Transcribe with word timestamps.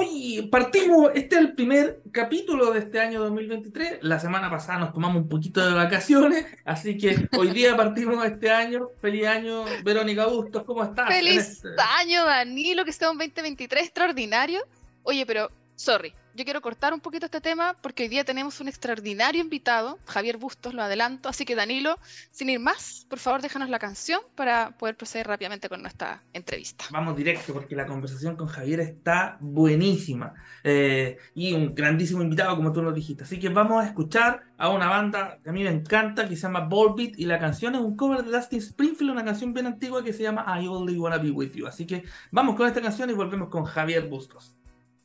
Hoy 0.00 0.48
partimos, 0.50 1.10
este 1.14 1.34
es 1.34 1.42
el 1.42 1.52
primer 1.52 2.00
capítulo 2.10 2.72
de 2.72 2.78
este 2.78 3.00
año 3.00 3.20
2023. 3.20 3.98
La 4.00 4.18
semana 4.18 4.48
pasada 4.48 4.78
nos 4.78 4.94
tomamos 4.94 5.24
un 5.24 5.28
poquito 5.28 5.60
de 5.60 5.74
vacaciones, 5.74 6.46
así 6.64 6.96
que 6.96 7.28
hoy 7.36 7.50
día 7.50 7.76
partimos 7.76 8.24
este 8.24 8.50
año. 8.50 8.88
Feliz 9.02 9.26
año, 9.26 9.66
Verónica 9.84 10.24
Bustos, 10.24 10.62
¿cómo 10.62 10.84
estás? 10.84 11.06
Feliz 11.06 11.62
este 11.62 11.68
año, 11.98 12.24
Danilo, 12.24 12.86
que 12.86 12.92
sea 12.92 13.10
un 13.10 13.18
2023 13.18 13.84
extraordinario. 13.84 14.62
Oye, 15.02 15.26
pero, 15.26 15.50
sorry, 15.76 16.14
yo 16.34 16.44
quiero 16.44 16.60
cortar 16.60 16.94
un 16.94 17.00
poquito 17.00 17.26
este 17.26 17.40
tema 17.40 17.76
porque 17.80 18.04
hoy 18.04 18.08
día 18.08 18.24
tenemos 18.24 18.60
un 18.60 18.68
extraordinario 18.68 19.40
invitado, 19.40 19.98
Javier 20.06 20.36
Bustos, 20.36 20.74
lo 20.74 20.82
adelanto. 20.82 21.28
Así 21.28 21.44
que 21.44 21.54
Danilo, 21.54 21.98
sin 22.30 22.50
ir 22.50 22.60
más, 22.60 23.06
por 23.08 23.18
favor 23.18 23.42
déjanos 23.42 23.68
la 23.68 23.78
canción 23.78 24.20
para 24.34 24.76
poder 24.78 24.96
proceder 24.96 25.26
rápidamente 25.26 25.68
con 25.68 25.82
nuestra 25.82 26.22
entrevista. 26.32 26.84
Vamos 26.90 27.16
directo 27.16 27.52
porque 27.52 27.74
la 27.74 27.86
conversación 27.86 28.36
con 28.36 28.48
Javier 28.48 28.80
está 28.80 29.38
buenísima 29.40 30.34
eh, 30.62 31.18
y 31.34 31.52
un 31.52 31.74
grandísimo 31.74 32.22
invitado 32.22 32.56
como 32.56 32.72
tú 32.72 32.82
nos 32.82 32.94
dijiste. 32.94 33.24
Así 33.24 33.38
que 33.38 33.48
vamos 33.48 33.82
a 33.82 33.86
escuchar 33.86 34.44
a 34.56 34.68
una 34.68 34.88
banda 34.88 35.38
que 35.42 35.50
a 35.50 35.52
mí 35.52 35.62
me 35.62 35.70
encanta 35.70 36.28
que 36.28 36.36
se 36.36 36.42
llama 36.42 36.60
Volbeat 36.60 37.18
y 37.18 37.26
la 37.26 37.38
canción 37.38 37.74
es 37.74 37.80
un 37.80 37.96
cover 37.96 38.24
de 38.24 38.30
Dustin 38.30 38.58
Springfield, 38.58 39.12
una 39.12 39.24
canción 39.24 39.52
bien 39.52 39.66
antigua 39.66 40.04
que 40.04 40.12
se 40.12 40.22
llama 40.22 40.44
I 40.60 40.68
Only 40.68 40.98
Wanna 40.98 41.18
Be 41.18 41.30
With 41.30 41.52
You. 41.54 41.66
Así 41.66 41.86
que 41.86 42.04
vamos 42.30 42.56
con 42.56 42.66
esta 42.66 42.80
canción 42.80 43.10
y 43.10 43.14
volvemos 43.14 43.48
con 43.48 43.64
Javier 43.64 44.08
Bustos. 44.08 44.59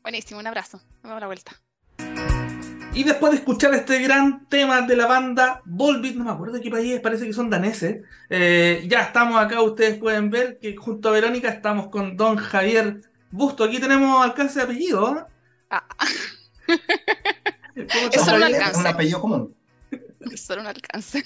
Buenísimo, 0.05 0.39
un 0.39 0.45
abrazo. 0.45 0.79
Nos 1.01 1.03
vemos 1.03 1.19
la 1.19 1.25
vuelta. 1.25 1.59
Y 2.93 3.03
después 3.03 3.31
de 3.31 3.39
escuchar 3.39 3.73
este 3.73 3.97
gran 4.03 4.47
tema 4.49 4.83
de 4.83 4.95
la 4.95 5.07
banda 5.07 5.63
Volbeat, 5.65 6.13
no 6.13 6.25
me 6.25 6.29
acuerdo 6.29 6.53
de 6.53 6.61
qué 6.61 6.69
país, 6.69 6.99
parece 6.99 7.25
que 7.25 7.33
son 7.33 7.49
daneses. 7.49 8.03
Eh, 8.29 8.85
ya 8.87 9.01
estamos 9.01 9.41
acá, 9.41 9.63
ustedes 9.63 9.97
pueden 9.97 10.29
ver 10.29 10.59
que 10.59 10.75
junto 10.75 11.09
a 11.09 11.13
Verónica 11.13 11.49
estamos 11.49 11.87
con 11.87 12.15
don 12.15 12.35
Javier 12.35 13.01
Busto. 13.31 13.63
Aquí 13.63 13.79
tenemos 13.79 14.23
alcance 14.23 14.59
de 14.59 14.65
apellido. 14.65 15.17
¿eh? 15.17 15.23
Ah. 15.71 15.87
Es 17.75 18.21
solo 18.21 18.37
un 18.37 18.43
alcance. 18.43 18.71
Es 18.73 18.77
un 18.77 18.87
apellido 18.87 19.21
común. 19.21 19.55
Es 20.31 20.41
solo 20.45 20.61
un 20.61 20.67
alcance. 20.67 21.25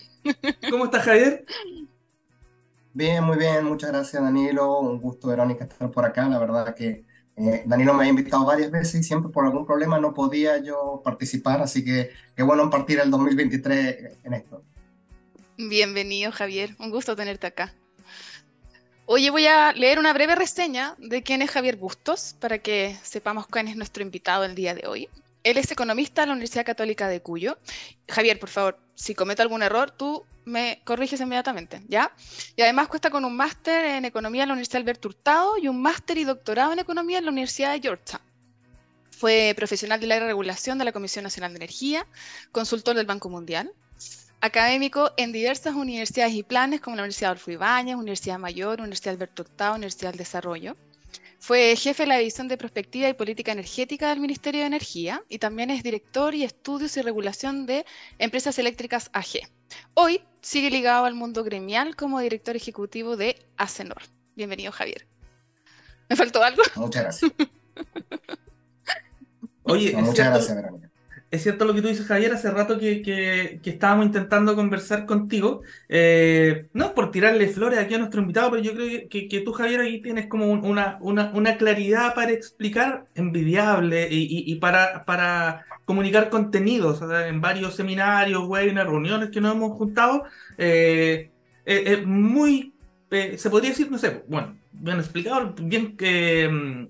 ¿Cómo 0.70 0.86
estás, 0.86 1.04
Javier? 1.04 1.46
Bien, 2.94 3.26
muy 3.26 3.38
bien. 3.38 3.66
Muchas 3.66 3.92
gracias, 3.92 4.24
Danilo. 4.24 4.80
Un 4.80 5.02
gusto, 5.02 5.28
Verónica, 5.28 5.66
estar 5.66 5.92
por 5.92 6.06
acá. 6.06 6.30
La 6.30 6.40
verdad 6.40 6.74
que 6.74 7.09
eh, 7.40 7.64
Danilo 7.66 7.94
me 7.94 8.04
ha 8.04 8.08
invitado 8.08 8.46
varias 8.46 8.70
veces 8.70 8.96
y 8.96 9.04
siempre 9.04 9.32
por 9.32 9.46
algún 9.46 9.66
problema 9.66 9.98
no 10.00 10.14
podía 10.14 10.58
yo 10.58 11.02
participar, 11.04 11.62
así 11.62 11.86
que 11.86 12.10
qué 12.36 12.44
bueno 12.44 12.70
partir 12.70 13.00
el 13.00 13.10
2023 13.10 14.18
en 14.24 14.34
esto. 14.34 14.62
Bienvenido, 15.58 16.32
Javier. 16.32 16.76
Un 16.80 16.92
gusto 16.92 17.16
tenerte 17.16 17.48
acá. 17.48 17.74
Oye, 19.06 19.30
voy 19.30 19.48
a 19.48 19.72
leer 19.74 20.00
una 20.00 20.14
breve 20.14 20.36
reseña 20.36 20.96
de 21.00 21.24
quién 21.24 21.42
es 21.42 21.50
Javier 21.50 21.78
Bustos 21.78 22.36
para 22.40 22.60
que 22.60 22.96
sepamos 23.04 23.48
quién 23.48 23.68
es 23.68 23.76
nuestro 23.76 24.04
invitado 24.04 24.44
el 24.44 24.54
día 24.54 24.76
de 24.76 24.88
hoy. 24.88 25.10
Él 25.44 25.58
es 25.58 25.72
economista 25.72 26.22
de 26.22 26.28
la 26.28 26.34
Universidad 26.34 26.66
Católica 26.66 27.08
de 27.08 27.22
Cuyo. 27.22 27.58
Javier, 28.10 28.38
por 28.38 28.50
favor, 28.50 28.78
si 28.96 29.16
cometo 29.16 29.42
algún 29.42 29.64
error, 29.64 29.92
tú 29.92 30.26
me 30.50 30.82
corriges 30.84 31.22
inmediatamente, 31.22 31.82
¿ya? 31.88 32.12
Y 32.56 32.62
además 32.62 32.88
cuesta 32.88 33.10
con 33.10 33.24
un 33.24 33.36
máster 33.36 33.86
en 33.86 34.06
economía 34.06 34.44
en 34.44 34.50
la 34.50 34.54
Universidad 34.54 34.82
Alberto 34.82 35.08
Hurtado 35.08 35.58
y 35.58 35.68
un 35.68 35.82
máster 35.82 36.18
y 36.18 36.24
doctorado 36.26 36.74
en 36.74 36.80
economía 36.80 37.20
en 37.20 37.26
la 37.26 37.32
Universidad 37.32 37.74
de 37.74 37.80
Georgetown. 37.80 38.22
Fue 39.12 39.54
profesional 39.56 40.00
de 40.00 40.08
la 40.08 40.20
regulación 40.20 40.78
de 40.78 40.86
la 40.86 40.92
Comisión 40.92 41.24
Nacional 41.24 41.52
de 41.52 41.58
Energía, 41.58 42.08
consultor 42.52 42.96
del 42.96 43.06
Banco 43.06 43.30
Mundial, 43.30 43.72
académico 44.42 45.12
en 45.18 45.32
diversas 45.32 45.76
universidades 45.76 46.34
y 46.34 46.44
planes 46.44 46.82
como 46.82 46.96
la 46.96 47.04
Universidad 47.04 47.32
Adolfo 47.32 47.52
Ibáñez, 47.52 47.96
Universidad 47.96 48.40
Mayor, 48.40 48.80
Universidad 48.80 49.16
Alberto 49.16 49.44
Hurtado, 49.44 49.76
Universidad 49.76 50.12
del 50.12 50.20
Desarrollo. 50.20 50.78
Fue 51.40 51.76
jefe 51.78 52.04
de 52.04 52.08
la 52.08 52.18
División 52.18 52.50
de 52.50 52.58
Prospectiva 52.58 53.08
y 53.08 53.14
Política 53.14 53.54
Energética 53.54 54.10
del 54.10 54.20
Ministerio 54.20 54.62
de 54.62 54.68
Energía 54.68 55.24
y 55.30 55.40
también 55.40 55.70
es 55.70 55.84
director 55.84 56.36
y 56.36 56.44
estudios 56.44 56.98
y 56.98 57.02
regulación 57.02 57.66
de 57.66 57.86
Empresas 58.18 58.60
Eléctricas 58.60 59.10
AG. 59.14 59.50
Hoy 59.94 60.22
sigue 60.42 60.70
ligado 60.70 61.06
al 61.06 61.16
mundo 61.16 61.44
gremial 61.44 61.96
como 61.96 62.20
director 62.20 62.58
ejecutivo 62.58 63.16
de 63.16 63.38
ACENOR. 63.56 64.02
Bienvenido, 64.36 64.74
Javier. 64.74 65.08
¿Me 66.10 66.18
faltó 66.18 66.44
algo? 66.44 66.62
Muchas 66.76 67.04
gracias. 67.04 67.32
Oye, 69.64 69.96
muchas 69.96 70.28
gracias, 70.28 70.56
Verónica 70.56 70.89
es 71.32 71.44
cierto 71.44 71.66
lo 71.66 71.76
que 71.76 71.82
tú 71.82 71.88
dices, 71.88 72.08
Javier, 72.08 72.34
hace 72.34 72.50
rato 72.50 72.80
que, 72.80 73.60
estábamos 73.64 74.08
intentando 74.08 74.56
conversar 74.56 75.06
contigo, 75.06 75.62
eh, 75.88 76.68
no 76.74 76.96
por 76.96 77.12
tirarle 77.12 77.48
flores 77.50 77.78
aquí 77.78 77.94
a 77.94 78.00
nuestro 78.00 78.22
invitado, 78.22 78.52
pero 78.52 78.64
yo 78.64 78.74
creo 78.74 79.08
que, 79.10 79.42
tú, 79.46 79.54
Javier, 79.54 79.82
aquí 79.82 80.02
tienes 80.02 80.28
como 80.28 80.52
una, 80.52 80.98
una, 81.02 81.58
claridad 81.58 82.16
para 82.16 82.32
explicar 82.32 83.06
envidiable 83.14 84.08
y, 84.10 84.56
para, 84.56 85.06
para 85.06 85.66
comunicar 85.86 86.30
contenidos 86.30 87.02
en 87.02 87.42
varios 87.42 87.76
seminarios, 87.76 88.48
webinars, 88.48 88.90
reuniones 88.90 89.30
que 89.30 89.42
nos 89.42 89.56
hemos 89.56 89.78
juntado. 89.78 90.24
Eh, 90.58 91.30
eh, 91.66 92.04
muy, 92.06 92.74
se 93.10 93.50
podría 93.52 93.70
decir, 93.70 93.92
no 93.92 94.00
sé, 94.00 94.24
bueno, 94.28 94.58
bien 94.72 94.98
explicado, 94.98 95.54
bien 95.60 95.96
que 95.96 96.90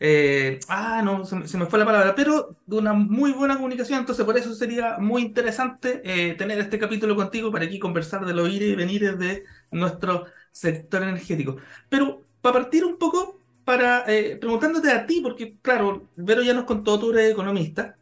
eh, 0.00 0.60
ah, 0.68 1.02
no, 1.04 1.24
se, 1.24 1.58
me 1.58 1.66
fue 1.66 1.78
la 1.78 1.84
palabra, 1.84 2.14
pero 2.14 2.56
de 2.66 2.76
una 2.78 2.92
muy 2.92 3.32
buena 3.32 3.56
comunicación, 3.56 4.00
entonces 4.00 4.24
por 4.24 4.36
eso 4.36 4.54
sería 4.54 4.98
muy 4.98 5.22
interesante 5.22 6.00
eh, 6.04 6.34
tener 6.34 6.58
este 6.60 6.78
capítulo 6.78 7.16
contigo 7.16 7.50
para 7.50 7.64
aquí 7.64 7.78
conversar 7.78 8.24
de 8.24 8.32
los 8.32 8.48
ir 8.48 8.62
y 8.62 8.74
venir 8.76 9.16
de 9.16 9.44
nuestro 9.70 10.26
sector 10.52 11.02
energético. 11.02 11.56
Pero 11.88 12.22
para 12.40 12.54
partir 12.60 12.84
un 12.84 12.96
poco, 12.98 13.38
para 13.64 14.04
eh, 14.06 14.36
preguntándote 14.36 14.90
a 14.90 15.04
ti, 15.04 15.20
porque 15.22 15.56
claro, 15.60 16.08
Vero 16.16 16.42
ya 16.42 16.54
nos 16.54 16.64
contó, 16.64 16.98
tú 16.98 17.10
eres 17.12 17.32
economista, 17.32 17.96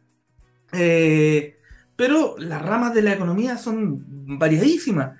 pero 1.95 2.35
las 2.37 2.61
ramas 2.61 2.93
de 2.93 3.01
la 3.01 3.13
economía 3.13 3.57
son 3.57 4.37
variadísimas. 4.37 5.19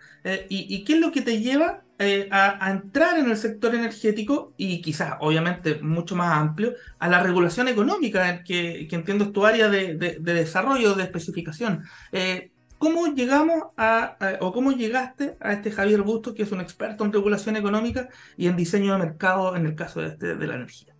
¿Y, 0.49 0.75
¿Y 0.75 0.83
qué 0.83 0.93
es 0.93 0.99
lo 0.99 1.11
que 1.11 1.21
te 1.21 1.39
lleva 1.41 1.83
eh, 1.99 2.27
a, 2.31 2.69
entrar 2.69 3.17
en 3.17 3.27
el 3.27 3.37
sector 3.37 3.73
energético 3.73 4.53
y 4.55 4.81
quizás, 4.81 5.15
obviamente, 5.19 5.79
mucho 5.81 6.15
más 6.15 6.37
amplio, 6.37 6.73
a 6.99 7.07
la 7.09 7.23
regulación 7.23 7.67
económica, 7.67 8.43
que, 8.43 8.87
que 8.87 8.95
entiendo 8.95 9.25
es 9.25 9.33
tu 9.33 9.47
área 9.47 9.67
de, 9.67 9.95
desarrollo, 10.19 10.93
de 10.93 11.03
especificación. 11.03 11.83
Eh, 12.11 12.51
¿Cómo 12.77 13.07
llegamos 13.07 13.63
a, 13.77 14.15
o 14.41 14.53
cómo 14.53 14.73
llegaste 14.73 15.37
a 15.39 15.53
este 15.53 15.71
Javier 15.71 16.03
Busto, 16.03 16.35
que 16.35 16.43
es 16.43 16.51
un 16.51 16.61
experto 16.61 17.03
en 17.03 17.11
regulación 17.11 17.55
económica 17.55 18.09
y 18.37 18.45
en 18.45 18.55
diseño 18.55 18.93
de 18.93 18.99
mercado 18.99 19.55
en 19.55 19.65
el 19.65 19.73
caso 19.73 20.01
de, 20.01 20.09
este, 20.09 20.35
de 20.35 20.47
la 20.47 20.53
energía? 20.53 20.93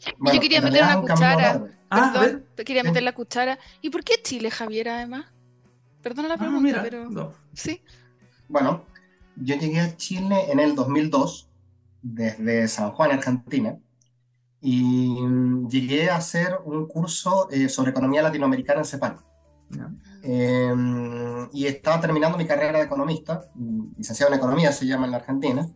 Yo 0.00 0.40
quería 0.40 0.60
meter 0.60 0.82
una 0.82 1.00
cuchara. 1.00 1.62
Ah, 1.88 2.10
Perdón, 2.12 2.46
quería 2.56 2.82
meter 2.82 3.04
la 3.04 3.12
cuchara. 3.12 3.60
¿Y 3.80 3.90
por 3.90 4.02
qué 4.02 4.14
Chile, 4.20 4.50
Javier, 4.50 4.88
además? 4.88 5.26
Perdona 6.02 6.28
la 6.28 6.34
ah, 6.34 6.38
pregunta, 6.38 6.80
pero. 6.82 7.34
Sí. 7.52 7.82
Bueno, 8.48 8.84
yo 9.36 9.56
llegué 9.56 9.80
a 9.80 9.96
Chile 9.96 10.50
en 10.50 10.60
el 10.60 10.74
2002, 10.74 11.48
desde 12.02 12.68
San 12.68 12.90
Juan, 12.92 13.12
Argentina, 13.12 13.78
y 14.60 15.14
llegué 15.68 16.10
a 16.10 16.16
hacer 16.16 16.58
un 16.64 16.86
curso 16.86 17.48
eh, 17.50 17.68
sobre 17.68 17.90
economía 17.90 18.22
latinoamericana 18.22 18.80
en 18.80 18.84
CEPAL. 18.84 19.16
Em, 20.22 21.48
y 21.52 21.66
estaba 21.66 22.00
terminando 22.00 22.36
mi 22.36 22.46
carrera 22.46 22.78
de 22.78 22.84
economista, 22.84 23.42
licenciado 23.96 24.32
en 24.32 24.38
economía 24.38 24.72
se 24.72 24.86
llama 24.86 25.06
en 25.06 25.12
la 25.12 25.18
Argentina, 25.18 25.68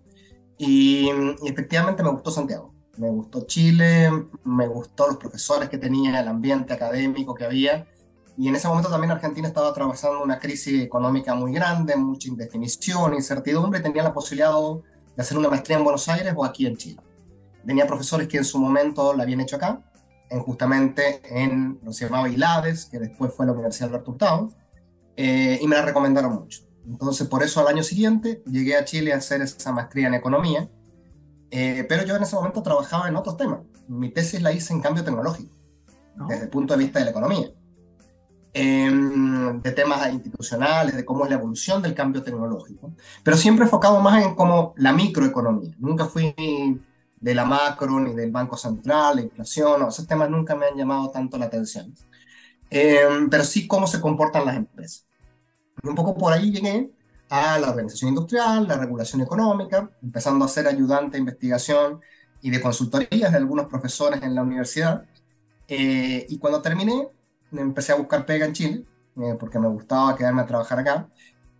y, 0.59 1.11
y, 1.43 1.49
efectivamente 1.49 2.03
me 2.03 2.11
gustó 2.11 2.31
Santiago. 2.31 2.75
Me 2.97 3.09
gustó 3.09 3.47
Chile, 3.47 4.11
me 4.45 4.69
gustó 4.69 5.09
los 5.09 5.17
profesores 5.17 5.69
que 5.69 5.79
tenía, 5.79 6.21
el 6.21 6.29
ambiente 6.29 6.73
académico 6.73 7.35
que 7.35 7.45
había, 7.45 7.87
y 8.37 8.49
en 8.49 8.57
ese 8.57 8.67
momento 8.67 8.91
también 8.91 9.13
Argentina 9.13 9.47
estaba 9.47 9.69
atravesando 9.69 10.23
una 10.23 10.39
crisis 10.39 10.83
económica 10.83 11.35
muy 11.35 11.53
grande, 11.53 11.95
mucha 11.97 12.29
indefinición, 12.29 13.15
incertidumbre, 13.15 13.79
y 13.79 13.83
tenía 13.83 14.03
la 14.03 14.13
posibilidad 14.13 14.53
de 14.53 15.23
hacer 15.23 15.39
una 15.39 15.49
maestría 15.49 15.79
en 15.79 15.85
Buenos 15.85 16.09
Aires 16.09 16.33
o 16.37 16.45
aquí 16.45 16.67
en 16.67 16.77
Chile. 16.77 17.01
Tenía 17.65 17.87
profesores 17.87 18.27
que 18.27 18.39
en 18.39 18.45
su 18.45 18.59
momento 18.59 19.15
la 19.15 19.23
habían 19.23 19.41
hecho 19.41 19.57
acá, 19.57 19.81
en 20.31 20.41
justamente 20.41 21.21
en 21.25 21.79
lo 21.83 21.91
que 21.91 21.95
se 21.95 22.07
llamaba 22.07 22.29
ILADES, 22.29 22.87
que 22.87 22.99
después 22.99 23.33
fue 23.33 23.47
la 23.47 23.53
Universidad 23.53 23.91
Alberto 23.91 24.11
Hurtado, 24.11 24.51
eh, 25.17 25.59
y 25.61 25.69
me 25.69 25.77
la 25.77 25.83
recomendaron 25.83 26.35
mucho. 26.35 26.63
Entonces, 26.87 27.29
por 27.29 27.43
eso 27.45 27.61
al 27.61 27.69
año 27.69 27.85
siguiente 27.85 28.43
llegué 28.47 28.77
a 28.77 28.85
Chile 28.85 29.13
a 29.13 29.19
hacer 29.19 29.43
esa 29.43 29.71
maestría 29.71 30.09
en 30.09 30.15
economía, 30.15 30.69
eh, 31.51 31.87
pero 31.89 32.05
yo 32.05 32.17
en 32.17 32.25
ese 32.25 32.35
momento 32.35 32.63
trabajaba 32.63 33.09
en 33.09 33.15
otros 33.15 33.37
temas. 33.37 33.61
Mi 33.87 34.11
tesis 34.11 34.43
la 34.43 34.53
hice 34.53 34.73
en 34.73 34.81
cambio 34.81 35.05
tecnológico, 35.05 35.55
desde 36.29 36.45
el 36.45 36.51
punto 36.51 36.75
de 36.75 36.83
vista 36.83 36.99
de 36.99 37.05
la 37.05 37.11
economía. 37.13 37.51
Em, 38.57 39.61
de 39.63 39.73
temas 39.73 40.13
institucionales, 40.13 40.95
de 40.95 41.05
cómo 41.05 41.25
es 41.25 41.31
la 41.31 41.37
evolución 41.37 41.83
del 41.83 41.93
cambio 41.93 42.23
tecnológico, 42.23 42.93
pero 43.25 43.37
siempre 43.37 43.65
enfocado 43.65 43.99
más 44.01 44.25
en 44.25 44.37
como 44.37 44.75
la 44.77 44.93
microeconomía. 44.93 45.75
Nunca 45.79 46.05
fui 46.07 46.33
de 47.21 47.35
la 47.35 47.45
macro 47.45 47.99
ni 47.99 48.15
del 48.15 48.31
Banco 48.31 48.57
Central, 48.57 49.17
la 49.17 49.23
inflación, 49.23 49.89
esos 49.89 50.07
temas 50.07 50.31
nunca 50.31 50.55
me 50.55 50.67
han 50.67 50.77
llamado 50.77 51.11
tanto 51.11 51.37
la 51.37 51.47
atención. 51.47 51.93
Em, 52.71 53.29
pero 53.29 53.45
sí 53.45 53.67
cómo 53.67 53.87
se 53.89 54.01
comportan 54.01 54.45
las 54.47 54.57
empresas. 54.57 55.07
un 55.83 55.95
poco 55.95 56.17
por 56.17 56.33
ahí 56.33 56.51
llegué 56.53 56.91
a 57.31 57.59
la 57.59 57.71
organización 57.71 58.11
industrial, 58.11 58.69
la 58.69 58.77
regulación 58.77 59.21
económica, 59.23 59.91
empezando 60.03 60.45
a 60.45 60.49
ser 60.49 60.69
ayudante 60.69 61.13
de 61.13 61.21
investigación 61.21 62.01
y 62.41 62.51
de 62.51 62.61
consultorías 62.61 63.33
de 63.33 63.39
algunos 63.39 63.67
profesores 63.67 64.23
en 64.23 64.35
la 64.35 64.43
universidad. 64.43 65.05
Eh, 65.69 66.27
y 66.29 66.39
cuando 66.39 66.63
terminé, 66.63 67.09
empecé 67.53 67.93
a 67.93 67.97
buscar 67.97 68.27
pega 68.27 68.47
en 68.47 68.53
Chile, 68.53 68.85
eh, 69.17 69.37
porque 69.39 69.59
me 69.59 69.69
gustaba 69.69 70.17
quedarme 70.17 70.43
a 70.43 70.47
trabajar 70.47 70.79
acá. 70.79 71.09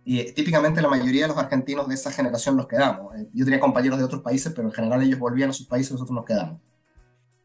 Y 0.03 0.23
típicamente 0.33 0.81
la 0.81 0.89
mayoría 0.89 1.23
de 1.23 1.29
los 1.29 1.37
argentinos 1.37 1.87
de 1.87 1.95
esa 1.95 2.11
generación 2.11 2.55
nos 2.55 2.67
quedamos. 2.67 3.13
yo 3.33 3.43
tenía 3.43 3.59
compañeros 3.59 3.97
de 3.97 4.05
otros 4.05 4.21
países, 4.21 4.53
pero 4.55 4.67
en 4.67 4.73
general 4.73 5.01
ellos 5.01 5.17
volvían 5.19 5.49
a 5.49 5.53
sus 5.53 5.67
países 5.67 5.93
nosotros 5.93 6.15
nos 6.15 6.25
quedamos. 6.25 6.61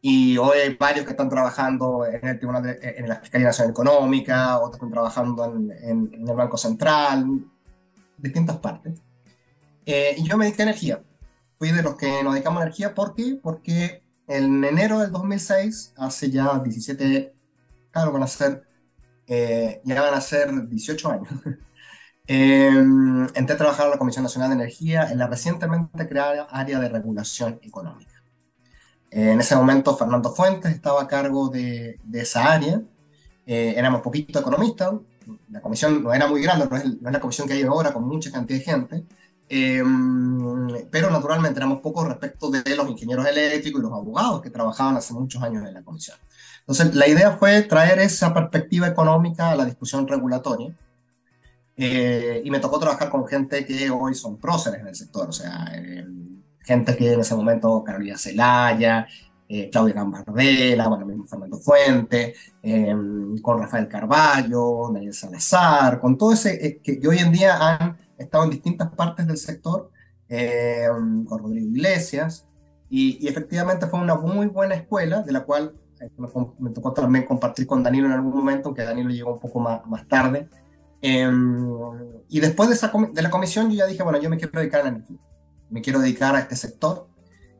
Y 0.01 0.37
hoy 0.37 0.57
hay 0.57 0.75
varios 0.75 1.05
que 1.05 1.11
están 1.11 1.29
trabajando 1.29 2.05
en 2.05 2.27
el 2.27 2.37
Tribunal 2.37 2.63
de, 2.63 2.79
en 2.97 3.07
la 3.07 3.19
Fiscalía 3.19 3.47
Nacional 3.47 3.71
Económica, 3.71 4.57
otros 4.57 4.75
están 4.75 4.91
trabajando 4.91 5.45
en, 5.45 5.71
en, 5.83 6.27
el 6.27 6.35
Banco 6.35 6.57
Central, 6.57 7.45
distintas 8.17 8.57
partes. 8.57 8.99
Eh, 9.85 10.15
y 10.17 10.23
yo 10.23 10.37
me 10.37 10.45
dediqué 10.45 10.63
a 10.63 10.65
energía. 10.65 11.03
Fui 11.59 11.71
de 11.71 11.83
los 11.83 11.95
que 11.95 12.23
nos 12.23 12.33
dedicamos 12.33 12.61
a 12.61 12.63
energía. 12.63 12.95
¿Por 12.95 13.13
qué? 13.13 13.39
Porque 13.41 14.03
en 14.27 14.63
enero 14.63 14.99
del 14.99 15.11
2006, 15.11 15.93
hace 15.97 16.31
ya 16.31 16.57
17, 16.57 17.35
claro, 17.91 18.11
van 18.11 18.23
a 18.23 18.27
ser, 18.27 18.63
eh, 19.27 19.81
ya 19.83 20.01
van 20.01 20.13
a 20.13 20.21
ser 20.21 20.67
18 20.67 21.11
años. 21.11 21.27
eh, 22.27 22.67
entré 23.35 23.53
a 23.53 23.57
trabajar 23.57 23.85
en 23.85 23.91
la 23.91 23.97
Comisión 23.97 24.23
Nacional 24.23 24.49
de 24.49 24.55
Energía 24.55 25.11
en 25.11 25.17
la 25.17 25.27
recientemente 25.27 26.07
creada 26.07 26.47
área 26.49 26.79
de 26.79 26.89
regulación 26.89 27.59
económica. 27.61 28.11
En 29.11 29.41
ese 29.41 29.57
momento 29.57 29.97
Fernando 29.97 30.33
Fuentes 30.33 30.73
estaba 30.73 31.01
a 31.01 31.07
cargo 31.07 31.49
de, 31.49 31.99
esa 32.13 32.53
área, 32.53 32.81
eh, 33.45 33.73
éramos 33.75 34.01
poquito 34.01 34.39
economistas, 34.39 34.93
la 35.49 35.61
comisión 35.61 36.01
no 36.01 36.13
era 36.13 36.27
muy 36.27 36.41
grande, 36.41 36.67
no 36.69 36.77
es, 36.77 36.85
la 37.01 37.19
comisión 37.19 37.45
que 37.45 37.55
hay 37.55 37.63
ahora 37.63 37.91
con 37.91 38.07
mucha 38.07 38.31
cantidad 38.31 38.59
de 38.59 38.65
gente, 38.65 39.05
eh, 39.49 39.83
pero 40.89 41.11
naturalmente 41.11 41.59
éramos 41.59 41.81
pocos 41.81 42.07
respecto 42.07 42.49
de 42.49 42.73
los 42.73 42.89
ingenieros 42.89 43.27
eléctricos 43.27 43.81
y 43.81 43.83
los 43.83 43.91
abogados 43.91 44.41
que 44.41 44.49
trabajaban 44.49 44.95
hace 44.95 45.13
muchos 45.13 45.43
años 45.43 45.67
en 45.67 45.73
la 45.73 45.83
comisión. 45.83 46.17
Entonces, 46.71 46.95
la 46.95 47.05
idea 47.05 47.33
fue 47.33 47.63
traer 47.63 47.99
esa 47.99 48.33
perspectiva 48.33 48.87
económica 48.87 49.51
a 49.51 49.55
la 49.57 49.65
discusión 49.65 50.07
regulatoria. 50.07 50.73
Eh, 51.75 52.41
y 52.45 52.49
me 52.49 52.59
tocó 52.59 52.79
trabajar 52.79 53.09
con 53.09 53.27
gente 53.27 53.65
que 53.65 53.89
hoy 53.89 54.15
son 54.15 54.37
próceres 54.37 54.79
en 54.79 54.87
el 54.87 54.95
sector, 54.95 55.27
o 55.27 55.33
sea, 55.33 55.69
gente 56.61 56.95
que 56.95 57.11
en 57.11 57.19
ese 57.19 57.35
momento, 57.35 57.83
Carolina 57.83 58.17
Celaya, 58.17 59.05
eh, 59.49 59.69
Claudia 59.69 59.95
Gambardella, 59.95 60.87
bueno, 60.87 61.25
Fernando 61.27 61.57
Fuente, 61.59 62.35
em, 62.63 63.37
con 63.39 63.59
Rafael 63.59 63.89
Carballo, 63.89 64.91
Daniel 64.93 65.13
Salazar, 65.13 65.99
con 65.99 66.17
todo 66.17 66.31
ese 66.31 66.65
eh, 66.65 66.79
que, 66.81 67.05
hoy 67.05 67.17
en 67.17 67.33
día 67.33 67.57
han 67.59 67.97
estado 68.17 68.45
en 68.45 68.51
distintas 68.51 68.89
partes 68.93 69.27
del 69.27 69.37
sector, 69.37 69.91
em, 70.29 71.25
con 71.25 71.39
Rodrigo 71.39 71.67
Iglesias, 71.67 72.47
y, 72.89 73.27
efectivamente 73.27 73.87
fue 73.87 73.99
una 73.99 74.15
muy 74.15 74.47
buena 74.47 74.75
escuela, 74.75 75.21
de 75.21 75.31
la 75.33 75.41
cual 75.41 75.73
eh, 76.01 76.09
me, 76.59 76.69
tocó 76.71 76.93
también 76.93 77.25
compartir 77.25 77.67
con 77.67 77.83
Danilo 77.83 78.07
en 78.07 78.13
algún 78.13 78.35
momento, 78.35 78.69
aunque 78.69 78.83
Danilo 78.83 79.09
llegó 79.09 79.33
un 79.33 79.39
poco 79.39 79.59
más, 79.59 79.85
más 79.85 80.07
tarde. 80.07 80.49
Em, 81.01 81.69
y 82.29 82.39
después 82.39 82.69
de, 82.69 82.75
esa, 82.75 82.91
de 83.11 83.21
la 83.21 83.29
comisión 83.29 83.69
yo 83.69 83.77
ya 83.77 83.85
dije, 83.85 84.03
bueno, 84.03 84.19
yo 84.19 84.29
me 84.29 84.37
quiero 84.37 84.59
dedicar 84.59 84.81
a 84.81 84.83
la 84.83 84.89
energía 84.89 85.17
me 85.71 85.81
quiero 85.81 85.99
dedicar 85.99 86.35
a 86.35 86.39
este 86.39 86.55
sector, 86.55 87.07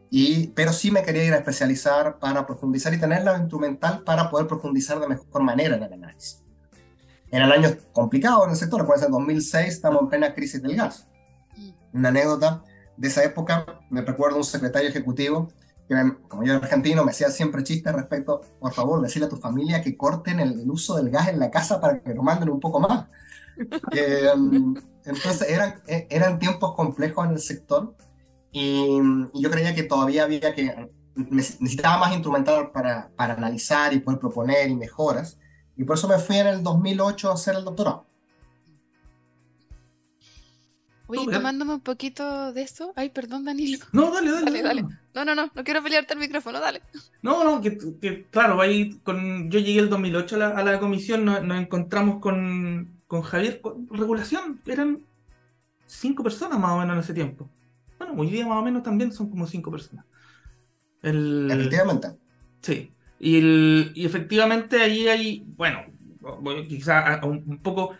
y, 0.09 0.47
pero 0.47 0.73
sí 0.73 0.91
me 0.91 1.01
quería 1.01 1.23
ir 1.23 1.33
a 1.33 1.37
especializar 1.37 2.19
para 2.19 2.45
profundizar 2.45 2.93
y 2.93 2.99
tener 2.99 3.23
la 3.23 3.37
instrumental 3.37 4.03
para 4.03 4.29
poder 4.29 4.45
profundizar 4.45 4.99
de 4.99 5.07
mejor 5.07 5.41
manera 5.41 5.77
en 5.77 5.83
el 5.83 5.93
análisis. 5.93 6.43
En 7.31 7.41
el 7.41 7.51
año 7.51 7.69
complicado 7.93 8.43
en 8.43 8.51
el 8.51 8.57
sector, 8.57 8.85
puede 8.85 8.99
ser 8.99 9.09
2006, 9.09 9.73
estamos 9.73 10.01
en 10.01 10.09
plena 10.09 10.33
crisis 10.33 10.61
del 10.61 10.75
gas. 10.75 11.07
Una 11.93 12.09
anécdota 12.09 12.61
de 12.97 13.07
esa 13.07 13.23
época, 13.23 13.65
me 13.89 14.01
recuerdo 14.01 14.37
un 14.37 14.43
secretario 14.43 14.89
ejecutivo 14.89 15.47
como 16.27 16.43
yo 16.43 16.53
era 16.53 16.63
argentino, 16.63 17.03
me 17.03 17.11
hacía 17.11 17.29
siempre 17.29 17.63
chistes 17.63 17.93
respecto, 17.93 18.41
por 18.59 18.73
favor, 18.73 19.01
decirle 19.01 19.27
a 19.27 19.29
tu 19.29 19.37
familia 19.37 19.81
que 19.81 19.97
corten 19.97 20.39
el, 20.39 20.69
uso 20.69 20.95
del 20.95 21.09
gas 21.09 21.27
en 21.29 21.39
la 21.39 21.51
casa 21.51 21.79
para 21.79 22.01
que 22.01 22.13
lo 22.13 22.23
manden 22.23 22.49
un 22.49 22.59
poco 22.59 22.79
más. 22.79 23.07
Eh, 23.91 24.31
entonces 25.05 25.47
eran, 25.47 25.81
e, 25.85 26.07
eran 26.09 26.39
tiempos 26.39 26.73
complejos 26.73 27.25
en 27.25 27.33
el 27.33 27.39
sector 27.39 27.95
y, 28.51 28.97
yo 29.33 29.51
creía 29.51 29.75
que 29.75 29.83
todavía 29.83 30.23
había 30.23 30.55
que, 30.55 30.89
necesitaba 31.15 31.99
más 31.99 32.13
instrumental 32.13 32.71
para, 32.71 33.11
para, 33.15 33.33
analizar 33.33 33.93
y 33.93 33.99
poder 33.99 34.19
proponer 34.19 34.69
y 34.69 34.75
mejoras. 34.75 35.37
Y 35.75 35.83
por 35.83 35.97
eso 35.97 36.07
me 36.07 36.17
fui 36.17 36.37
en 36.37 36.47
el 36.47 36.63
2008 36.63 37.29
a 37.29 37.33
hacer 37.33 37.55
el 37.55 37.65
doctorado. 37.65 38.07
Oye, 41.19 41.31
tomándome 41.31 41.73
un 41.73 41.81
poquito 41.81 42.53
de 42.53 42.61
esto. 42.61 42.93
Ay, 42.95 43.09
perdón, 43.09 43.45
Danilo. 43.45 43.85
No, 43.91 44.11
dale, 44.11 44.31
dale. 44.31 44.61
Dale, 44.61 44.81
No, 45.13 45.25
no, 45.25 45.35
no, 45.35 45.51
no 45.53 45.63
quiero 45.63 45.83
pelearte 45.83 46.13
el 46.13 46.19
micrófono, 46.19 46.59
dale. 46.59 46.81
No, 47.21 47.43
no, 47.43 47.61
que, 47.61 48.25
claro, 48.29 48.61
ahí 48.61 48.99
con, 49.03 49.49
yo 49.49 49.59
llegué 49.59 49.79
el 49.79 49.89
2008 49.89 50.35
a 50.35 50.39
la, 50.39 50.49
a 50.49 50.63
la 50.63 50.79
comisión, 50.79 51.25
nos, 51.25 51.43
nos 51.43 51.59
encontramos 51.59 52.19
con, 52.19 53.01
con 53.07 53.21
Javier, 53.21 53.61
con 53.61 53.87
regulación, 53.89 54.61
eran 54.65 55.03
cinco 55.85 56.23
personas 56.23 56.59
más 56.59 56.71
o 56.71 56.77
menos 56.79 56.93
en 56.95 56.99
ese 57.01 57.13
tiempo. 57.13 57.49
Bueno, 57.97 58.13
hoy 58.17 58.29
día 58.29 58.47
más 58.47 58.57
o 58.57 58.63
menos 58.63 58.83
también 58.83 59.11
son 59.11 59.29
como 59.29 59.45
cinco 59.45 59.69
personas. 59.69 60.05
Efectivamente. 61.03 62.09
Sí. 62.61 62.91
Y, 63.19 64.05
efectivamente 64.05 64.81
ahí 64.81 65.07
hay, 65.07 65.45
bueno, 65.55 65.83
quizá 66.67 67.21
un, 67.23 67.59
poco, 67.59 67.95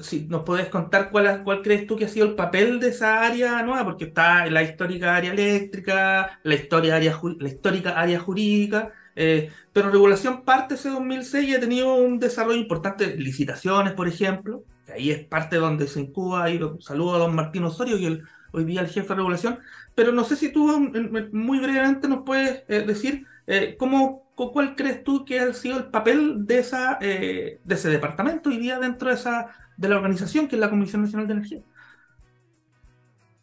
si 0.00 0.26
nos 0.26 0.42
podés 0.42 0.68
contar 0.68 1.10
cuál, 1.10 1.42
cuál 1.44 1.62
crees 1.62 1.86
tú 1.86 1.96
que 1.96 2.06
ha 2.06 2.08
sido 2.08 2.26
el 2.26 2.34
papel 2.34 2.80
de 2.80 2.88
esa 2.88 3.22
área 3.22 3.62
nueva, 3.62 3.84
porque 3.84 4.06
está 4.06 4.46
la 4.46 4.62
histórica 4.62 5.14
área 5.14 5.32
eléctrica, 5.32 6.40
la, 6.42 6.54
historia 6.54 6.96
área, 6.96 7.20
la 7.38 7.48
histórica 7.48 8.00
área 8.00 8.18
jurídica, 8.18 8.92
eh, 9.14 9.50
pero 9.72 9.90
regulación 9.90 10.42
parte 10.42 10.74
ese 10.74 10.88
2006 10.88 11.48
y 11.48 11.54
ha 11.54 11.60
tenido 11.60 11.94
un 11.94 12.18
desarrollo 12.18 12.58
importante, 12.58 13.16
licitaciones, 13.16 13.92
por 13.92 14.08
ejemplo, 14.08 14.64
que 14.86 14.92
ahí 14.92 15.10
es 15.10 15.24
parte 15.24 15.56
donde 15.56 15.86
se 15.86 16.00
incuba, 16.00 16.50
y 16.50 16.60
saludo 16.80 17.14
a 17.14 17.18
don 17.18 17.34
Martín 17.34 17.64
Osorio, 17.64 17.96
que 17.96 18.20
hoy 18.52 18.64
día 18.64 18.80
el 18.80 18.88
jefe 18.88 19.08
de 19.08 19.14
regulación, 19.14 19.60
pero 19.94 20.10
no 20.10 20.24
sé 20.24 20.34
si 20.34 20.52
tú 20.52 20.90
muy 21.32 21.60
brevemente 21.60 22.08
nos 22.08 22.24
puedes 22.24 22.64
eh, 22.68 22.84
decir 22.84 23.26
eh, 23.46 23.76
cómo, 23.78 24.28
cuál 24.34 24.74
crees 24.74 25.04
tú 25.04 25.24
que 25.24 25.38
ha 25.38 25.52
sido 25.52 25.78
el 25.78 25.84
papel 25.84 26.46
de, 26.46 26.58
esa, 26.58 26.98
de 27.00 27.60
ese 27.68 27.90
departamento 27.90 28.48
hoy 28.48 28.58
día 28.58 28.78
dentro 28.80 29.08
de, 29.08 29.14
esa, 29.14 29.48
de 29.76 29.88
la 29.88 29.96
organización 29.96 30.48
que 30.48 30.56
es 30.56 30.60
la 30.60 30.70
Comisión 30.70 31.02
Nacional 31.02 31.26
de 31.26 31.32
Energía. 31.34 31.60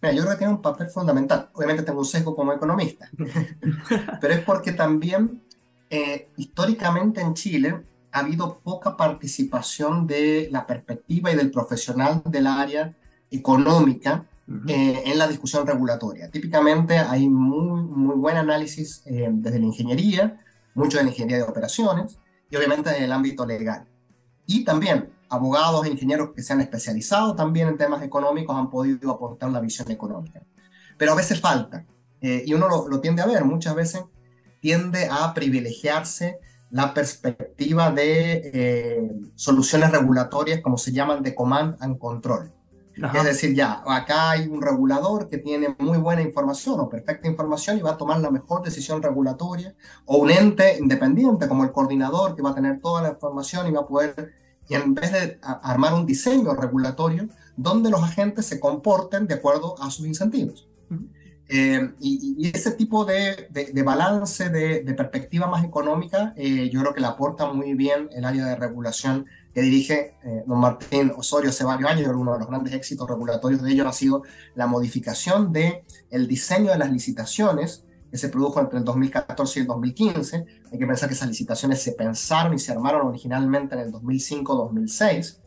Mira, 0.02 0.16
yo 0.16 0.22
creo 0.22 0.34
que 0.34 0.38
tiene 0.40 0.54
un 0.54 0.62
papel 0.62 0.88
fundamental. 0.90 1.50
Obviamente 1.54 1.84
tengo 1.84 2.00
un 2.00 2.06
sesgo 2.06 2.36
como 2.36 2.54
economista, 2.54 3.10
pero 4.22 4.34
es 4.34 4.40
porque 4.42 4.72
también 4.72 5.44
eh, 5.90 6.30
históricamente 6.38 7.22
en 7.22 7.34
Chile 7.34 7.84
ha 8.12 8.20
habido 8.20 8.60
poca 8.60 8.98
participación 8.98 10.08
de 10.08 10.50
la 10.52 10.66
perspectiva 10.66 11.32
y 11.32 11.36
del 11.36 11.52
profesional 11.52 12.22
del 12.26 12.48
área 12.48 12.96
económica 13.30 14.26
eh, 14.68 15.04
en 15.06 15.18
la 15.18 15.28
discusión 15.28 15.66
regulatoria. 15.66 16.30
Típicamente 16.30 16.98
hay 16.98 17.30
muy, 17.30 17.84
muy 17.84 18.16
buen 18.16 18.38
análisis 18.38 19.02
eh, 19.06 19.30
desde 19.32 19.60
la 19.60 19.66
ingeniería, 19.66 20.42
mucho 20.74 20.98
de 20.98 21.04
la 21.04 21.10
ingeniería 21.10 21.46
de 21.46 21.50
operaciones 21.50 22.18
y 22.50 22.56
obviamente 22.56 22.96
en 22.96 23.04
el 23.04 23.12
ámbito 23.12 23.46
legal. 23.46 23.86
Y 24.46 24.66
también 24.66 25.10
abogados 25.32 25.86
e 25.86 25.90
ingenieros 25.90 26.30
que 26.36 26.44
se 26.44 26.54
han 26.54 26.62
especializado 26.62 27.36
también 27.36 27.68
en 27.68 27.78
temas 27.78 28.04
económicos 28.04 28.56
han 28.56 28.70
podido 28.70 29.12
aportar 29.12 29.50
la 29.52 29.60
visión 29.60 29.90
económica. 29.90 30.42
Pero 30.98 31.14
a 31.14 31.16
veces 31.16 31.40
falta, 31.40 31.86
y 32.22 32.54
uno 32.54 32.70
lo, 32.70 32.88
lo 32.88 33.00
tiende 33.02 33.24
a 33.24 33.26
ver 33.26 33.44
muchas 33.44 33.74
veces 33.74 34.04
tiende 34.60 35.10
a 35.12 35.34
privilegiarse 35.34 36.40
la 36.70 36.94
perspectiva 36.94 37.92
de 37.92 38.52
eh, 38.54 39.12
soluciones 39.36 39.92
regulatorias, 39.92 40.62
como 40.62 40.78
se 40.78 40.94
llaman, 40.94 41.22
de 41.22 41.36
command 41.36 41.76
and 41.82 41.98
control. 41.98 42.52
Es 43.14 43.24
decir, 43.24 43.56
ya, 43.56 43.82
acá 43.86 44.32
hay 44.32 44.48
un 44.48 44.62
regulador 44.62 45.28
que 45.28 45.38
tiene 45.38 45.76
muy 45.80 45.98
buena 45.98 46.22
información 46.22 46.80
o 46.80 46.90
perfecta 46.90 47.28
información 47.28 47.78
y 47.78 47.82
va 47.82 47.92
a 47.92 47.98
tomar 47.98 48.20
la 48.20 48.30
mejor 48.30 48.62
decisión 48.62 49.02
regulatoria, 49.02 49.74
o 50.06 50.18
un 50.18 50.30
ente 50.30 50.78
independiente 50.78 51.48
como 51.48 51.64
el 51.64 51.72
coordinador 51.72 52.36
que 52.36 52.42
va 52.42 52.52
a 52.52 52.56
tener 52.56 52.80
toda 52.80 53.02
la 53.02 53.10
información 53.10 53.68
y 53.68 53.72
va 53.72 53.82
a 53.82 53.88
poder, 53.88 54.34
y 54.72 54.76
en 54.76 54.96
vez 54.96 55.12
de 55.12 55.38
armar 55.42 55.94
un 55.94 56.06
diseño 56.06 56.54
regulatorio, 56.54 57.28
donde 57.58 57.90
los 57.90 58.02
agentes 58.02 58.46
se 58.46 58.58
comporten 58.58 59.28
de 59.28 59.34
acuerdo 59.34 59.76
a 59.82 59.92
sus 59.92 60.08
incentivos. 60.08 60.70
Eh, 61.50 61.92
y, 62.00 62.50
ese 62.56 62.72
tipo 62.72 63.04
de, 63.04 63.50
de, 63.50 63.84
balance, 63.84 64.48
de, 64.50 64.82
de, 64.84 64.94
perspectiva 64.94 65.48
más 65.48 65.66
económica, 65.66 66.34
eh, 66.38 66.70
yo 66.72 66.80
creo 66.80 66.94
que 66.94 67.02
le 67.02 67.08
aporta 67.08 67.52
muy 67.52 67.74
bien 67.74 68.08
el 68.14 68.24
área 68.24 68.46
de 68.46 68.56
regulación 68.56 69.26
que 69.54 69.62
dirige 69.62 70.16
eh, 70.24 70.46
don 70.48 70.62
Martín 70.62 71.12
Osorio 71.18 71.50
hace 71.50 71.66
varios 71.66 71.92
años. 71.92 72.08
Uno 72.16 72.32
de 72.32 72.40
los 72.40 72.48
grandes 72.48 72.72
éxitos 72.72 73.10
regulatorios 73.10 73.62
de 73.62 73.72
ellos 73.74 73.88
ha 73.88 73.92
sido 73.92 74.24
la 74.56 74.68
modificación 74.68 75.52
del 75.52 75.84
el 76.12 76.30
diseño 76.30 76.72
de 76.72 76.78
las 76.78 76.90
licitaciones 76.90 77.84
que 78.12 78.18
se 78.18 78.30
produjo 78.30 78.60
entre 78.60 78.80
el 78.80 78.86
2014 78.86 79.60
y 79.60 79.62
el 79.62 79.68
2015. 79.68 80.46
Hay 80.72 80.78
que 80.78 80.86
pensar 80.86 81.10
que 81.10 81.16
esas 81.16 81.30
licitaciones 81.30 81.82
se 81.82 81.94
pensaron 81.94 82.54
y 82.54 82.60
se 82.60 82.74
armaron 82.74 83.08
originalmente 83.08 83.76
en 83.76 83.82
el 83.82 83.92
2005-2006 83.94 85.42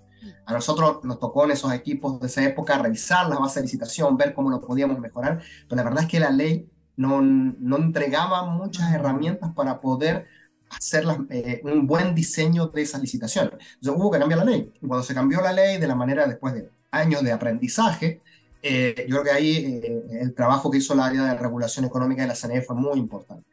a 0.46 0.52
nosotros 0.52 1.04
nos 1.04 1.18
tocó 1.18 1.44
en 1.44 1.52
esos 1.52 1.72
equipos 1.72 2.20
de 2.20 2.26
esa 2.26 2.42
época 2.44 2.78
revisar 2.78 3.28
la 3.28 3.38
base 3.38 3.60
de 3.60 3.64
licitación, 3.64 4.16
ver 4.16 4.34
cómo 4.34 4.50
lo 4.50 4.60
podíamos 4.60 4.98
mejorar, 4.98 5.42
pero 5.68 5.76
la 5.76 5.84
verdad 5.84 6.04
es 6.04 6.08
que 6.08 6.20
la 6.20 6.30
ley 6.30 6.68
no, 6.96 7.20
no 7.20 7.76
entregaba 7.76 8.46
muchas 8.46 8.92
herramientas 8.92 9.52
para 9.54 9.80
poder 9.80 10.26
hacer 10.70 11.04
eh, 11.30 11.60
un 11.64 11.86
buen 11.86 12.14
diseño 12.14 12.68
de 12.68 12.82
esas 12.82 13.00
licitaciones. 13.00 13.52
Entonces 13.74 14.00
hubo 14.00 14.10
que 14.10 14.18
cambiar 14.18 14.40
la 14.40 14.44
ley. 14.44 14.72
Y 14.80 14.86
cuando 14.86 15.04
se 15.04 15.14
cambió 15.14 15.40
la 15.40 15.52
ley 15.52 15.78
de 15.78 15.86
la 15.86 15.94
manera 15.94 16.26
después 16.26 16.54
de 16.54 16.70
años 16.90 17.22
de 17.22 17.32
aprendizaje, 17.32 18.22
eh, 18.66 19.04
yo 19.06 19.20
creo 19.20 19.24
que 19.24 19.30
ahí 19.30 19.80
eh, 19.84 20.02
el 20.22 20.34
trabajo 20.34 20.70
que 20.70 20.78
hizo 20.78 20.94
la 20.94 21.04
área 21.04 21.24
de 21.24 21.36
regulación 21.36 21.84
económica 21.84 22.22
de 22.22 22.28
la 22.28 22.34
CNE 22.34 22.62
fue 22.62 22.74
muy 22.74 22.98
importante. 22.98 23.46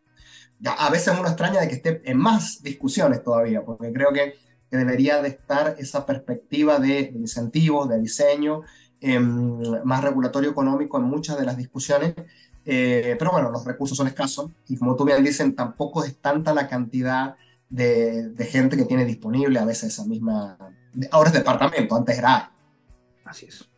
Ya, 0.57 0.71
a 0.71 0.89
veces 0.89 1.13
uno 1.19 1.27
extraña 1.27 1.59
de 1.59 1.67
que 1.67 1.75
esté 1.75 2.01
en 2.09 2.17
más 2.17 2.63
discusiones 2.63 3.21
todavía, 3.21 3.61
porque 3.61 3.91
creo 3.91 4.13
que, 4.13 4.35
que 4.69 4.77
debería 4.77 5.21
de 5.21 5.27
estar 5.27 5.75
esa 5.77 6.05
perspectiva 6.05 6.79
de, 6.79 7.11
de 7.11 7.19
incentivos, 7.19 7.89
de 7.89 7.99
diseño, 7.99 8.61
em, 9.01 9.61
más 9.83 10.01
regulatorio 10.01 10.49
económico 10.49 10.97
en 10.97 11.03
muchas 11.03 11.37
de 11.37 11.45
las 11.45 11.57
discusiones, 11.57 12.13
eh, 12.63 13.17
pero 13.19 13.31
bueno, 13.31 13.51
los 13.51 13.65
recursos 13.65 13.97
son 13.97 14.07
escasos 14.07 14.49
y 14.69 14.77
como 14.77 14.95
tú 14.95 15.03
bien 15.03 15.21
dicen, 15.25 15.55
tampoco 15.55 16.05
es 16.05 16.15
tanta 16.21 16.53
la 16.53 16.69
cantidad 16.69 17.35
de, 17.69 18.29
de 18.29 18.45
gente 18.45 18.77
que 18.77 18.85
tiene 18.85 19.03
disponible 19.03 19.59
a 19.59 19.65
veces 19.65 19.91
esa 19.91 20.05
misma... 20.05 20.57
Ahora 21.11 21.31
es 21.31 21.33
departamento, 21.33 21.97
antes 21.97 22.17
era... 22.17 22.53
Así 23.25 23.47
es. 23.47 23.70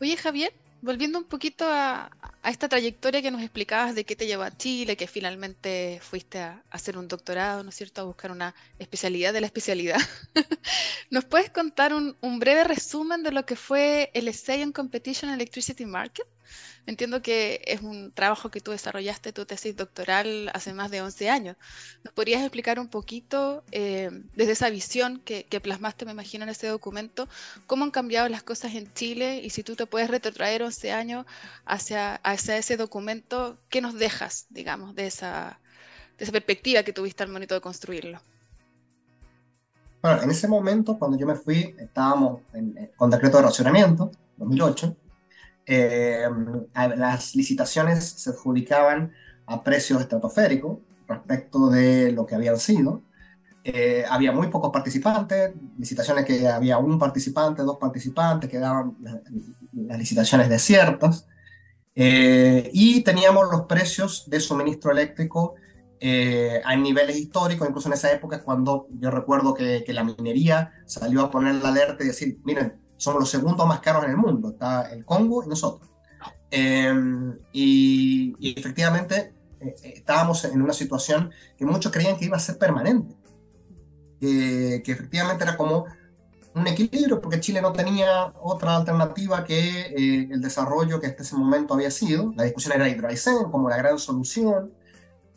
Oye, 0.00 0.16
Javier, 0.16 0.52
volviendo 0.80 1.18
un 1.18 1.24
poquito 1.24 1.64
a, 1.68 2.10
esta 2.44 2.68
trayectoria 2.68 3.20
que 3.20 3.30
nos 3.30 3.42
explicabas 3.42 3.94
de 3.94 4.04
qué 4.04 4.14
te 4.14 4.26
llevó 4.26 4.44
a 4.44 4.56
Chile, 4.56 4.96
que 4.96 5.06
finalmente 5.06 5.98
fuiste 6.00 6.38
a, 6.38 6.62
hacer 6.70 6.96
un 6.96 7.08
doctorado, 7.08 7.64
¿no 7.64 7.70
es 7.70 7.76
cierto?, 7.76 8.00
a 8.00 8.04
buscar 8.04 8.30
una 8.30 8.54
especialidad 8.78 9.32
de 9.32 9.40
la 9.40 9.46
especialidad. 9.46 9.98
¿Nos 11.10 11.24
puedes 11.24 11.50
contar 11.50 11.92
un, 11.92 12.16
un, 12.20 12.38
breve 12.38 12.64
resumen 12.64 13.22
de 13.22 13.32
lo 13.32 13.44
que 13.44 13.56
fue 13.56 14.10
el 14.14 14.28
Essay 14.28 14.62
on 14.62 14.72
Competition 14.72 15.30
Electricity 15.30 15.84
Market? 15.84 16.26
Entiendo 16.88 17.20
que 17.20 17.60
es 17.66 17.82
un 17.82 18.12
trabajo 18.12 18.50
que 18.50 18.62
tú 18.62 18.70
desarrollaste, 18.70 19.34
tu 19.34 19.44
tesis 19.44 19.76
doctoral, 19.76 20.50
hace 20.54 20.72
más 20.72 20.90
de 20.90 21.02
11 21.02 21.28
años. 21.28 21.56
¿Nos 22.02 22.14
podrías 22.14 22.40
explicar 22.40 22.80
un 22.80 22.88
poquito, 22.88 23.62
eh, 23.72 24.08
desde 24.34 24.52
esa 24.52 24.70
visión 24.70 25.20
que, 25.20 25.44
que, 25.44 25.60
plasmaste, 25.60 26.06
me 26.06 26.12
imagino, 26.12 26.44
en 26.44 26.48
ese 26.48 26.66
documento, 26.66 27.28
cómo 27.66 27.84
han 27.84 27.90
cambiado 27.90 28.30
las 28.30 28.42
cosas 28.42 28.74
en 28.74 28.90
Chile 28.94 29.42
y 29.44 29.50
si 29.50 29.62
tú 29.62 29.76
te 29.76 29.84
puedes 29.84 30.08
retrotraer 30.08 30.62
11 30.62 30.90
años 30.92 31.26
hacia, 31.66 32.14
hacia 32.14 32.56
ese 32.56 32.78
documento, 32.78 33.58
¿qué 33.68 33.82
nos 33.82 33.92
dejas, 33.92 34.46
digamos, 34.48 34.94
de 34.94 35.08
esa, 35.08 35.60
de 36.16 36.24
esa 36.24 36.32
perspectiva 36.32 36.84
que 36.84 36.94
tuviste 36.94 37.22
al 37.22 37.28
momento 37.28 37.54
de 37.54 37.60
construirlo? 37.60 38.18
Bueno, 40.00 40.22
en 40.22 40.30
ese 40.30 40.48
momento, 40.48 40.98
cuando 40.98 41.18
yo 41.18 41.26
me 41.26 41.34
fui, 41.34 41.76
estábamos 41.78 42.40
en, 42.54 42.92
con 42.96 43.10
decreto 43.10 43.36
de 43.36 43.42
racionamiento, 43.42 44.10
2008 44.38 44.96
eh, 45.68 46.26
las 46.74 47.36
licitaciones 47.36 48.04
se 48.04 48.30
adjudicaban 48.30 49.12
a 49.46 49.62
precios 49.62 50.00
estratosféricos 50.00 50.78
respecto 51.06 51.68
de 51.68 52.10
lo 52.12 52.24
que 52.24 52.34
habían 52.34 52.58
sido. 52.58 53.02
Eh, 53.64 54.02
había 54.08 54.32
muy 54.32 54.46
pocos 54.48 54.70
participantes, 54.72 55.52
licitaciones 55.78 56.24
que 56.24 56.48
había 56.48 56.78
un 56.78 56.98
participante, 56.98 57.62
dos 57.62 57.76
participantes, 57.76 58.48
quedaban 58.48 58.96
las, 59.02 59.98
licitaciones 59.98 60.48
desiertas. 60.48 61.26
Eh, 61.94 62.70
y 62.72 63.02
teníamos 63.02 63.50
los 63.50 63.62
precios 63.62 64.24
de 64.30 64.40
suministro 64.40 64.90
eléctrico 64.90 65.56
eh, 66.00 66.62
a 66.64 66.76
niveles 66.76 67.16
históricos, 67.18 67.68
incluso 67.68 67.88
en 67.88 67.94
esa 67.94 68.10
época 68.10 68.42
cuando 68.42 68.86
yo 68.98 69.10
recuerdo 69.10 69.52
que, 69.52 69.84
que 69.84 69.92
la 69.92 70.04
minería 70.04 70.72
salió 70.86 71.22
a 71.22 71.30
poner 71.30 71.56
la 71.56 71.68
alerta 71.68 72.04
y 72.04 72.06
decir, 72.06 72.38
miren, 72.44 72.87
somos 72.98 73.20
los 73.20 73.30
segundos 73.30 73.66
más 73.66 73.80
caros 73.80 74.04
en 74.04 74.10
el 74.10 74.16
mundo, 74.16 74.50
está 74.50 74.92
el 74.92 75.04
Congo 75.04 75.42
y 75.44 75.48
nosotros. 75.48 75.88
Eh, 76.50 76.92
y, 77.52 78.34
y, 78.38 78.58
efectivamente 78.58 79.34
eh, 79.60 79.74
estábamos 79.82 80.44
en 80.44 80.62
una 80.62 80.72
situación 80.72 81.30
que 81.56 81.66
muchos 81.66 81.92
creían 81.92 82.16
que 82.16 82.24
iba 82.24 82.36
a 82.36 82.40
ser 82.40 82.58
permanente, 82.58 83.14
que, 84.20 84.82
que, 84.84 84.92
efectivamente 84.92 85.44
era 85.44 85.56
como 85.56 85.86
un 86.54 86.66
equilibrio, 86.66 87.20
porque 87.20 87.40
Chile 87.40 87.62
no 87.62 87.72
tenía 87.72 88.32
otra 88.40 88.76
alternativa 88.76 89.44
que 89.44 89.80
eh, 89.80 90.28
el 90.30 90.40
desarrollo 90.40 91.00
que 91.00 91.06
hasta 91.06 91.22
ese 91.22 91.36
momento 91.36 91.74
había 91.74 91.90
sido. 91.90 92.32
La 92.36 92.44
discusión 92.44 92.74
era 92.74 92.88
Hidroaicén 92.88 93.50
como 93.50 93.68
la 93.68 93.76
gran 93.76 93.98
solución. 93.98 94.72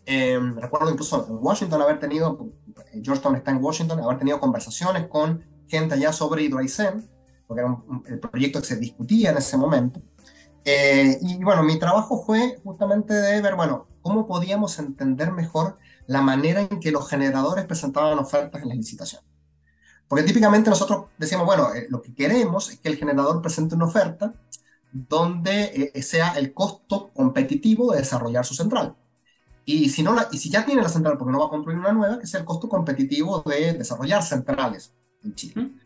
Eh, 0.06 0.40
recuerdo 0.56 0.90
incluso 0.90 1.28
en 1.28 1.38
Washington 1.40 1.82
haber 1.82 2.00
tenido, 2.00 2.50
Georgetown 3.04 3.36
está 3.36 3.52
en 3.52 3.64
Washington, 3.64 4.00
haber 4.00 4.18
tenido 4.18 4.40
conversaciones 4.40 5.08
con 5.08 5.46
gente 5.68 5.96
allá 5.96 6.12
sobre 6.12 6.44
Hidroaicén 6.44 7.11
porque 7.52 7.64
era 7.64 7.70
un, 7.70 8.02
el 8.08 8.18
proyecto 8.18 8.62
que 8.62 8.66
se 8.68 8.78
discutía 8.78 9.32
en 9.32 9.38
ese 9.38 9.58
momento. 9.58 10.02
Eh, 10.64 11.18
y 11.22 11.44
bueno, 11.44 11.64
mi 11.64 11.78
trabajo 11.78 12.24
fue 12.24 12.58
justamente 12.64 13.14
de 13.14 13.42
ver, 13.42 13.56
bueno, 13.56 13.88
cómo 14.02 14.26
podíamos 14.26 14.80
entender 14.80 15.34
mejor 15.34 15.78
la 16.08 16.22
manera 16.22 16.62
en 16.62 16.80
que 16.80 16.92
los 16.92 17.10
generadores 17.10 17.66
presentaban 17.66 18.18
ofertas 18.20 18.62
en 18.62 18.70
las 18.70 18.78
licitaciones. 18.78 19.28
Porque 20.08 20.24
típicamente 20.24 20.70
nosotros 20.70 21.08
decíamos, 21.18 21.46
bueno, 21.46 21.74
eh, 21.74 21.88
lo 21.90 22.02
que 22.02 22.16
queremos 22.16 22.70
es 22.70 22.80
que 22.80 22.88
el 22.88 22.96
generador 22.96 23.42
presente 23.42 23.76
una 23.76 23.88
oferta 23.88 24.34
donde 24.94 25.92
eh, 25.94 26.02
sea 26.04 26.32
el 26.38 26.54
costo 26.54 27.12
competitivo 27.14 27.92
de 27.92 28.00
desarrollar 28.00 28.46
su 28.46 28.54
central. 28.54 28.96
Y 29.66 29.90
si, 29.90 30.04
no 30.04 30.14
la, 30.14 30.30
y 30.32 30.38
si 30.38 30.50
ya 30.50 30.66
tiene 30.66 30.82
la 30.82 30.88
central 30.88 31.18
porque 31.18 31.34
no 31.34 31.40
va 31.40 31.48
a 31.48 31.50
construir 31.50 31.80
una 31.80 31.92
nueva, 31.92 32.18
que 32.18 32.28
sea 32.28 32.40
el 32.40 32.46
costo 32.46 32.70
competitivo 32.70 33.44
de 33.46 33.74
desarrollar 33.74 34.24
centrales 34.24 34.94
en 35.22 35.36
Chile. 35.36 35.81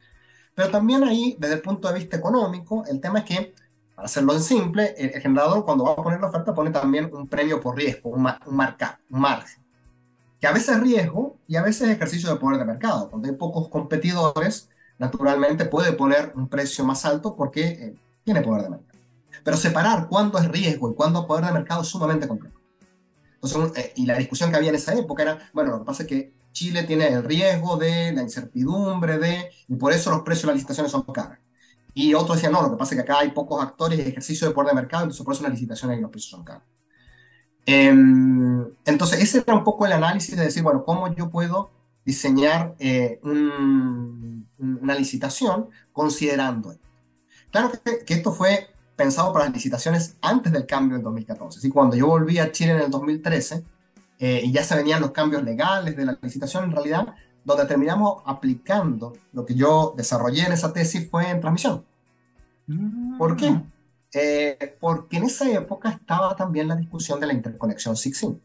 Pero 0.55 0.71
también 0.71 1.03
ahí, 1.03 1.35
desde 1.37 1.55
el 1.55 1.61
punto 1.61 1.89
de 1.89 1.95
vista 1.95 2.15
económico, 2.15 2.85
el 2.87 3.01
tema 3.01 3.19
es 3.19 3.25
que, 3.25 3.53
para 3.93 4.05
hacerlo 4.05 4.33
en 4.33 4.41
simple, 4.41 4.95
el, 4.97 5.11
el 5.13 5.21
generador 5.21 5.65
cuando 5.65 5.83
va 5.83 5.91
a 5.91 5.95
poner 5.97 6.21
la 6.21 6.27
oferta 6.27 6.53
pone 6.53 6.71
también 6.71 7.13
un 7.13 7.27
premio 7.27 7.59
por 7.59 7.75
riesgo, 7.75 8.09
un, 8.09 8.25
un, 8.45 8.55
marca, 8.55 8.99
un 9.09 9.19
margen. 9.19 9.61
Que 10.39 10.47
a 10.47 10.53
veces 10.53 10.77
es 10.77 10.81
riesgo 10.81 11.37
y 11.47 11.57
a 11.57 11.61
veces 11.61 11.89
es 11.89 11.95
ejercicio 11.95 12.29
de 12.29 12.37
poder 12.37 12.57
de 12.57 12.65
mercado. 12.65 13.09
Cuando 13.09 13.27
hay 13.27 13.35
pocos 13.35 13.67
competidores, 13.67 14.69
naturalmente 14.97 15.65
puede 15.65 15.91
poner 15.91 16.31
un 16.35 16.47
precio 16.47 16.85
más 16.85 17.05
alto 17.05 17.35
porque 17.35 17.67
eh, 17.67 17.95
tiene 18.23 18.41
poder 18.41 18.63
de 18.63 18.69
mercado. 18.69 18.99
Pero 19.43 19.57
separar 19.57 20.07
cuándo 20.07 20.39
es 20.39 20.47
riesgo 20.47 20.89
y 20.89 20.95
cuándo 20.95 21.27
poder 21.27 21.45
de 21.45 21.51
mercado 21.51 21.81
es 21.81 21.87
sumamente 21.87 22.27
complejo. 22.27 22.55
Entonces, 23.41 23.83
eh, 23.83 23.93
y 23.97 24.05
la 24.05 24.17
discusión 24.17 24.49
que 24.49 24.55
había 24.55 24.69
en 24.69 24.75
esa 24.75 24.93
época 24.93 25.23
era, 25.23 25.49
bueno, 25.53 25.71
lo 25.71 25.79
que 25.79 25.85
pasa 25.85 26.03
es 26.03 26.09
que 26.09 26.33
Chile 26.55 26.83
tiene 26.83 27.09
el 27.09 27.23
riesgo 27.23 27.75
de 27.75 28.13
la 28.13 28.21
incertidumbre 28.21 29.19
de, 29.19 29.51
y 29.67 29.75
por 29.75 29.91
eso 29.91 30.09
los 30.09 30.21
precios 30.21 30.43
de 30.43 30.47
las 30.47 30.55
licitaciones 30.55 30.91
son 30.91 31.03
caras. 31.03 31.39
Y 31.93 32.13
otros 32.13 32.37
decían, 32.37 32.53
no, 32.53 32.61
lo 32.61 32.71
que 32.71 32.77
pasa 32.77 32.95
es 32.95 33.03
que 33.03 33.11
acá 33.11 33.19
hay 33.19 33.31
pocos 33.31 33.61
actores 33.61 33.99
y 33.99 34.01
ejercicio 34.03 34.47
de 34.47 34.53
poder 34.53 34.69
de 34.69 34.75
mercado, 34.75 35.03
entonces 35.03 35.23
por 35.23 35.33
eso 35.33 35.43
las 35.43 35.51
licitaciones 35.51 35.99
y 35.99 36.01
los 36.01 36.09
precios 36.09 36.31
son 36.31 36.45
caros. 36.45 36.63
Eh, 37.65 37.89
entonces, 38.85 39.21
ese 39.21 39.39
era 39.39 39.53
un 39.53 39.63
poco 39.65 39.85
el 39.85 39.91
análisis 39.91 40.35
de 40.35 40.43
decir, 40.43 40.63
bueno, 40.63 40.83
¿cómo 40.85 41.13
yo 41.13 41.29
puedo 41.29 41.71
diseñar 42.05 42.75
eh, 42.79 43.19
un, 43.23 44.47
una 44.57 44.95
licitación 44.95 45.69
considerando 45.91 46.71
esto? 46.71 46.87
Claro 47.51 47.71
que, 47.71 48.05
que, 48.05 48.13
esto 48.13 48.31
fue 48.31 48.69
pensado 48.95 49.33
para 49.33 49.45
las 49.45 49.53
licitaciones 49.53 50.15
antes 50.21 50.53
del 50.53 50.65
cambio 50.65 50.95
en 50.97 51.03
2014. 51.03 51.59
Así 51.59 51.69
cuando 51.69 51.97
yo 51.97 52.07
volví 52.07 52.39
a 52.39 52.51
Chile 52.51 52.71
en 52.71 52.81
el 52.81 52.91
2013, 52.91 53.63
eh, 54.19 54.41
y 54.43 54.51
ya 54.51 54.63
se 54.63 54.75
venían 54.75 55.01
los 55.01 55.11
cambios 55.11 55.43
legales 55.43 55.95
de 55.95 56.05
la 56.05 56.17
licitación 56.21 56.65
en 56.65 56.71
realidad, 56.71 57.15
donde 57.43 57.65
terminamos 57.65 58.23
aplicando 58.25 59.13
lo 59.33 59.45
que 59.45 59.55
yo 59.55 59.93
desarrollé 59.95 60.45
en 60.45 60.53
esa 60.53 60.73
tesis 60.73 61.09
fue 61.09 61.29
en 61.29 61.41
transmisión. 61.41 61.85
¿Por 63.17 63.35
qué? 63.37 63.61
Eh, 64.13 64.77
porque 64.79 65.17
en 65.17 65.25
esa 65.25 65.49
época 65.51 65.89
estaba 65.89 66.35
también 66.35 66.67
la 66.67 66.75
discusión 66.75 67.19
de 67.19 67.27
la 67.27 67.33
interconexión 67.33 67.95
SIG-SIN. 67.95 68.41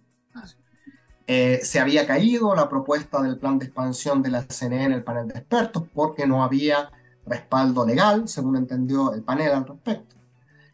Eh, 1.26 1.60
se 1.62 1.78
había 1.78 2.08
caído 2.08 2.56
la 2.56 2.68
propuesta 2.68 3.22
del 3.22 3.38
plan 3.38 3.58
de 3.58 3.66
expansión 3.66 4.20
de 4.20 4.30
la 4.30 4.42
CNE 4.42 4.84
en 4.84 4.92
el 4.92 5.04
panel 5.04 5.28
de 5.28 5.38
expertos 5.38 5.84
porque 5.94 6.26
no 6.26 6.42
había 6.42 6.90
respaldo 7.24 7.86
legal, 7.86 8.26
según 8.26 8.56
entendió 8.56 9.14
el 9.14 9.22
panel 9.22 9.52
al 9.52 9.66
respecto. 9.66 10.16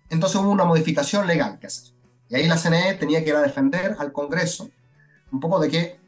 Entonces 0.09 0.41
hubo 0.41 0.51
una 0.51 0.65
modificación 0.65 1.27
legal 1.27 1.59
que 1.59 1.67
hacer. 1.67 1.93
Y 2.31 2.37
ahí 2.37 2.49
la 2.49 2.57
CNE 2.57 2.95
tenía 2.95 3.23
que 3.23 3.31
ir 3.31 3.37
a 3.37 3.43
defender 3.43 3.97
al 3.99 4.13
Congreso 4.13 4.71
un 5.33 5.41
poco 5.41 5.59
de 5.61 5.69
que 5.69 6.01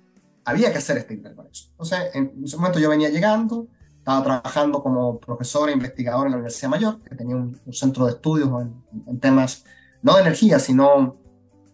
había 0.44 0.72
que 0.72 0.78
hacer 0.78 0.96
esta 0.98 1.12
interconexión. 1.12 1.70
Entonces, 1.72 1.98
en 2.14 2.32
ese 2.44 2.56
momento 2.56 2.78
yo 2.78 2.88
venía 2.88 3.10
llegando, 3.10 3.68
estaba 3.98 4.22
trabajando 4.22 4.82
como 4.82 5.18
profesor 5.18 5.68
e 5.68 5.72
investigador 5.72 6.26
en 6.26 6.32
la 6.32 6.38
Universidad 6.38 6.70
Mayor, 6.70 7.02
que 7.02 7.14
tenía 7.14 7.36
un, 7.36 7.60
un 7.64 7.72
centro 7.72 8.06
de 8.06 8.12
estudios 8.12 8.48
en, 8.62 8.82
en, 9.06 9.20
temas 9.20 9.64
no 10.00 10.14
de 10.14 10.22
energía, 10.22 10.58
sino 10.58 11.16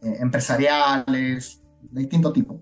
eh, 0.03 0.17
empresariales, 0.21 1.63
de 1.83 2.01
distinto 2.01 2.33
tipo. 2.33 2.61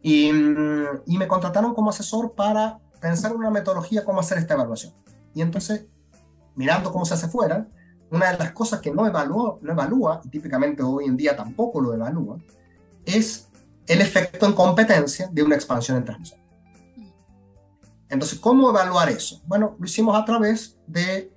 Y, 0.00 0.28
y, 0.30 1.18
me 1.18 1.28
contrataron 1.28 1.74
como 1.74 1.90
asesor 1.90 2.32
para 2.32 2.78
pensar 3.00 3.32
en 3.32 3.38
una 3.38 3.50
metodología 3.50 4.04
cómo 4.04 4.20
hacer 4.20 4.38
esta 4.38 4.54
evaluación. 4.54 4.94
Y 5.34 5.42
entonces, 5.42 5.86
mirando 6.54 6.90
cómo 6.92 7.04
se 7.04 7.14
hace 7.14 7.28
fuera, 7.28 7.68
una 8.10 8.32
de 8.32 8.38
las 8.38 8.52
cosas 8.52 8.80
que 8.80 8.90
no, 8.90 9.06
evaluó, 9.06 9.58
no 9.60 9.72
evalúa, 9.72 10.20
y 10.24 10.30
típicamente 10.30 10.82
hoy 10.82 11.04
en 11.04 11.16
día 11.16 11.36
tampoco 11.36 11.80
lo 11.80 11.92
evalúa, 11.92 12.38
es 13.04 13.47
el 13.88 14.00
efecto 14.00 14.46
en 14.46 14.52
competencia 14.52 15.28
de 15.32 15.42
una 15.42 15.54
expansión 15.54 15.96
en 15.96 16.04
transmisión. 16.04 16.40
Entonces, 18.10 18.38
¿cómo 18.38 18.70
evaluar 18.70 19.08
eso? 19.08 19.42
Bueno, 19.46 19.76
lo 19.78 19.84
hicimos 19.84 20.16
a 20.16 20.24
través 20.24 20.78
de 20.86 21.32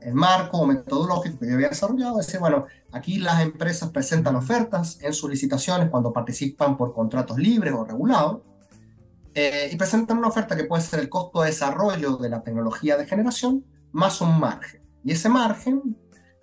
el 0.00 0.14
marco 0.14 0.64
metodológico 0.66 1.38
que 1.38 1.48
yo 1.48 1.54
había 1.54 1.68
desarrollado, 1.68 2.16
decir, 2.16 2.40
bueno, 2.40 2.64
aquí 2.92 3.18
las 3.18 3.42
empresas 3.42 3.90
presentan 3.90 4.34
ofertas 4.34 4.98
en 5.02 5.12
sus 5.12 5.28
licitaciones 5.28 5.90
cuando 5.90 6.12
participan 6.12 6.76
por 6.76 6.94
contratos 6.94 7.38
libres 7.38 7.74
o 7.74 7.84
regulados, 7.84 8.40
eh, 9.34 9.68
y 9.70 9.76
presentan 9.76 10.18
una 10.18 10.28
oferta 10.28 10.56
que 10.56 10.64
puede 10.64 10.82
ser 10.82 11.00
el 11.00 11.08
costo 11.08 11.42
de 11.42 11.48
desarrollo 11.48 12.16
de 12.16 12.28
la 12.28 12.42
tecnología 12.42 12.96
de 12.96 13.04
generación 13.04 13.64
más 13.92 14.20
un 14.20 14.38
margen. 14.38 14.82
Y 15.04 15.12
ese 15.12 15.28
margen 15.28 15.98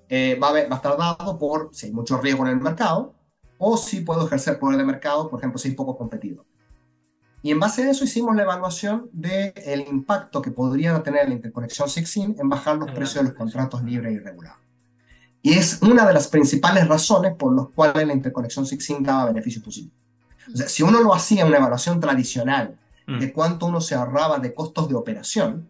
eh, 0.10 0.38
va, 0.42 0.50
a 0.50 0.52
va, 0.52 0.60
a 0.60 0.76
estar 0.76 0.98
dado 0.98 1.40
por 1.40 1.70
si 1.72 1.88
hay 1.88 1.94
mucho 1.94 2.18
riesgo 2.18 2.46
en 2.46 2.52
el 2.52 2.60
mercado 2.60 3.16
o 3.64 3.78
si 3.78 4.02
puedo 4.02 4.26
ejercer 4.26 4.58
poder 4.58 4.80
de 4.80 4.84
mercado, 4.84 5.30
por 5.30 5.40
ejemplo, 5.40 5.60
si 5.60 5.70
hay 5.70 5.76
poco 5.76 5.96
competidor. 5.96 6.44
Y 7.44 7.52
en 7.52 7.60
base 7.60 7.84
a 7.84 7.92
eso 7.92 8.04
hicimos 8.04 8.36
la 8.36 8.42
evaluación 8.42 9.08
del 9.14 9.88
impacto 9.88 10.42
que 10.42 10.50
podría 10.50 11.02
tener 11.04 11.28
la 11.28 11.36
interconexión 11.36 11.88
SIGSIN 11.88 12.38
en 12.40 12.50
bajar 12.50 12.78
los 12.78 12.90
precios 12.92 13.24
de 13.24 13.30
los 13.30 13.34
contratos 13.34 13.84
libres 13.84 14.14
y 14.14 14.20
regulados. 14.20 14.58
Y 15.44 15.54
es 15.54 15.80
una 15.84 16.08
de 16.08 16.14
las 16.14 16.28
principales 16.28 16.88
razones 16.88 17.36
por 17.36 17.56
las 17.56 17.68
cuales 17.68 18.08
la 18.08 18.14
interconexión 18.14 18.66
SIGSIN 18.66 19.04
daba 19.04 19.26
beneficios 19.26 19.64
positivos. 19.64 19.96
O 20.52 20.58
sea, 20.58 20.68
si 20.68 20.82
uno 20.82 21.00
lo 21.00 21.14
hacía 21.14 21.42
en 21.42 21.48
una 21.50 21.58
evaluación 21.58 22.00
tradicional 22.00 22.80
de 23.06 23.28
mm. 23.28 23.32
cuánto 23.32 23.68
uno 23.68 23.80
se 23.80 23.94
ahorraba 23.94 24.40
de 24.40 24.56
costos 24.56 24.90
de 24.90 24.96
operación, 24.96 25.70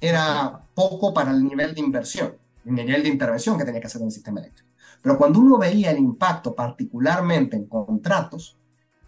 era 0.00 0.60
poco 0.74 1.12
para 1.12 1.32
el 1.32 1.42
nivel 1.42 1.74
de 1.74 1.80
inversión, 1.80 2.34
el 2.64 2.74
nivel 2.74 3.02
de 3.02 3.08
intervención 3.08 3.58
que 3.58 3.64
tenía 3.64 3.80
que 3.80 3.88
hacer 3.88 4.00
en 4.00 4.06
el 4.06 4.12
sistema 4.12 4.38
eléctrico. 4.38 4.67
Pero 5.02 5.16
cuando 5.16 5.40
uno 5.40 5.58
veía 5.58 5.90
el 5.90 5.98
impacto, 5.98 6.54
particularmente 6.54 7.56
en 7.56 7.66
contratos, 7.66 8.56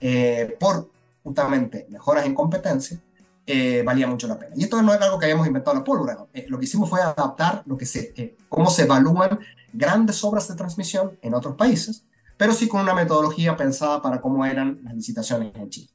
eh, 0.01 0.57
por 0.59 0.91
justamente 1.23 1.87
mejoras 1.91 2.25
en 2.27 2.35
competencia, 2.35 3.01
eh, 3.53 3.83
valía 3.83 4.07
mucho 4.07 4.29
la 4.29 4.39
pena. 4.39 4.55
Y 4.55 4.63
esto 4.63 4.81
no 4.81 4.95
es 4.95 5.01
algo 5.01 5.19
que 5.19 5.27
hayamos 5.27 5.45
inventado 5.45 5.77
la 5.77 5.83
pólvora. 5.83 6.25
Eh, 6.33 6.47
lo 6.49 6.57
que 6.59 6.67
hicimos 6.67 6.89
fue 6.89 7.01
adaptar 7.01 7.65
lo 7.67 7.77
que 7.77 7.85
se, 7.85 8.13
eh, 8.17 8.37
cómo 8.49 8.71
se 8.71 8.83
evalúan 8.85 9.41
grandes 9.73 10.23
obras 10.23 10.47
de 10.47 10.55
transmisión 10.55 11.19
en 11.21 11.35
otros 11.35 11.57
países, 11.57 12.05
pero 12.37 12.53
sí 12.53 12.69
con 12.69 12.83
una 12.83 12.95
metodología 12.95 13.57
pensada 13.57 14.01
para 14.01 14.21
cómo 14.21 14.47
eran 14.47 14.81
las 14.85 14.95
licitaciones 14.95 15.53
en 15.57 15.69
Chile. 15.69 15.91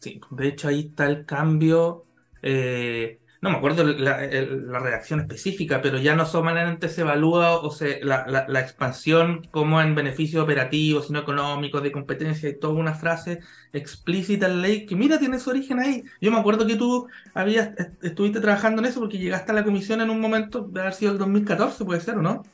Sí, 0.00 0.20
de 0.30 0.48
hecho 0.48 0.66
ahí 0.66 0.88
está 0.90 1.06
el 1.06 1.24
cambio 1.24 2.06
no 3.42 3.50
me 3.50 3.56
acuerdo 3.56 3.82
la, 3.82 4.18
redacción 4.18 5.18
específica, 5.18 5.82
pero 5.82 5.98
ya 5.98 6.14
no 6.14 6.26
solamente 6.26 6.88
se 6.88 7.00
evalúa 7.00 7.58
o 7.58 7.72
se, 7.72 7.98
la, 8.04 8.24
la, 8.24 8.60
expansión 8.60 9.48
como 9.50 9.82
en 9.82 9.96
beneficio 9.96 10.44
operativo, 10.44 11.02
sino 11.02 11.18
económico, 11.18 11.80
de 11.80 11.90
competencia, 11.90 12.48
y 12.48 12.54
toda 12.54 12.74
una 12.74 12.94
frase 12.94 13.40
explícita 13.72 14.46
en 14.46 14.62
ley 14.62 14.86
que 14.86 14.94
mira, 14.94 15.18
tiene 15.18 15.40
su 15.40 15.50
origen 15.50 15.80
ahí. 15.80 16.04
Yo 16.20 16.30
me 16.30 16.38
acuerdo 16.38 16.68
que 16.68 16.76
tú 16.76 17.08
habías, 17.34 17.70
estuviste 18.00 18.40
trabajando 18.40 18.80
en 18.80 18.86
eso 18.86 19.00
porque 19.00 19.18
llegaste 19.18 19.50
a 19.50 19.56
la 19.56 19.64
comisión 19.64 20.00
en 20.00 20.10
un 20.10 20.20
momento, 20.20 20.60
de 20.60 20.80
haber 20.80 20.94
sido 20.94 21.10
el 21.10 21.18
2014, 21.18 21.84
puede 21.84 22.00
ser, 22.00 22.18
¿o 22.18 22.22
no? 22.22 22.44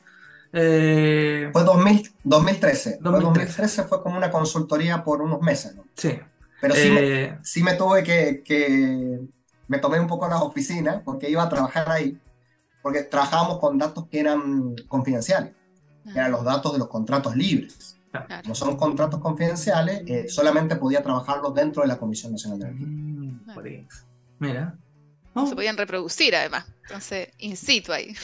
Eh... 0.53 1.51
Fue 1.53 1.63
2000, 1.65 2.13
2013. 2.23 2.97
2013. 2.99 3.01
Fue 3.01 3.19
2013 3.21 3.83
fue 3.83 4.01
como 4.01 4.17
una 4.17 4.31
consultoría 4.31 5.03
por 5.03 5.21
unos 5.21 5.39
meses, 5.41 5.75
¿no? 5.75 5.85
Sí. 5.93 6.19
Pero 6.59 6.73
sí, 6.73 6.89
me, 6.89 6.99
eh, 6.99 7.37
sí 7.43 7.61
me 7.61 7.75
tuve 7.75 8.03
que, 8.03 8.41
que 8.43 9.19
me 9.69 9.77
tomé 9.77 9.99
un 9.99 10.07
poco 10.07 10.27
las 10.27 10.41
oficinas 10.41 11.01
porque 11.05 11.29
iba 11.29 11.43
a 11.43 11.47
trabajar 11.47 11.89
ahí, 11.89 12.19
porque 12.81 13.03
trabajábamos 13.03 13.59
con 13.59 13.77
datos 13.77 14.07
que 14.09 14.19
eran 14.19 14.75
confidenciales, 14.87 15.53
eran 16.07 16.31
los 16.31 16.43
datos 16.43 16.73
de 16.73 16.79
los 16.79 16.89
contratos 16.89 17.35
libres. 17.35 17.95
No 18.47 18.55
son 18.55 18.75
contratos 18.75 19.21
confidenciales, 19.21 20.01
eh, 20.07 20.27
solamente 20.27 20.75
podía 20.75 21.03
trabajarlos 21.03 21.53
dentro 21.53 21.83
de 21.83 21.87
la 21.87 21.99
Comisión 21.99 22.31
Nacional 22.31 22.59
de 22.59 22.65
Energía. 22.65 22.87
Mm, 22.87 23.87
Mira. 24.39 24.77
No 25.35 25.45
Se 25.45 25.55
podían 25.55 25.77
reproducir 25.77 26.35
además, 26.35 26.65
entonces, 26.83 27.29
in 27.37 27.55
situ 27.55 27.93
ahí. 27.93 28.15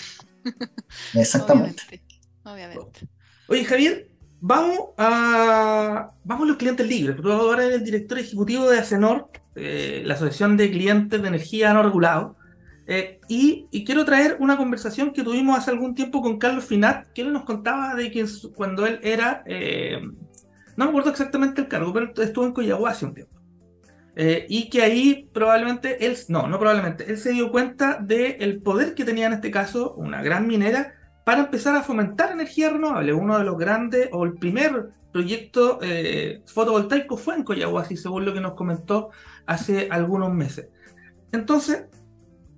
Exactamente. 1.13 2.03
Obviamente. 2.43 3.07
Oye, 3.47 3.63
Javier, 3.63 4.09
vamos 4.41 4.79
a, 4.97 6.11
vamos 6.23 6.45
a 6.45 6.47
los 6.47 6.57
clientes 6.57 6.87
libres. 6.87 7.15
Tú 7.17 7.31
ahora 7.31 7.65
eres 7.65 7.77
el 7.77 7.85
director 7.85 8.17
ejecutivo 8.17 8.67
de 8.67 8.79
Acenor, 8.79 9.29
eh, 9.55 10.03
la 10.05 10.15
Asociación 10.15 10.57
de 10.57 10.69
Clientes 10.69 11.21
de 11.21 11.27
Energía 11.27 11.73
No 11.73 11.84
Regulado. 11.84 12.36
Eh, 12.88 13.19
y, 13.27 13.84
quiero 13.86 14.06
traer 14.06 14.38
una 14.39 14.58
conversación 14.58 15.12
que 15.12 15.23
tuvimos 15.23 15.58
hace 15.58 15.71
algún 15.71 15.95
tiempo 15.95 16.21
con 16.21 16.38
Carlos 16.38 16.65
Finat, 16.65 17.08
que 17.13 17.21
él 17.21 17.34
nos 17.34 17.45
contaba 17.45 17.95
de 17.95 18.12
que 18.12 18.25
cuando 18.53 18.86
él 18.86 18.99
era, 19.01 19.43
eh, 19.47 19.99
no 20.75 20.86
me 20.86 20.89
acuerdo 20.89 21.10
exactamente 21.10 21.62
el 21.62 21.67
cargo, 21.67 21.93
pero 21.93 22.12
estuvo 22.21 22.45
en 22.45 22.53
Coyagua 22.53 22.91
hace 22.91 23.06
un 23.06 23.13
tiempo. 23.13 23.34
y 24.47 24.69
que 24.69 24.82
ahí 24.82 25.30
probablemente 25.34 26.06
él, 26.06 26.15
no, 26.30 26.47
no 26.47 26.58
probablemente, 26.58 27.10
él 27.10 27.17
se 27.17 27.32
dio 27.32 27.51
cuenta 27.51 27.97
del 27.99 28.62
poder 28.62 28.95
que 28.95 29.03
tenía 29.03 29.27
en 29.27 29.34
este 29.34 29.51
caso 29.51 29.93
una 29.95 30.21
gran 30.21 30.47
minera 30.47 30.93
para 31.25 31.41
empezar 31.41 31.75
a 31.75 31.84
fomentar 31.84 32.32
energía 32.32 32.69
renovable. 32.69 33.13
Uno 33.13 33.38
de 33.38 33.43
los 33.43 33.58
grandes, 33.58 34.08
o 34.13 34.23
el 34.23 34.36
primer 34.36 34.91
proyecto 35.15 35.80
fotovoltaico 36.45 37.15
fue 37.15 37.36
en 37.36 37.43
Coyahuasi, 37.43 37.95
según 37.95 38.25
lo 38.25 38.34
que 38.34 38.41
nos 38.41 38.54
comentó 38.54 39.12
hace 39.45 39.88
algunos 39.89 40.34
meses. 40.34 40.67
Entonces, 41.32 41.86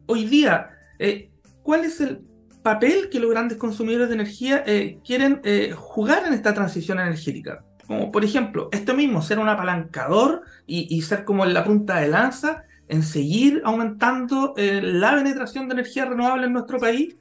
hoy 0.08 0.26
día, 0.26 0.70
eh, 1.00 1.30
¿cuál 1.63 1.86
es 1.86 2.02
el 2.02 2.22
papel 2.63 3.10
que 3.10 3.20
los 3.20 3.30
grandes 3.30 3.58
consumidores 3.58 4.10
de 4.10 4.15
energía 4.15 4.63
eh, 4.65 5.00
quieren 5.06 5.41
eh, 5.43 5.74
jugar 5.76 6.26
en 6.26 6.34
esta 6.34 6.54
transición 6.54 7.00
energética? 7.00 7.63
Como 7.86 8.12
por 8.12 8.26
ejemplo, 8.26 8.70
esto 8.72 8.93
mismo, 8.93 9.22
ser 9.22 9.39
un 9.39 9.50
apalancador 9.50 10.41
y, 10.65 11.02
ser 11.04 11.24
como 11.24 11.46
en 11.46 11.54
la 11.54 11.63
punta 11.63 12.00
de 12.00 12.10
lanza 12.10 12.63
en 12.89 13.04
seguir 13.04 13.62
aumentando 13.65 14.54
la 14.58 15.15
penetración 15.15 15.67
de 15.67 15.74
energía 15.74 16.06
renovable 16.06 16.48
en 16.48 16.54
nuestro 16.54 16.80
país, 16.80 17.15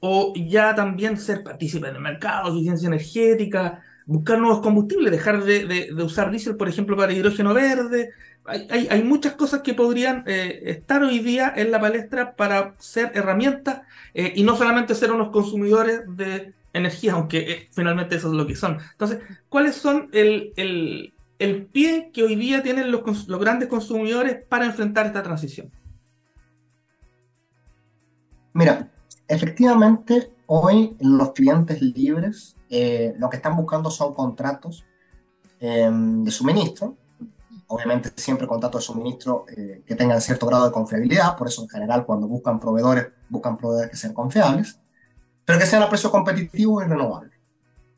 o 0.00 0.32
ya 0.34 0.74
también 0.74 1.16
ser 1.16 1.42
partícipe 1.42 1.86
del 1.86 2.00
mercado, 2.00 2.50
eficiencia 2.50 2.86
energética, 2.88 3.82
buscar 4.08 4.38
nuevos 4.38 4.60
combustibles, 4.60 5.12
dejar 5.12 5.44
de, 5.44 5.92
usar 6.02 6.30
diésel, 6.30 6.56
por 6.56 6.66
ejemplo, 6.66 6.96
para 6.96 7.12
hidrógeno 7.12 7.52
verde, 7.52 8.10
hay, 8.46 9.02
muchas 9.04 9.34
cosas 9.34 9.60
que 9.60 9.74
podrían 9.74 10.24
eh, 10.26 10.62
estar 10.64 11.02
hoy 11.02 11.18
día 11.18 11.52
en 11.54 11.70
la 11.70 11.78
palestra 11.78 12.34
para 12.34 12.74
ser 12.78 13.12
herramientas 13.14 13.82
eh, 14.14 14.32
y 14.34 14.44
no 14.44 14.56
solamente 14.56 14.94
ser 14.94 15.12
unos 15.12 15.28
consumidores 15.28 16.00
de 16.06 16.54
energía, 16.72 17.12
aunque 17.12 17.38
eh, 17.38 17.68
finalmente 17.70 18.16
eso 18.16 18.28
es 18.28 18.34
lo 18.34 18.46
que 18.46 18.56
son. 18.56 18.78
Entonces, 18.92 19.18
¿cuáles 19.50 19.74
son 19.74 20.08
el, 20.14 20.54
el, 20.56 21.66
pie 21.66 22.10
que 22.10 22.22
hoy 22.22 22.34
día 22.34 22.62
tienen 22.62 22.90
los, 22.90 23.28
los, 23.28 23.38
grandes 23.38 23.68
consumidores 23.68 24.38
para 24.48 24.64
enfrentar 24.64 25.04
esta 25.04 25.22
transición? 25.22 25.70
Mira, 28.54 28.88
efectivamente, 29.28 30.30
hoy 30.46 30.96
los 30.98 31.32
clientes 31.32 31.82
libres 31.82 32.56
lo 32.70 33.30
que 33.30 33.36
están 33.36 33.56
buscando 33.56 33.90
son 33.90 34.14
contratos 34.14 34.84
de 35.60 36.30
suministro 36.30 36.96
obviamente 37.68 38.10
siempre 38.16 38.46
contratos 38.46 38.82
de 38.82 38.86
suministro 38.86 39.44
eh, 39.54 39.82
que 39.86 39.94
tengan 39.94 40.20
cierto 40.20 40.46
grado 40.46 40.66
de 40.66 40.72
confiabilidad, 40.72 41.36
por 41.36 41.48
eso 41.48 41.62
en 41.62 41.68
general 41.68 42.04
cuando 42.04 42.26
buscan 42.26 42.58
proveedores, 42.58 43.08
buscan 43.28 43.56
proveedores 43.56 43.90
que 43.90 43.96
sean 43.96 44.14
confiables, 44.14 44.80
pero 45.44 45.58
que 45.58 45.66
sean 45.66 45.82
a 45.82 45.88
precio 45.88 46.10
competitivo 46.10 46.82
y 46.82 46.86
renovable. 46.86 47.32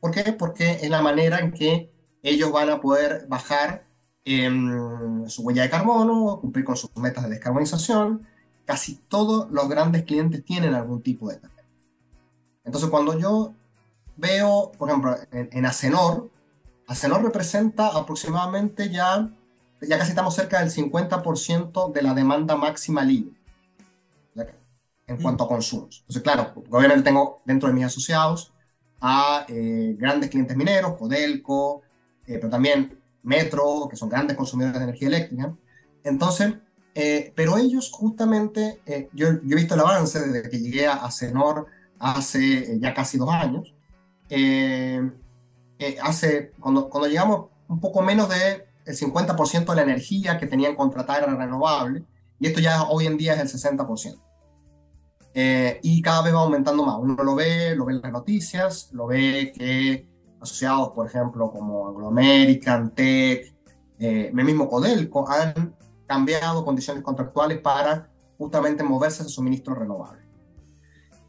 ¿Por 0.00 0.10
qué? 0.10 0.32
Porque 0.32 0.72
es 0.82 0.90
la 0.90 1.02
manera 1.02 1.38
en 1.38 1.52
que 1.52 1.90
ellos 2.22 2.52
van 2.52 2.68
a 2.70 2.80
poder 2.80 3.26
bajar 3.28 3.84
em, 4.24 5.28
su 5.28 5.42
huella 5.42 5.62
de 5.62 5.70
carbono, 5.70 6.40
cumplir 6.40 6.64
con 6.64 6.76
sus 6.76 6.94
metas 6.96 7.24
de 7.24 7.30
descarbonización. 7.30 8.26
Casi 8.64 8.96
todos 9.08 9.50
los 9.50 9.68
grandes 9.68 10.04
clientes 10.04 10.44
tienen 10.44 10.74
algún 10.74 11.02
tipo 11.02 11.28
de 11.28 11.36
tarea. 11.36 11.64
Entonces 12.64 12.90
cuando 12.90 13.18
yo 13.18 13.54
veo, 14.20 14.72
por 14.78 14.88
ejemplo, 14.88 15.16
en, 15.32 15.48
en 15.52 15.66
Acenor, 15.66 16.30
Acenor 16.86 17.22
representa 17.22 17.88
aproximadamente 17.88 18.90
ya 18.90 19.30
ya 19.88 19.98
casi 19.98 20.10
estamos 20.10 20.34
cerca 20.34 20.60
del 20.60 20.70
50% 20.70 21.92
de 21.92 22.02
la 22.02 22.14
demanda 22.14 22.56
máxima 22.56 23.04
libre 23.04 23.34
en 25.06 25.16
mm. 25.16 25.22
cuanto 25.22 25.44
a 25.44 25.48
consumos. 25.48 26.00
Entonces, 26.02 26.22
claro, 26.22 26.52
obviamente 26.70 27.02
tengo 27.02 27.42
dentro 27.44 27.68
de 27.68 27.74
mis 27.74 27.84
asociados 27.84 28.52
a 29.00 29.44
eh, 29.48 29.96
grandes 29.98 30.30
clientes 30.30 30.56
mineros, 30.56 30.96
Codelco, 30.96 31.82
eh, 32.26 32.38
pero 32.38 32.48
también 32.48 32.96
Metro, 33.22 33.88
que 33.90 33.96
son 33.96 34.08
grandes 34.08 34.36
consumidores 34.36 34.78
de 34.78 34.84
energía 34.84 35.08
eléctrica. 35.08 35.52
Entonces, 36.04 36.54
eh, 36.94 37.32
pero 37.34 37.56
ellos 37.58 37.90
justamente, 37.90 38.80
yo, 39.12 39.32
yo, 39.42 39.56
he 39.56 39.60
visto 39.60 39.74
el 39.74 39.80
avance 39.80 40.20
desde 40.20 40.48
que 40.48 40.60
llegué 40.60 40.86
a, 40.86 41.10
Cenor 41.10 41.66
hace 41.98 42.78
ya 42.78 42.94
casi 42.94 43.18
dos 43.18 43.30
años. 43.30 43.74
Hace, 46.02 46.52
cuando, 46.60 46.88
cuando 46.88 47.08
llegamos 47.08 47.46
un 47.68 47.80
poco 47.80 48.02
menos 48.02 48.28
de 48.28 48.66
el 48.84 48.96
50% 48.96 49.66
de 49.66 49.76
la 49.76 49.82
energía 49.82 50.38
que 50.38 50.46
tenían 50.46 50.74
contratada 50.74 51.20
era 51.20 51.34
renovable, 51.34 52.04
y 52.38 52.46
esto 52.46 52.60
ya 52.60 52.82
hoy 52.84 53.06
en 53.06 53.16
día 53.16 53.34
es 53.34 53.54
el 53.54 53.76
60%. 53.76 54.18
Eh, 55.34 55.78
y 55.82 56.02
cada 56.02 56.22
vez 56.22 56.34
va 56.34 56.40
aumentando 56.40 56.84
más. 56.84 56.96
Uno 56.98 57.22
lo 57.22 57.34
ve, 57.34 57.76
lo 57.76 57.84
ve 57.84 57.94
en 57.94 58.00
las 58.00 58.12
noticias, 58.12 58.88
lo 58.92 59.06
ve 59.06 59.52
que 59.56 60.08
asociados, 60.40 60.90
por 60.90 61.06
ejemplo, 61.06 61.50
como 61.50 61.88
Anglo 61.88 62.08
American, 62.08 62.90
Tech, 62.94 63.54
eh, 63.98 64.30
mismo 64.32 64.68
Codelco, 64.68 65.28
han 65.30 65.76
cambiado 66.06 66.64
condiciones 66.64 67.02
contractuales 67.02 67.58
para 67.58 68.10
justamente 68.38 68.82
moverse 68.82 69.22
a 69.22 69.26
suministro 69.26 69.74
renovable. 69.74 70.19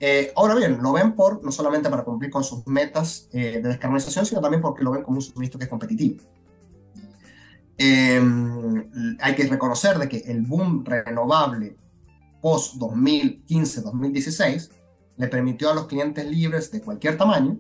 Eh, 0.04 0.34
ahora 0.36 0.56
bien, 0.56 0.80
lo 0.82 0.94
ven 0.94 1.14
por, 1.14 1.46
no 1.46 1.52
solamente 1.52 1.88
para 1.88 2.04
cumplir 2.04 2.32
con 2.32 2.44
sus 2.44 2.66
metas 2.66 3.30
eh, 3.32 3.62
de 3.62 3.70
descarbonización, 3.70 4.26
sino 4.26 4.42
también 4.42 4.60
porque 4.60 4.84
lo 4.84 4.90
ven 4.90 5.04
como 5.04 5.18
un 5.18 5.22
suministro 5.22 5.60
que 5.60 5.66
es 5.66 5.70
competitivo. 5.70 6.24
Em, 7.78 8.90
hay 9.20 9.36
que 9.36 9.48
reconocer 9.48 10.00
de 10.00 10.10
que 10.10 10.18
el 10.26 10.42
boom 10.42 10.84
renovable 10.84 11.78
post 12.42 12.78
2015-2016 12.78 14.72
le 15.18 15.28
permitió 15.28 15.70
a 15.70 15.76
los 15.76 15.86
clientes 15.86 16.26
libres 16.26 16.72
de 16.72 16.82
cualquier 16.82 17.16
tamaño 17.16 17.60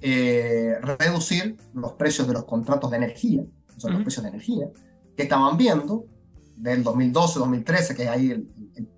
eh, 0.00 0.76
reducir 0.80 1.56
los 1.74 1.94
precios 1.94 2.28
de 2.28 2.34
los 2.34 2.44
contratos 2.44 2.88
de 2.92 2.98
energía, 2.98 3.42
o 3.76 3.80
sea, 3.80 3.90
los 3.90 4.02
precios 4.02 4.22
de 4.22 4.28
energía, 4.28 4.70
que 5.16 5.24
estaban 5.24 5.56
viendo 5.56 6.06
del 6.56 6.84
2012-2013, 6.84 7.96
que 7.96 8.04
es 8.04 8.08
ahí 8.08 8.30
el, 8.30 8.48
el, 8.76 8.88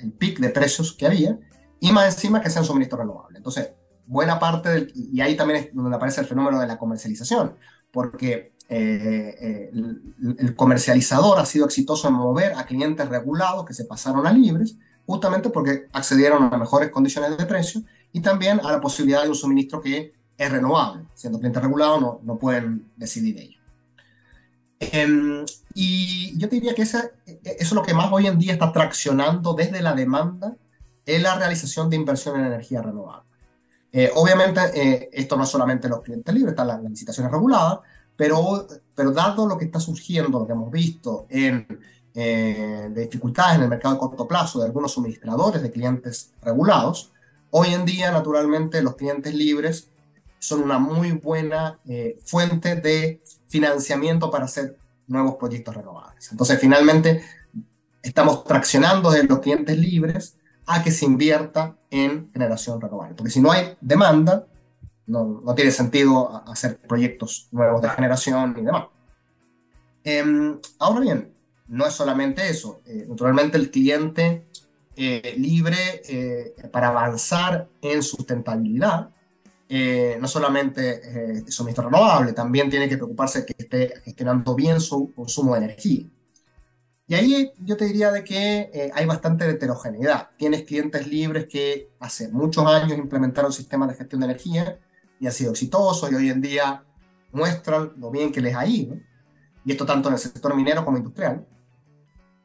el 0.00 0.12
pic 0.12 0.40
de 0.40 0.50
precios 0.50 0.92
que 0.92 1.06
había, 1.06 1.38
y 1.80 1.92
más 1.92 2.14
encima 2.14 2.40
que 2.40 2.50
sean 2.50 2.64
suministros 2.64 3.00
renovables. 3.00 3.36
Entonces, 3.36 3.70
buena 4.06 4.38
parte 4.38 4.68
del, 4.68 4.92
y 4.94 5.20
ahí 5.20 5.36
también 5.36 5.64
es 5.64 5.74
donde 5.74 5.96
aparece 5.96 6.20
el 6.20 6.26
fenómeno 6.26 6.60
de 6.60 6.66
la 6.66 6.78
comercialización, 6.78 7.54
porque 7.90 8.52
eh, 8.68 9.36
eh, 9.40 9.70
el, 9.72 10.56
comercializador 10.56 11.38
ha 11.38 11.46
sido 11.46 11.66
exitoso 11.66 12.08
en 12.08 12.14
mover 12.14 12.54
a 12.54 12.64
clientes 12.66 13.08
regulados 13.08 13.64
que 13.64 13.74
se 13.74 13.84
pasaron 13.84 14.26
a 14.26 14.32
libres, 14.32 14.76
justamente 15.04 15.50
porque 15.50 15.86
accedieron 15.92 16.52
a 16.52 16.58
mejores 16.58 16.90
condiciones 16.90 17.36
de 17.36 17.46
precio 17.46 17.82
y 18.12 18.20
también 18.20 18.60
a 18.64 18.72
la 18.72 18.80
posibilidad 18.80 19.22
de 19.22 19.28
un 19.28 19.34
suministro 19.34 19.80
que 19.80 20.14
es 20.36 20.50
renovable. 20.50 21.04
Siendo 21.14 21.38
clientes 21.38 21.62
regulados 21.62 22.00
no, 22.00 22.20
no 22.24 22.38
pueden 22.38 22.90
decidir 22.96 23.38
ello. 23.38 23.60
Eh, 24.80 25.44
y 25.74 26.36
yo 26.38 26.48
te 26.48 26.56
diría 26.56 26.74
que 26.74 26.82
esa, 26.82 27.10
eso 27.26 27.42
es 27.44 27.72
lo 27.72 27.82
que 27.82 27.94
más 27.94 28.10
hoy 28.12 28.26
en 28.26 28.38
día 28.38 28.52
está 28.52 28.72
traccionando 28.72 29.54
desde 29.54 29.80
la 29.80 29.94
demanda 29.94 30.56
es 31.06 31.22
la 31.22 31.36
realización 31.36 31.88
de 31.88 31.96
inversión 31.96 32.38
en 32.38 32.46
energía 32.46 32.82
renovable. 32.82 33.26
Eh, 33.92 34.10
obviamente, 34.16 34.60
eh, 34.74 35.08
esto 35.12 35.36
no 35.36 35.44
es 35.44 35.48
solamente 35.48 35.88
los 35.88 36.02
clientes 36.02 36.34
libres, 36.34 36.52
están 36.52 36.66
las, 36.66 36.82
licitaciones 36.82 37.32
reguladas, 37.32 37.78
pero, 38.16 38.66
pero 38.94 39.12
dado 39.12 39.46
lo 39.46 39.56
que 39.56 39.66
está 39.66 39.78
surgiendo, 39.78 40.40
lo 40.40 40.46
que 40.46 40.52
hemos 40.52 40.70
visto 40.70 41.26
en 41.30 41.66
eh, 42.12 42.88
de 42.90 43.02
dificultades 43.02 43.56
en 43.56 43.62
el 43.62 43.68
mercado 43.68 43.94
de 43.94 44.00
corto 44.00 44.26
plazo 44.26 44.58
de 44.58 44.66
algunos 44.66 44.92
suministradores 44.92 45.62
de 45.62 45.70
clientes 45.70 46.32
regulados, 46.42 47.12
hoy 47.50 47.72
en 47.72 47.84
día, 47.84 48.10
naturalmente, 48.10 48.82
los 48.82 48.96
clientes 48.96 49.34
libres 49.34 49.90
son 50.38 50.62
una 50.62 50.78
muy 50.78 51.12
buena 51.12 51.78
fuente 52.24 52.76
de 52.76 53.22
financiamiento 53.48 54.30
para 54.30 54.44
hacer 54.44 54.76
nuevos 55.06 55.36
proyectos 55.36 55.74
renovables. 55.74 56.30
Entonces, 56.30 56.58
finalmente, 56.60 57.22
estamos 58.02 58.44
traccionando 58.44 59.10
de 59.10 59.24
los 59.24 59.40
clientes 59.40 59.76
libres 59.76 60.36
a 60.66 60.82
que 60.82 60.90
se 60.90 61.04
invierta 61.04 61.76
en 61.90 62.30
generación 62.32 62.80
renovable. 62.80 63.14
Porque 63.14 63.30
si 63.30 63.40
no 63.40 63.52
hay 63.52 63.76
demanda, 63.80 64.46
no, 65.06 65.40
no 65.44 65.54
tiene 65.54 65.70
sentido 65.70 66.42
hacer 66.46 66.78
proyectos 66.78 67.48
nuevos 67.52 67.80
de 67.80 67.88
generación 67.90 68.56
y 68.58 68.62
demás. 68.62 68.86
Eh, 70.04 70.58
ahora 70.78 71.00
bien, 71.00 71.36
no 71.68 71.86
es 71.86 71.94
solamente 71.94 72.48
eso. 72.48 72.80
Eh, 72.86 73.06
naturalmente 73.08 73.56
el 73.56 73.70
cliente 73.70 74.46
eh, 74.96 75.34
libre 75.36 76.02
eh, 76.08 76.54
para 76.70 76.88
avanzar 76.88 77.68
en 77.82 78.02
sustentabilidad, 78.02 79.10
no 79.68 80.28
solamente 80.28 81.42
suministro 81.50 81.86
renovable, 81.86 82.32
también 82.32 82.70
tiene 82.70 82.88
que 82.88 82.96
preocuparse 82.96 83.44
que 83.44 83.54
esté 83.58 83.94
gestionando 84.04 84.54
bien 84.54 84.80
su 84.80 85.12
consumo 85.12 85.54
de 85.54 85.64
energía. 85.64 86.06
Y 87.08 87.14
ahí 87.14 87.52
yo 87.58 87.76
te 87.76 87.84
diría 87.84 88.10
de 88.10 88.24
que 88.24 88.70
eh, 88.72 88.90
hay 88.92 89.06
bastante 89.06 89.48
heterogeneidad. 89.48 90.30
Tienes 90.36 90.64
clientes 90.64 91.06
libres 91.06 91.46
que 91.46 91.90
hace 92.00 92.28
muchos 92.30 92.66
años 92.66 92.98
implementaron 92.98 93.52
sistemas 93.52 93.88
de 93.90 93.94
gestión 93.94 94.20
de 94.20 94.26
energía 94.26 94.78
y 95.20 95.26
han 95.26 95.32
sido 95.32 95.52
exitosos 95.52 96.10
y 96.10 96.14
hoy 96.16 96.30
en 96.30 96.40
día 96.40 96.84
muestran 97.32 97.92
lo 97.96 98.10
bien 98.10 98.32
que 98.32 98.40
les 98.40 98.56
ha 98.56 98.66
ido. 98.66 98.96
Y 99.64 99.72
esto 99.72 99.86
tanto 99.86 100.08
en 100.08 100.14
el 100.14 100.20
sector 100.20 100.54
minero 100.56 100.84
como 100.84 100.96
industrial. 100.96 101.46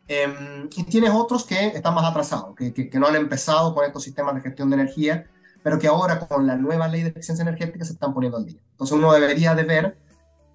Eh, 0.07 0.69
y 0.75 0.83
tienes 0.83 1.11
otros 1.11 1.45
que 1.45 1.67
están 1.67 1.95
más 1.95 2.05
atrasados, 2.05 2.55
que, 2.55 2.73
que, 2.73 2.89
que, 2.89 2.99
no 2.99 3.07
han 3.07 3.15
empezado 3.15 3.73
con 3.73 3.85
estos 3.85 4.03
sistemas 4.03 4.35
de 4.35 4.41
gestión 4.41 4.69
de 4.69 4.75
energía, 4.75 5.25
pero 5.63 5.79
que 5.79 5.87
ahora 5.87 6.19
con 6.27 6.45
la 6.45 6.55
nueva 6.55 6.87
ley 6.87 7.03
de 7.03 7.09
eficiencia 7.09 7.43
energética 7.43 7.85
se 7.85 7.93
están 7.93 8.13
poniendo 8.13 8.37
al 8.37 8.45
día. 8.45 8.59
Entonces 8.71 8.97
uno 8.97 9.13
debería 9.13 9.55
de 9.55 9.63
ver 9.63 9.97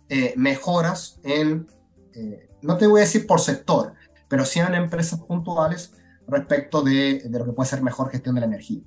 eh, 0.08 0.34
mejoras 0.36 1.18
en 1.24 1.66
eh, 2.14 2.45
no 2.62 2.76
te 2.76 2.86
voy 2.86 3.00
a 3.00 3.04
decir 3.04 3.26
por 3.26 3.40
sector, 3.40 3.94
pero 4.28 4.44
sí 4.44 4.60
en 4.60 4.74
empresas 4.74 5.20
puntuales 5.20 5.92
respecto 6.26 6.82
de, 6.82 7.22
lo 7.30 7.44
que 7.44 7.52
puede 7.52 7.68
ser 7.68 7.82
mejor 7.82 8.10
gestión 8.10 8.34
de 8.34 8.40
la 8.40 8.46
energía. 8.46 8.80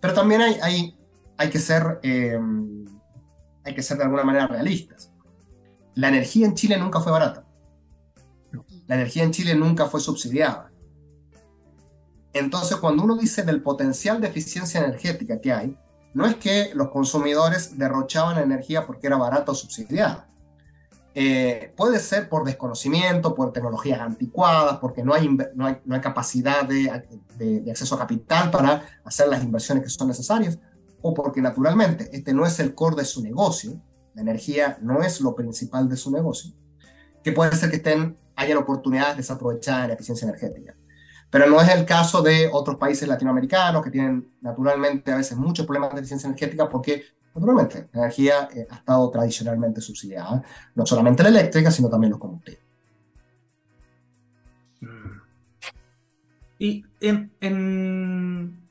Pero 0.00 0.14
también 0.14 0.42
hay, 0.42 0.56
hay, 0.62 0.98
hay, 1.36 1.50
que, 1.50 1.58
ser, 1.58 2.00
eh, 2.02 2.38
hay 3.64 3.74
que 3.74 3.82
ser 3.82 3.98
de 3.98 4.04
alguna 4.04 4.24
manera 4.24 4.48
realistas. 4.48 5.12
La 5.94 6.08
energía 6.08 6.46
en 6.46 6.54
Chile 6.54 6.76
nunca 6.78 7.00
fue 7.00 7.12
barata. 7.12 7.44
La 8.86 8.96
energía 8.96 9.22
en 9.22 9.30
Chile 9.30 9.54
nunca 9.54 9.86
fue 9.86 10.00
subsidiada. 10.00 10.72
Entonces, 12.32 12.78
cuando 12.78 13.04
uno 13.04 13.16
dice 13.16 13.42
del 13.42 13.62
potencial 13.62 14.20
de 14.20 14.28
eficiencia 14.28 14.80
energética 14.80 15.40
que 15.40 15.52
hay, 15.52 15.78
no 16.14 16.26
es 16.26 16.36
que 16.36 16.72
los 16.74 16.90
consumidores 16.90 17.78
derrochaban 17.78 18.38
energía 18.38 18.86
porque 18.86 19.06
era 19.06 19.16
barata 19.16 19.52
o 19.52 19.54
subsidiada 19.54 20.31
eh, 21.14 21.72
puede 21.76 21.98
ser 21.98 22.28
por 22.28 22.44
desconocimiento, 22.44 23.34
por 23.34 23.52
tecnologías 23.52 24.00
anticuadas, 24.00 24.78
porque 24.78 25.02
no 25.02 25.12
hay, 25.12 25.28
no 25.54 25.66
hay, 25.66 25.78
no 25.84 25.94
hay 25.94 26.00
capacidad 26.00 26.64
de, 26.64 26.90
de, 27.36 27.60
de, 27.60 27.70
acceso 27.70 27.94
a 27.96 27.98
capital 27.98 28.50
para 28.50 28.82
hacer 29.04 29.28
las 29.28 29.42
inversiones 29.42 29.84
que 29.84 29.90
son 29.90 30.08
necesarias, 30.08 30.58
o 31.02 31.12
porque 31.12 31.42
naturalmente 31.42 32.08
este 32.12 32.32
no 32.32 32.46
es 32.46 32.58
el 32.60 32.74
core 32.74 32.96
de 32.96 33.04
su 33.04 33.22
negocio, 33.22 33.80
la 34.14 34.22
energía 34.22 34.78
no 34.80 35.02
es 35.02 35.20
lo 35.20 35.34
principal 35.34 35.88
de 35.88 35.96
su 35.96 36.10
negocio, 36.10 36.52
que 37.22 37.32
puede 37.32 37.54
ser 37.56 37.70
que 37.70 37.76
estén, 37.76 38.16
hayan 38.34 38.58
oportunidades 38.58 39.18
desaprovechadas 39.18 39.82
en 39.82 39.88
la 39.88 39.94
eficiencia 39.94 40.26
energética. 40.26 40.74
Pero 41.30 41.46
no 41.46 41.60
es 41.60 41.68
el 41.70 41.84
caso 41.84 42.22
de 42.22 42.48
otros 42.52 42.76
países 42.76 43.08
latinoamericanos 43.08 43.82
que 43.82 43.90
tienen 43.90 44.34
naturalmente 44.40 45.12
a 45.12 45.16
veces 45.16 45.36
muchos 45.36 45.66
problemas 45.66 45.94
de 45.94 46.00
eficiencia 46.00 46.26
energética 46.26 46.68
porque 46.68 47.04
Naturalmente, 47.34 47.88
la 47.92 48.00
energía 48.02 48.48
eh, 48.54 48.66
ha 48.70 48.76
estado 48.76 49.10
tradicionalmente 49.10 49.80
subsidiada, 49.80 50.42
no 50.74 50.84
solamente 50.86 51.22
la 51.22 51.30
eléctrica, 51.30 51.70
sino 51.70 51.88
también 51.88 52.10
los 52.10 52.20
combustibles. 52.20 52.62
Y 56.58 56.84
en... 57.00 57.32
en... 57.40 58.62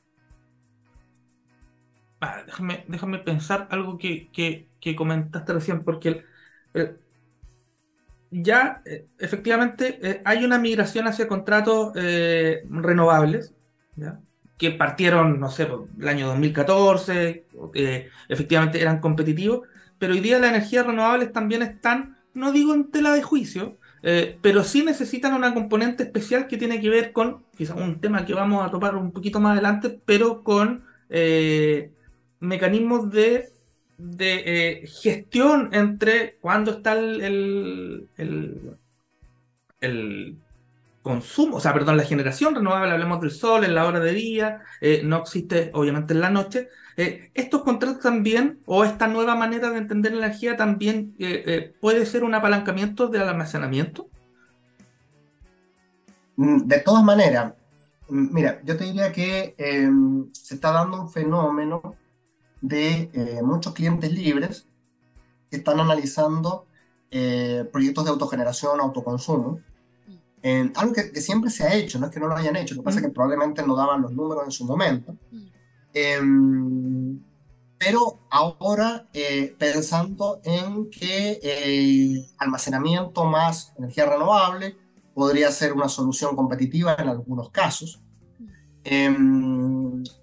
Ah, 2.20 2.42
déjame, 2.46 2.84
déjame, 2.86 3.18
pensar 3.18 3.66
algo 3.70 3.98
que, 3.98 4.30
que, 4.30 4.68
que, 4.80 4.94
comentaste 4.94 5.52
recién, 5.52 5.82
porque 5.82 6.24
el, 6.72 6.98
ya 8.32 8.82
eh, 8.86 9.06
efectivamente 9.18 9.98
eh, 10.02 10.22
hay 10.24 10.44
una 10.44 10.58
migración 10.58 11.06
hacia 11.06 11.28
contratos 11.28 11.92
eh, 11.96 12.62
renovables, 12.70 13.54
¿ya? 13.96 14.18
Que 14.58 14.70
partieron, 14.70 15.40
no 15.40 15.50
sé, 15.50 15.68
el 16.00 16.08
año 16.08 16.28
2014, 16.28 17.44
eh, 17.74 18.08
efectivamente 18.28 18.80
eran 18.80 19.00
competitivos, 19.00 19.66
pero 19.98 20.14
hoy 20.14 20.20
día 20.20 20.38
las 20.38 20.50
energías 20.50 20.86
renovables 20.86 21.32
también 21.32 21.62
están, 21.62 22.16
no 22.34 22.52
digo 22.52 22.74
en 22.74 22.90
tela 22.90 23.12
de 23.12 23.22
juicio, 23.22 23.78
eh, 24.02 24.36
pero 24.42 24.64
sí 24.64 24.84
necesitan 24.84 25.34
una 25.34 25.54
componente 25.54 26.02
especial 26.02 26.48
que 26.48 26.56
tiene 26.56 26.80
que 26.80 26.90
ver 26.90 27.12
con, 27.12 27.44
quizás 27.56 27.76
un 27.76 28.00
tema 28.00 28.26
que 28.26 28.34
vamos 28.34 28.66
a 28.66 28.70
topar 28.70 28.96
un 28.96 29.12
poquito 29.12 29.38
más 29.38 29.52
adelante, 29.52 30.00
pero 30.04 30.42
con 30.42 30.84
eh, 31.08 31.92
mecanismos 32.40 33.10
de, 33.12 33.50
de 33.98 34.42
eh, 34.44 34.86
gestión 34.88 35.68
entre 35.72 36.36
cuando 36.40 36.72
está 36.72 36.94
el, 36.94 38.08
el, 38.16 38.76
el 39.80 40.36
consumo, 41.02 41.56
o 41.56 41.60
sea, 41.60 41.74
perdón, 41.74 41.96
la 41.96 42.04
generación 42.04 42.54
renovable, 42.54 42.92
hablemos 42.92 43.20
del 43.20 43.32
sol 43.32 43.64
en 43.64 43.74
la 43.74 43.86
hora 43.86 44.00
de 44.00 44.12
día, 44.12 44.62
eh, 44.80 45.02
no 45.04 45.18
existe 45.18 45.70
obviamente 45.74 46.14
en 46.14 46.20
la 46.20 46.30
noche. 46.30 46.68
Eh, 46.96 47.30
estos 47.34 47.62
contratos 47.62 48.00
también, 48.00 48.60
o 48.66 48.84
esta 48.84 49.08
nueva 49.08 49.34
manera 49.34 49.70
de 49.70 49.78
entender 49.78 50.12
la 50.12 50.26
energía 50.26 50.56
también 50.56 51.14
eh, 51.18 51.74
puede 51.80 52.04
ser 52.06 52.24
un 52.24 52.34
apalancamiento 52.34 53.08
del 53.08 53.22
almacenamiento. 53.22 54.08
Mm, 56.36 56.66
de 56.66 56.78
todas 56.80 57.02
maneras, 57.04 57.54
mm, 58.08 58.34
mira, 58.34 58.60
yo 58.64 58.76
te 58.76 58.84
diría 58.84 59.12
que 59.12 59.54
eh, 59.58 59.90
se 60.32 60.54
está 60.54 60.72
dando 60.72 61.02
un 61.02 61.10
fenómeno 61.10 61.96
de 62.60 63.10
muchos 63.42 63.74
clientes 63.74 64.12
libres 64.12 64.68
que 65.50 65.56
están 65.56 65.80
analizando 65.80 66.66
proyectos 67.72 68.04
de 68.04 68.10
autogeneración, 68.10 68.80
autoconsumo, 68.80 69.60
en 70.42 70.72
algo 70.76 70.92
que, 70.92 71.12
que, 71.12 71.20
siempre 71.20 71.50
se 71.50 71.64
ha 71.64 71.74
hecho, 71.74 71.98
no 71.98 72.06
es 72.06 72.12
que 72.12 72.20
no 72.20 72.26
lo 72.26 72.36
hayan 72.36 72.56
hecho, 72.56 72.74
lo 72.74 72.82
que 72.82 72.84
pasa 72.84 72.98
es 72.98 73.04
que 73.04 73.12
probablemente 73.12 73.64
no 73.66 73.76
daban 73.76 74.02
los 74.02 74.12
números 74.12 74.44
en 74.44 74.50
su 74.50 74.64
momento. 74.64 75.16
Eh, 75.94 76.20
pero 77.78 78.20
ahora 78.30 79.08
eh, 79.12 79.56
pensando 79.58 80.40
en 80.44 80.88
que 80.88 81.40
eh, 81.42 82.24
almacenamiento 82.38 83.24
más 83.24 83.72
energía 83.76 84.06
renovable 84.06 84.76
podría 85.14 85.50
ser 85.50 85.72
una 85.72 85.88
solución 85.88 86.36
competitiva 86.36 86.94
en 86.98 87.08
algunos 87.08 87.50
casos. 87.50 88.00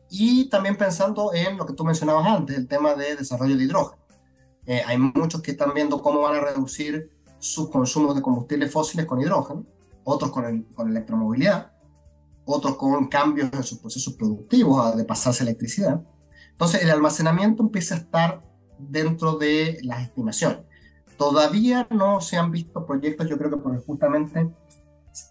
y 0.10 0.50
también 0.50 0.76
pensando 0.78 1.34
en 1.34 1.58
lo 1.58 1.66
que 1.66 1.74
tú 1.74 1.84
mencionabas 1.84 2.26
antes, 2.28 2.58
el 2.58 2.68
tema 2.68 2.96
de 2.96 3.16
desarrollo 3.16 3.58
de 3.58 3.64
hidrógeno. 3.66 4.00
Eh, 4.66 4.84
hay 4.86 4.98
muchos 4.98 5.42
que 5.42 5.52
están 5.52 5.74
viendo 5.74 6.02
cómo 6.02 6.22
van 6.22 6.36
a 6.36 6.42
reducir 6.42 7.10
sus 7.40 7.70
consumos 7.70 8.16
de 8.16 8.22
combustibles 8.22 8.72
fósiles 8.72 9.06
con 9.06 9.20
hidrógeno, 9.20 9.66
otros 10.10 10.32
con, 10.32 10.46
el, 10.46 10.66
con 10.76 10.90
electromovilidad, 10.90 11.72
otros 12.46 12.78
con 12.78 13.08
cambios 13.08 13.50
en 13.54 13.64
sus 13.64 13.80
procesos 13.80 14.14
productivos 14.16 14.98
de 14.98 15.06
pasarse 15.06 15.44
electricidad. 15.44 16.02
Entonces 16.52 16.84
el 16.84 16.90
almacenamiento 16.90 17.64
empieza 17.64 17.96
a 17.96 18.00
estar 18.00 18.44
dentro 18.78 19.38
de 19.38 19.80
las 19.84 20.02
estimaciones. 20.02 20.60
Todavía 21.18 21.88
no 21.92 22.22
se 22.22 22.38
han 22.38 22.52
visto 22.52 22.86
proyectos, 22.86 23.30
yo 23.30 23.38
creo 23.38 23.52
que 23.52 23.58
porque 23.58 23.80
justamente 23.80 24.50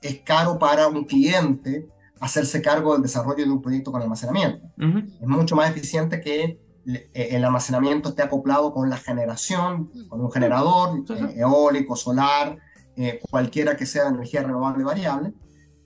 es 0.03 0.21
caro 0.21 0.59
para 0.59 0.87
un 0.87 1.05
cliente 1.05 1.89
hacerse 2.21 2.61
cargo 2.63 2.93
del 2.93 3.03
desarrollo 3.03 3.45
de 3.45 3.51
un 3.51 3.63
proyecto 3.63 3.91
con 3.91 4.03
almacenamiento. 4.03 4.67
Es 4.77 5.27
mucho 5.27 5.57
más 5.57 5.71
eficiente 5.71 6.21
que 6.21 6.61
eh, 6.87 7.11
el 7.15 7.45
almacenamiento 7.45 8.11
esté 8.11 8.23
acoplado 8.23 8.73
con 8.73 8.91
la 8.91 8.97
generación, 8.97 9.91
con 10.09 10.21
un 10.21 10.31
generador 10.31 11.05
eh, 11.11 11.35
eólico, 11.37 11.97
solar, 11.97 12.59
eh, 12.99 13.21
cualquiera 13.31 13.77
que 13.77 13.87
sea 13.87 14.09
energía 14.09 14.43
renovable 14.43 14.85
variable, 14.85 15.33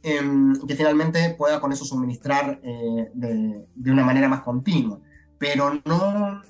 em, 0.02 0.54
que 0.66 0.74
finalmente 0.74 1.34
pueda 1.38 1.60
con 1.60 1.72
eso 1.72 1.84
suministrar 1.84 2.60
de, 2.60 3.66
de, 3.74 3.90
una 3.90 4.04
manera 4.04 4.28
más 4.28 4.40
continua. 4.40 4.98
Pero 5.38 5.80
no, 5.84 6.42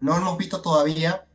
no 0.00 0.16
hemos 0.16 0.38
visto 0.38 0.62
todavía 0.62 1.26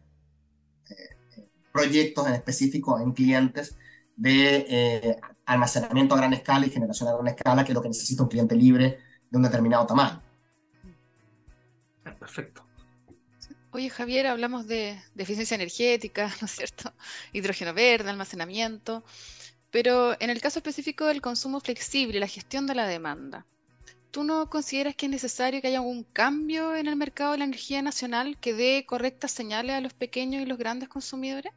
proyectos 1.72 2.28
en 2.28 2.34
específico 2.34 3.00
en 3.00 3.12
clientes 3.12 3.78
de 4.16 5.20
almacenamiento 5.46 6.16
a 6.16 6.18
gran 6.18 6.34
escala 6.34 6.66
y 6.66 6.70
generación 6.70 7.10
a 7.10 7.14
gran 7.14 7.28
escala, 7.28 7.64
que 7.64 7.72
es 7.72 7.76
lo 7.76 7.82
que 7.82 7.90
necesita 7.90 8.24
un 8.24 8.30
cliente 8.30 8.56
libre 8.56 9.00
de 9.30 9.38
un 9.38 9.44
determinado 9.44 9.86
tamaño. 9.86 10.22
Perfecto. 12.20 12.71
Oye, 13.74 13.90
Javier, 13.90 14.28
hablamos 14.28 14.68
de, 14.68 15.02
eficiencia 15.18 15.56
energética, 15.56 16.28
¿no 16.42 16.46
es 16.46 16.52
cierto? 16.52 16.92
Hidrógeno 17.32 17.74
verde, 17.74 18.10
almacenamiento, 18.10 19.04
pero 19.72 20.20
en 20.20 20.30
el 20.30 20.42
caso 20.42 20.60
específico 20.60 21.06
del 21.06 21.22
consumo 21.22 21.62
flexible 21.62 22.20
la 22.20 22.28
gestión 22.28 22.68
de 22.68 22.76
la 22.76 22.86
demanda, 22.86 23.46
¿tú 24.12 24.26
no 24.26 24.50
consideras 24.50 24.96
que 24.96 25.06
es 25.06 25.12
necesario 25.12 25.62
que 25.62 25.70
haya 25.70 25.80
un 25.80 26.04
cambio 26.04 26.76
en 26.76 26.88
el 26.88 26.98
mercado 26.98 27.32
de 27.32 27.38
la 27.38 27.46
energía 27.46 27.82
nacional 27.82 28.38
que 28.38 28.54
dé 28.54 28.86
correctas 28.86 29.32
señales 29.32 29.78
a 29.78 29.82
los 29.82 29.94
pequeños 29.94 30.42
y 30.42 30.46
los 30.46 30.58
grandes 30.58 30.90
consumidores? 30.90 31.54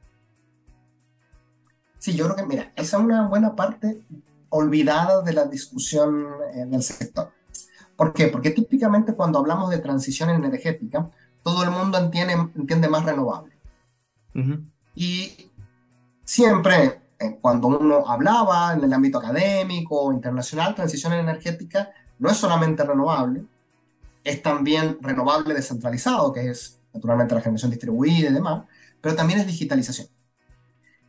Sí, 1.98 2.14
yo 2.14 2.26
creo 2.26 2.36
que, 2.36 2.46
mira, 2.46 2.72
esa 2.76 2.98
es 2.98 3.02
una 3.02 3.26
buena 3.26 3.56
parte 3.56 4.02
olvidada 4.50 5.22
de 5.22 5.32
la 5.32 5.46
discusión 5.46 6.28
eh, 6.54 6.64
del 6.66 6.82
sector. 6.82 7.32
¿Por 7.96 8.12
qué? 8.12 8.28
Porque 8.28 8.50
típicamente 8.50 9.14
cuando 9.14 9.38
hablamos 9.38 9.70
de 9.70 9.78
transición 9.78 10.30
energética, 10.30 11.10
todo 11.44 11.62
el 11.62 11.70
mundo 11.70 11.98
entiende, 11.98 12.32
entiende 12.56 12.88
más 12.88 13.04
renovable. 13.04 13.52
Y 14.96 15.50
siempre, 16.24 17.02
eh, 17.20 17.38
cuando 17.40 17.68
uno 17.68 18.08
hablaba 18.08 18.72
en 18.72 18.82
el 18.82 18.92
ámbito 18.92 19.18
académico 19.18 20.12
internacional, 20.12 20.74
transición 20.74 21.12
energética 21.12 21.90
no 22.18 22.30
es 22.30 22.36
solamente 22.36 22.82
renovable, 22.82 23.44
es 24.24 24.42
también 24.42 24.98
renovable 25.00 25.54
descentralizado, 25.54 26.32
que 26.32 26.50
es 26.50 26.80
naturalmente 26.92 27.34
la 27.34 27.42
generación 27.42 27.70
distribuida 27.70 28.30
y 28.30 28.32
demás, 28.32 28.64
pero 29.00 29.14
también 29.14 29.40
es 29.40 29.46
digitalización. 29.46 30.08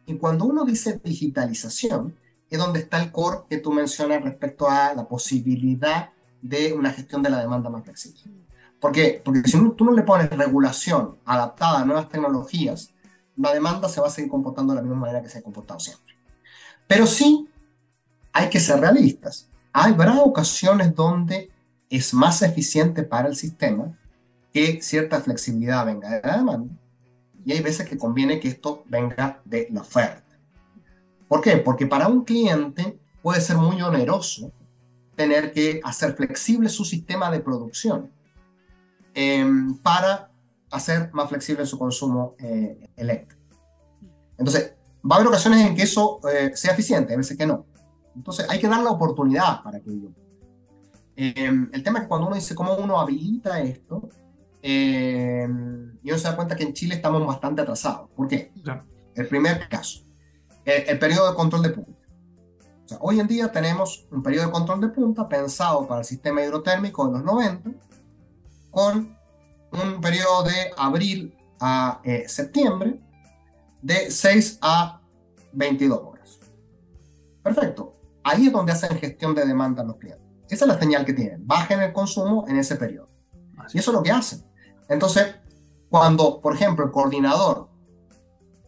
Y 0.06 0.18
cuando 0.18 0.46
uno 0.46 0.66
dice 0.66 1.00
digitalización, 1.04 2.16
es 2.50 2.60
donde 2.60 2.80
está 2.80 3.02
el 3.02 3.12
core 3.12 3.40
que 3.50 3.58
tú 3.58 3.72
mencionas 3.72 4.22
respecto 4.22 4.70
a 4.70 4.94
la 4.94 5.08
posibilidad 5.08 6.10
de 6.42 6.74
una 6.74 6.92
gestión 6.92 7.24
de 7.24 7.30
la 7.30 7.40
demanda 7.40 7.70
más 7.70 7.84
flexible. 7.84 8.45
¿Por 8.80 8.92
qué? 8.92 9.22
Porque 9.24 9.48
si 9.48 9.58
tú 9.72 9.86
no 9.86 9.92
le 9.92 10.04
pones 10.04 10.30
regulación 10.30 11.18
adaptada 11.26 11.82
a 11.82 11.86
nuevas 11.86 12.10
tecnologías, 12.10 12.94
la 13.38 13.54
demanda 13.54 13.90
se 13.90 14.02
va 14.02 14.08
a 14.08 14.12
seguir 14.12 14.30
comportando 14.30 14.74
de 14.74 14.78
la 14.78 14.84
misma 14.84 15.00
manera 15.00 15.22
que 15.22 15.30
se 15.30 15.40
ha 15.40 15.44
comportado 15.44 15.80
siempre. 15.80 16.16
Pero 16.88 17.08
sí 17.08 17.48
hay 18.32 18.50
que 18.50 18.60
ser 18.60 18.80
realistas. 18.80 19.50
Habrá 19.74 20.20
ocasiones 20.20 20.94
donde 20.96 21.52
es 21.90 22.14
más 22.14 22.42
eficiente 22.42 23.04
para 23.04 23.28
el 23.28 23.36
sistema 23.36 23.98
que 24.54 24.82
cierta 24.82 25.20
flexibilidad 25.20 25.86
venga 25.86 26.10
de 26.10 26.22
la 26.22 26.38
demanda 26.38 26.74
y 27.46 27.52
hay 27.52 27.62
veces 27.62 27.88
que 27.88 27.98
conviene 27.98 28.40
que 28.40 28.48
esto 28.48 28.84
venga 28.88 29.42
de 29.46 29.68
la 29.72 29.82
oferta. 29.82 30.24
¿Por 31.28 31.42
qué? 31.42 31.58
Porque 31.58 31.86
para 31.86 32.08
un 32.08 32.24
cliente 32.24 32.98
puede 33.22 33.42
ser 33.42 33.58
muy 33.58 33.82
oneroso 33.82 34.52
tener 35.16 35.52
que 35.52 35.80
hacer 35.84 36.16
flexible 36.16 36.70
su 36.70 36.84
sistema 36.84 37.30
de 37.32 37.40
producción 37.40 38.12
em, 39.16 39.78
para 39.80 40.30
hacer 40.70 41.10
más 41.14 41.30
flexible 41.30 41.66
su 41.66 41.80
consumo 41.80 42.36
eh, 42.38 42.88
eléctrico. 42.96 43.42
Entonces, 44.38 44.76
va 45.04 45.16
a 45.16 45.20
haber 45.20 45.30
ocasiones 45.30 45.66
en 45.66 45.76
que 45.76 45.84
eso 45.84 46.20
eh, 46.30 46.52
sea 46.56 46.74
eficiente, 46.74 47.14
a 47.14 47.18
veces 47.18 47.38
que 47.38 47.48
no. 47.48 47.66
Entonces, 48.16 48.46
hay 48.50 48.60
que 48.60 48.68
dar 48.68 48.84
la 48.84 48.92
oportunidad 48.92 49.64
para 49.64 49.80
que 49.80 49.90
ello. 49.90 50.10
Em, 51.16 51.70
el 51.72 51.82
tema 51.82 52.00
es 52.00 52.04
que 52.04 52.10
cuando 52.10 52.28
uno 52.28 52.36
dice 52.36 52.54
cómo 52.54 52.76
uno 52.76 53.00
habilita 53.00 53.62
esto, 53.62 54.10
eh, 54.62 55.48
y 56.02 56.10
uno 56.10 56.18
se 56.18 56.28
da 56.28 56.36
cuenta 56.36 56.56
que 56.56 56.64
en 56.64 56.74
Chile 56.74 56.96
estamos 56.96 57.26
bastante 57.26 57.62
atrasados. 57.62 58.10
¿Por 58.16 58.28
qué? 58.28 58.52
El 59.14 59.28
primer 59.28 59.70
caso, 59.70 60.04
el, 60.66 61.00
periodo 61.00 61.30
de 61.30 61.36
control 61.36 61.62
de 61.62 61.70
punta. 61.70 61.92
O 62.84 62.88
sea, 62.88 62.98
hoy 63.02 63.20
en 63.20 63.28
día 63.28 63.52
tenemos 63.52 64.08
un 64.12 64.22
periodo 64.22 64.48
de 64.48 64.52
control 64.52 64.82
de 64.82 64.90
punta 64.90 65.30
pensado 65.30 65.88
para 65.88 66.02
el 66.02 66.06
sistema 66.06 66.44
hidrotérmico 66.44 67.06
de 67.08 67.14
los 67.14 67.24
90, 67.24 67.72
con 68.76 69.18
un 69.72 70.02
periodo 70.02 70.44
de 70.44 70.70
abril 70.76 71.34
a 71.62 72.02
eh, 72.04 72.28
septiembre 72.28 73.00
de 73.82 74.12
6 74.12 74.60
a 74.62 75.02
22 75.54 75.98
horas. 76.04 76.40
Perfecto. 77.42 77.96
Ahí 78.22 78.48
es 78.48 78.52
donde 78.52 78.74
hacen 78.74 78.98
gestión 78.98 79.34
de 79.34 79.46
demanda 79.46 79.82
los 79.82 79.96
clientes. 79.96 80.26
Esa 80.50 80.66
es 80.66 80.68
la 80.68 80.78
señal 80.78 81.06
que 81.06 81.14
tienen. 81.14 81.48
Bajen 81.48 81.80
el 81.80 81.94
consumo 81.94 82.46
en 82.50 82.58
ese 82.58 82.76
periodo. 82.76 83.08
Y 83.74 83.80
eso 83.80 83.92
es 83.92 83.96
lo 83.96 84.04
que 84.04 84.12
hacen. 84.12 84.44
Entonces, 84.90 85.36
cuando, 85.90 86.42
por 86.42 86.54
ejemplo, 86.54 86.84
el 86.84 86.92
coordinador 86.92 87.70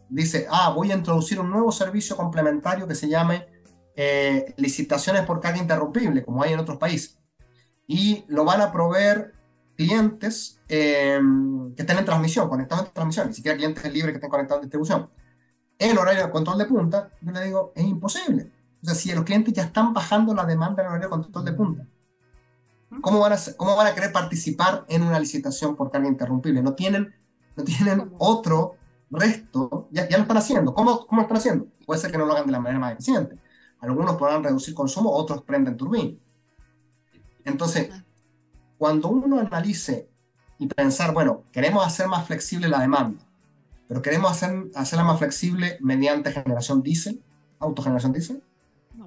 dice, 0.08 0.48
ah, 0.50 0.72
voy 0.74 0.94
a 0.94 0.96
introducir 0.96 1.38
un 1.38 1.50
nuevo 1.50 1.70
servicio 1.74 2.16
complementario 2.16 2.88
que 2.88 2.96
se 2.96 3.10
llame 3.10 3.46
eh, 3.94 4.54
licitaciones 4.56 5.24
por 5.24 5.42
carga 5.42 5.58
interrumpible, 5.58 6.24
como 6.24 6.44
hay 6.44 6.54
en 6.54 6.60
otros 6.60 6.78
países, 6.78 7.20
y 7.86 8.24
lo 8.30 8.46
van 8.46 8.62
a 8.62 8.72
proveer 8.72 9.37
clientes 9.78 10.60
eh, 10.68 11.20
que 11.76 11.84
estén 11.84 11.98
en 11.98 12.06
transmisión, 12.06 12.50
conectados 12.50 12.88
en 12.88 12.94
transmisión, 12.94 13.28
ni 13.28 13.34
siquiera 13.34 13.58
clientes 13.58 13.84
libres 13.94 14.12
que 14.12 14.18
estén 14.18 14.30
conectados 14.30 14.62
en 14.62 14.66
distribución, 14.66 15.10
en 15.80 15.98
horario 15.98 16.26
de 16.26 16.32
control 16.32 16.58
de 16.58 16.66
punta, 16.66 17.12
yo 17.22 17.32
le 17.32 17.46
digo, 17.46 17.72
es 17.76 17.86
imposible. 17.86 18.52
O 18.82 18.86
sea, 18.86 18.96
si 18.96 19.14
los 19.14 19.24
clientes 19.24 19.54
ya 19.54 19.64
están 19.64 19.94
bajando 19.94 20.34
la 20.34 20.46
demanda 20.46 20.82
en 20.82 20.90
horario 20.90 21.08
de 21.08 21.10
control 21.10 21.46
de 21.46 21.54
punta, 21.54 21.88
¿Cómo 23.02 23.20
van, 23.20 23.34
a, 23.34 23.38
¿Cómo 23.58 23.76
van 23.76 23.88
a 23.88 23.94
querer 23.94 24.12
participar 24.12 24.86
en 24.88 25.04
una 25.04 25.20
licitación 25.20 25.76
por 25.76 25.92
carga 25.92 26.08
interrumpible? 26.08 26.62
No 26.62 26.74
tienen, 26.74 27.14
no 27.56 27.64
tienen 27.64 28.12
otro 28.18 28.76
resto, 29.10 29.88
ya, 29.92 30.08
ya 30.08 30.18
lo 30.18 30.24
están 30.24 30.38
haciendo. 30.38 30.74
¿Cómo, 30.74 31.06
¿Cómo 31.06 31.22
lo 31.22 31.24
están 31.24 31.38
haciendo? 31.38 31.68
Puede 31.86 32.00
ser 32.00 32.12
que 32.12 32.18
no 32.18 32.26
lo 32.26 32.34
hagan 32.34 32.46
de 32.46 32.54
la 32.54 32.60
manera 32.60 32.80
más 32.80 32.94
eficiente. 32.94 33.38
Algunos 33.80 34.16
podrán 34.16 34.44
reducir 34.44 34.74
consumo, 34.74 35.12
otros 35.12 35.44
prenden 35.44 35.78
turbina. 35.78 36.18
Entonces, 37.44 37.90
cuando 38.78 39.10
uno 39.10 39.40
analice 39.40 40.10
y 40.60 40.68
pensar, 40.68 41.14
bueno, 41.14 41.44
queremos 41.52 41.86
hacer 41.86 42.08
más 42.08 42.26
flexible 42.26 42.68
la 42.68 42.80
demanda, 42.80 43.24
pero 43.88 44.02
queremos 44.02 44.32
hacer, 44.32 44.66
hacerla 44.76 45.04
más 45.04 45.20
flexible 45.20 45.78
mediante 45.82 46.32
generación 46.32 46.82
diésel, 46.82 47.22
autogeneración 47.60 48.14
diésel, 48.14 48.44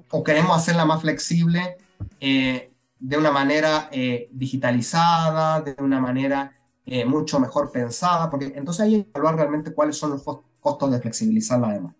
o 0.09 0.23
queremos 0.23 0.55
hacerla 0.57 0.85
más 0.85 1.01
flexible 1.01 1.77
eh, 2.19 2.71
de 2.99 3.17
una 3.17 3.31
manera 3.31 3.89
eh, 3.91 4.29
digitalizada, 4.31 5.61
de 5.61 5.75
una 5.79 5.99
manera 5.99 6.55
eh, 6.85 7.05
mucho 7.05 7.39
mejor 7.39 7.71
pensada, 7.71 8.29
porque 8.29 8.53
entonces 8.55 8.81
hay 8.81 9.03
que 9.03 9.09
evaluar 9.09 9.35
realmente 9.35 9.73
cuáles 9.73 9.97
son 9.97 10.11
los 10.11 10.23
costos 10.59 10.91
de 10.91 10.99
flexibilizar 10.99 11.59
la 11.59 11.69
demanda. 11.69 11.95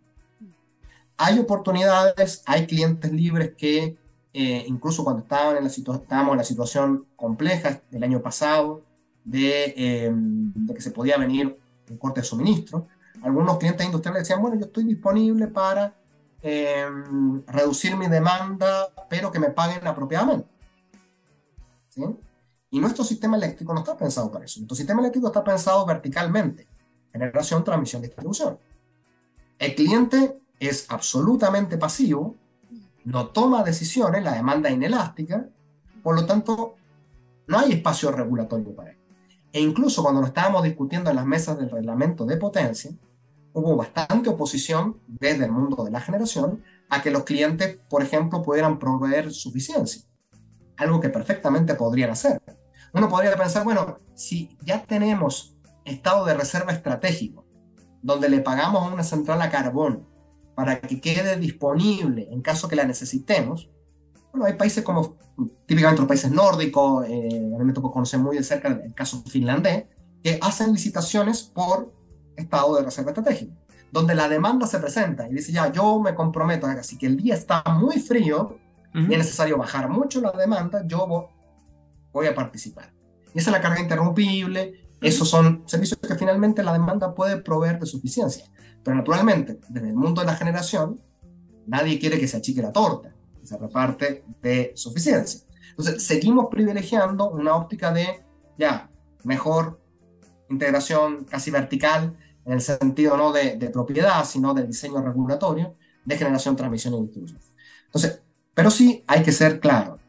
Hay 1.18 1.40
oportunidades, 1.40 2.44
hay 2.46 2.66
clientes 2.66 3.12
libres 3.12 3.54
que 3.56 3.96
eh, 4.34 4.64
incluso 4.68 5.04
cuando 5.04 5.24
estaban 5.24 5.58
en 5.58 5.64
la 5.64 5.70
estábamos 5.70 6.32
en 6.32 6.38
la 6.38 6.44
situación 6.44 7.06
compleja 7.16 7.82
del 7.92 8.04
año 8.04 8.22
pasado, 8.22 8.82
de, 9.24 9.74
em, 9.76 10.54
de, 10.56 10.74
que 10.74 10.82
se 10.82 10.92
podía 10.92 11.18
venir 11.18 11.58
un 11.90 11.98
corte 11.98 12.22
de 12.22 12.26
suministro, 12.26 12.88
algunos 13.22 13.58
clientes 13.58 13.86
industriales 13.86 14.24
decían, 14.24 14.42
bueno, 14.42 14.58
yo 14.58 14.66
estoy 14.66 14.86
disponible 14.86 15.48
para 15.48 15.94
em, 16.42 17.46
reducir 17.46 17.96
mi 17.96 18.08
demanda, 18.08 18.88
pero 19.10 19.32
que 19.32 19.40
me 19.40 19.52
paguen 19.52 19.86
apropiadamente. 19.86 20.48
Y 22.72 22.80
nuestro 22.80 23.04
sistema 23.04 23.38
eléctrico 23.38 23.74
no 23.74 23.82
está 23.82 23.96
pensado 23.98 24.32
para 24.32 24.46
eso. 24.46 24.60
Nuestro 24.60 24.76
sistema 24.76 25.02
eléctrico 25.02 25.28
está 25.28 25.44
pensado 25.44 25.86
verticalmente, 25.86 26.68
generación, 27.12 27.64
transmisión, 27.64 28.02
distribución. 28.02 28.58
El 29.60 29.76
cliente 29.76 30.40
es 30.60 30.90
absolutamente 30.90 31.78
pasivo, 31.78 32.36
no 33.06 33.28
toma 33.28 33.64
decisiones, 33.64 34.24
la 34.24 34.34
demanda 34.34 34.70
es 34.70 34.76
inelástica, 34.76 35.48
por 36.04 36.16
lo 36.16 36.26
tanto, 36.26 36.76
No 37.48 37.60
hay 37.60 37.74
espacio 37.74 38.12
regulatorio 38.12 38.74
para 38.74 38.92
ello. 38.92 39.00
E 39.52 39.60
incluso 39.60 40.04
cuando 40.04 40.22
lo 40.22 40.28
estábamos 40.28 40.64
discutiendo 40.64 41.10
en 41.10 41.18
las 41.18 41.26
mesas 41.26 41.58
del 41.58 41.70
reglamento 41.70 42.26
de 42.26 42.38
potencia, 42.38 42.92
hubo 43.52 43.76
bastante 43.76 44.30
oposición 44.30 45.02
desde 45.08 45.46
el 45.46 45.52
mundo 45.52 45.84
de 45.84 45.92
la 45.92 46.00
generación 46.00 46.64
a 46.90 47.02
que 47.02 47.12
los 47.12 47.24
clientes, 47.24 47.80
por 47.90 48.04
ejemplo, 48.04 48.42
pudieran 48.42 48.80
proveer 48.80 49.34
suficiencia. 49.34 50.04
Algo 50.78 51.02
que 51.02 51.10
perfectamente 51.10 51.76
podrían 51.76 52.12
hacer. 52.12 52.42
Uno 52.94 53.10
podría 53.10 53.36
pensar, 53.36 53.66
bueno, 53.66 53.98
si 54.16 54.58
ya 54.64 54.84
tenemos 54.84 55.58
estado 55.84 56.26
de 56.26 56.36
reserva 56.36 56.72
estratégico, 56.72 57.46
donde 58.02 58.30
le 58.30 58.40
pagamos 58.40 58.84
a 58.84 58.94
una 58.94 59.04
central 59.04 59.42
a 59.42 59.50
carbón 59.50 60.08
para 60.62 60.80
que 60.80 61.02
quede 61.02 61.38
disponible 61.38 62.28
en 62.30 62.40
caso 62.44 62.68
que 62.68 62.76
la 62.76 62.84
necesitemos, 62.84 63.68
bueno, 64.32 64.46
hay 64.46 64.54
países 64.54 64.84
como 64.84 65.18
típicamente 65.66 66.02
los 66.02 66.08
países 66.08 66.30
nórdicos, 66.30 67.04
eh, 67.08 67.52
a 67.56 67.58
mí 67.58 67.66
me 67.66 67.74
tocó 67.74 67.92
conocer 67.92 68.20
muy 68.20 68.38
de 68.38 68.44
cerca 68.44 68.68
el 68.68 68.94
caso 68.94 69.24
finlandés, 69.24 69.86
que 70.24 70.38
hacen 70.40 70.72
licitaciones 70.72 71.42
por 71.42 71.92
estado 72.36 72.76
de 72.76 72.84
reserva 72.84 73.10
estratégica, 73.10 73.56
donde 73.92 74.14
la 74.14 74.30
demanda 74.30 74.68
se 74.68 74.78
presenta 74.78 75.28
y 75.28 75.34
dice, 75.34 75.52
ya, 75.52 75.72
yo 75.72 76.00
me 76.00 76.14
comprometo, 76.14 76.68
así 76.68 76.96
que 76.96 77.08
el 77.08 77.18
día 77.18 77.34
está 77.34 77.64
muy 77.80 78.00
frío 78.00 78.60
y 78.94 79.12
es 79.12 79.18
necesario 79.18 79.58
bajar 79.58 79.90
mucho 79.90 80.22
la 80.22 80.32
demanda, 80.32 80.86
yo 80.86 81.32
voy 82.14 82.28
a 82.28 82.36
participar. 82.36 82.94
Y 83.34 83.40
esa 83.40 83.50
es 83.50 83.58
la 83.58 83.62
carga 83.64 83.80
interrumpible, 83.80 84.92
esos 85.02 85.28
son 85.28 85.64
servicios 85.66 86.00
que 86.00 86.14
finalmente 86.14 86.62
la 86.62 86.74
demanda 86.74 87.16
puede 87.16 87.38
proveer 87.38 87.80
de 87.80 87.88
suficiencia. 87.88 88.46
Pero 88.84 88.98
naturalmente, 88.98 89.60
desde 89.70 89.90
el 89.90 89.96
mundo 89.96 90.22
de 90.22 90.28
la 90.28 90.36
generación, 90.36 91.00
nadie 91.68 92.00
quiere 92.00 92.20
que 92.20 92.28
se 92.28 92.38
achique 92.38 92.62
la 92.62 92.72
torta, 92.72 93.14
que 93.40 93.46
se 93.46 93.58
reparte 93.58 94.24
de 94.42 94.72
suficiencia. 94.76 95.42
Entonces, 95.70 96.04
seguimos 96.04 96.48
privilegiando 96.50 97.30
una 97.30 97.56
óptica 97.56 97.92
de, 97.92 98.24
ya, 98.58 98.90
mejor 99.24 99.80
integración 100.50 101.26
casi 101.26 101.52
vertical, 101.52 102.18
en 102.46 102.54
el 102.54 102.62
sentido 102.62 103.18
no 103.18 103.32
de, 103.32 103.70
propiedad, 103.72 104.26
sino 104.26 104.54
de 104.54 104.66
diseño 104.66 105.02
regulatorio, 105.02 105.76
de 106.04 106.18
generación, 106.18 106.56
transmisión 106.56 106.96
y 106.96 107.02
distribución. 107.02 107.40
Entonces, 107.86 108.22
pero 108.54 108.72
sí 108.72 109.04
hay 109.08 109.24
que 109.24 109.32
ser 109.32 109.60
claro. 109.60 110.00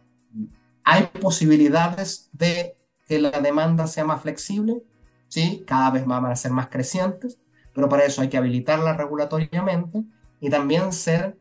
Hay 0.85 1.09
posibilidades 1.21 2.29
de 2.33 2.77
que 3.07 3.21
la 3.21 3.41
demanda 3.41 3.87
sea 3.87 4.05
más 4.05 4.23
flexible, 4.23 4.83
¿sí? 5.29 5.65
cada 5.67 5.91
vez 5.91 6.07
van 6.07 6.27
a 6.27 6.35
ser 6.35 6.51
más 6.51 6.69
crecientes, 6.69 7.39
pero 7.75 7.89
para 7.89 8.05
eso 8.05 8.23
hay 8.23 8.29
que 8.29 8.37
habilitarla 8.37 8.95
regulatoriamente 8.95 10.03
y 10.41 10.51
también 10.51 10.93
ser 10.93 11.37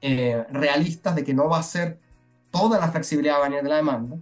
eh, 0.00 0.44
realistas 0.50 1.14
de 1.14 1.24
que 1.24 1.34
no 1.34 1.48
va 1.48 1.58
a 1.58 1.62
ser 1.62 1.98
toda 2.50 2.78
la 2.78 2.90
flexibilidad 2.90 3.36
a 3.36 3.48
venir 3.48 3.62
de 3.62 3.68
la 3.68 3.76
demanda, 3.76 4.16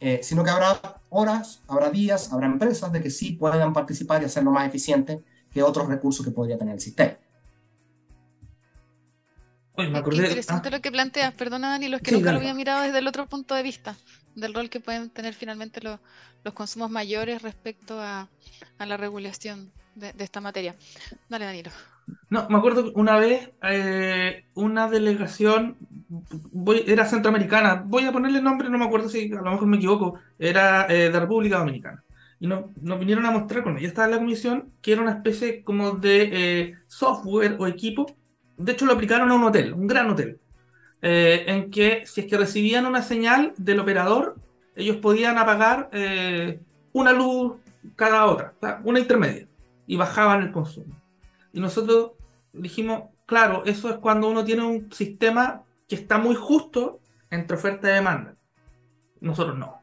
eh, 0.00 0.20
sino 0.22 0.42
que 0.42 0.50
habrá 0.50 0.80
horas, 1.10 1.62
habrá 1.68 1.90
días, 1.90 2.32
habrá 2.32 2.46
empresas 2.46 2.92
de 2.92 3.02
que 3.02 3.10
sí 3.10 3.32
puedan 3.32 3.72
participar 3.72 4.22
y 4.22 4.26
hacerlo 4.26 4.50
más 4.50 4.66
eficiente 4.66 5.22
que 5.52 5.62
otros 5.62 5.88
recursos 5.88 6.24
que 6.24 6.32
podría 6.32 6.58
tener 6.58 6.74
el 6.74 6.80
sistema. 6.80 7.16
Oye, 9.76 9.90
me 9.90 9.98
acordé, 9.98 10.22
interesante 10.22 10.68
ah. 10.68 10.70
lo 10.70 10.80
que 10.80 10.90
planteas, 10.90 11.34
perdona 11.34 11.70
Dani, 11.70 11.88
los 11.88 12.00
que 12.00 12.12
nunca 12.12 12.32
lo 12.32 12.38
había 12.38 12.54
mirado 12.54 12.82
desde 12.82 12.98
el 12.98 13.06
otro 13.06 13.26
punto 13.26 13.54
de 13.54 13.62
vista, 13.62 13.96
del 14.34 14.54
rol 14.54 14.70
que 14.70 14.80
pueden 14.80 15.10
tener 15.10 15.34
finalmente 15.34 15.80
los, 15.82 16.00
los 16.44 16.54
consumos 16.54 16.90
mayores 16.90 17.42
respecto 17.42 18.00
a, 18.00 18.28
a 18.78 18.86
la 18.86 18.96
regulación 18.96 19.70
de, 19.94 20.12
de, 20.12 20.24
esta 20.24 20.40
materia. 20.40 20.76
Dale, 21.28 21.44
Danilo. 21.44 21.70
No, 22.30 22.48
me 22.48 22.58
acuerdo 22.58 22.92
una 22.94 23.18
vez 23.18 23.50
eh, 23.62 24.44
una 24.54 24.88
delegación, 24.88 25.76
voy, 26.52 26.84
era 26.86 27.04
centroamericana, 27.04 27.82
voy 27.84 28.04
a 28.04 28.12
ponerle 28.12 28.40
nombre, 28.40 28.68
no 28.68 28.78
me 28.78 28.84
acuerdo 28.84 29.08
si 29.08 29.32
a 29.32 29.42
lo 29.42 29.50
mejor 29.50 29.66
me 29.66 29.76
equivoco, 29.76 30.18
era 30.38 30.86
eh, 30.88 31.10
de 31.10 31.20
República 31.20 31.58
Dominicana. 31.58 32.04
Y 32.38 32.46
no, 32.46 32.72
nos 32.80 32.98
vinieron 32.98 33.24
a 33.26 33.30
mostrar 33.30 33.62
cuando 33.62 33.80
ya 33.80 33.88
estaba 33.88 34.06
en 34.06 34.10
la 34.12 34.18
comisión 34.18 34.72
que 34.82 34.92
era 34.92 35.02
una 35.02 35.12
especie 35.12 35.64
como 35.64 35.92
de 35.92 36.30
eh, 36.32 36.74
software 36.86 37.56
o 37.58 37.66
equipo. 37.66 38.06
De 38.56 38.72
hecho, 38.72 38.86
lo 38.86 38.92
aplicaron 38.92 39.30
a 39.30 39.34
un 39.34 39.44
hotel, 39.44 39.72
un 39.72 39.86
gran 39.86 40.10
hotel, 40.10 40.40
en 41.02 41.70
que 41.70 42.04
si 42.06 42.22
es 42.22 42.26
que 42.26 42.36
recibían 42.36 42.86
una 42.86 43.02
señal 43.02 43.52
del 43.56 43.80
operador, 43.80 44.36
ellos 44.74 44.96
podían 44.96 45.38
apagar 45.38 45.90
una 46.92 47.12
luz 47.12 47.54
cada 47.94 48.26
otra, 48.26 48.54
una 48.84 48.98
intermedia, 48.98 49.46
y 49.86 49.96
bajaban 49.96 50.42
el 50.42 50.52
consumo. 50.52 51.00
Y 51.52 51.60
nosotros 51.60 52.12
dijimos, 52.52 53.04
claro, 53.26 53.64
eso 53.64 53.90
es 53.90 53.96
cuando 53.96 54.28
uno 54.28 54.44
tiene 54.44 54.64
un 54.64 54.92
sistema 54.92 55.62
que 55.88 55.94
está 55.94 56.18
muy 56.18 56.34
justo 56.34 57.00
entre 57.30 57.56
oferta 57.56 57.88
y 57.88 57.94
demanda. 57.94 58.34
Nosotros 59.20 59.56
no. 59.56 59.75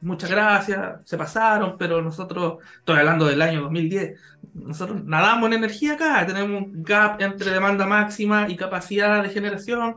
Muchas 0.00 0.30
gracias, 0.30 1.00
se 1.04 1.16
pasaron, 1.16 1.76
pero 1.78 2.02
nosotros, 2.02 2.58
estoy 2.78 2.98
hablando 2.98 3.26
del 3.26 3.42
año 3.42 3.62
2010, 3.62 4.20
nosotros 4.54 5.04
nadamos 5.04 5.48
en 5.48 5.54
energía 5.54 5.94
acá, 5.94 6.26
tenemos 6.26 6.62
un 6.62 6.82
gap 6.82 7.20
entre 7.20 7.50
demanda 7.50 7.86
máxima 7.86 8.48
y 8.48 8.56
capacidad 8.56 9.22
de 9.22 9.30
generación, 9.30 9.96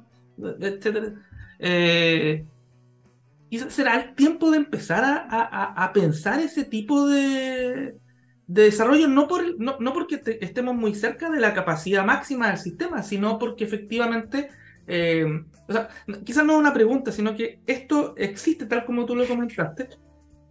etc. 0.60 1.13
Eh, 1.60 2.45
y 3.49 3.60
será 3.60 3.95
el 3.95 4.15
tiempo 4.15 4.51
de 4.51 4.58
empezar 4.58 5.27
a 5.30 5.91
pensar 5.93 6.39
ese 6.39 6.65
tipo 6.65 7.08
de, 7.08 7.95
de 8.47 8.63
desarrollo 8.63 9.08
no, 9.10 9.27
por, 9.27 9.60
no, 9.60 9.93
porque 9.93 10.21
estemos 10.41 10.73
muy 10.73 10.95
cerca 10.95 11.30
de 11.30 11.39
la 11.39 11.53
capacidad 11.53 12.06
máxima 12.06 12.47
del 12.47 12.58
sistema, 12.58 13.03
sino 13.03 13.38
porque 13.38 13.65
efectivamente, 13.65 14.49
eh, 14.88 15.26
o 15.67 15.73
sea, 15.73 15.89
quizás 16.23 16.45
no 16.45 16.54
es 16.54 16.60
una 16.60 16.73
pregunta, 16.73 17.12
sino 17.12 17.36
que 17.36 17.60
esto 17.67 18.15
existe 18.17 18.65
tal 18.65 18.86
como 18.86 19.06
tú 19.06 19.15
lo 19.15 19.28
comentaste, 19.28 19.89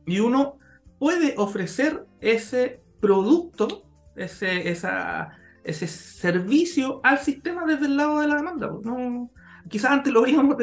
y 0.07 0.21
uno 0.21 0.59
puede 0.99 1.35
ofrecer 1.37 2.07
ese 2.21 2.81
producto, 3.01 3.85
ese, 4.15 4.71
esa, 4.71 5.31
ese 5.65 5.87
servicio 5.87 7.01
al 7.03 7.19
sistema 7.19 7.65
desde 7.67 7.87
el 7.87 7.97
lado 7.97 8.21
de 8.21 8.29
la 8.29 8.37
demanda. 8.37 8.71
Pues, 8.71 8.85
no, 8.85 9.31
quizás 9.69 9.91
antes 9.91 10.13
lo 10.13 10.23
veíamos, 10.23 10.57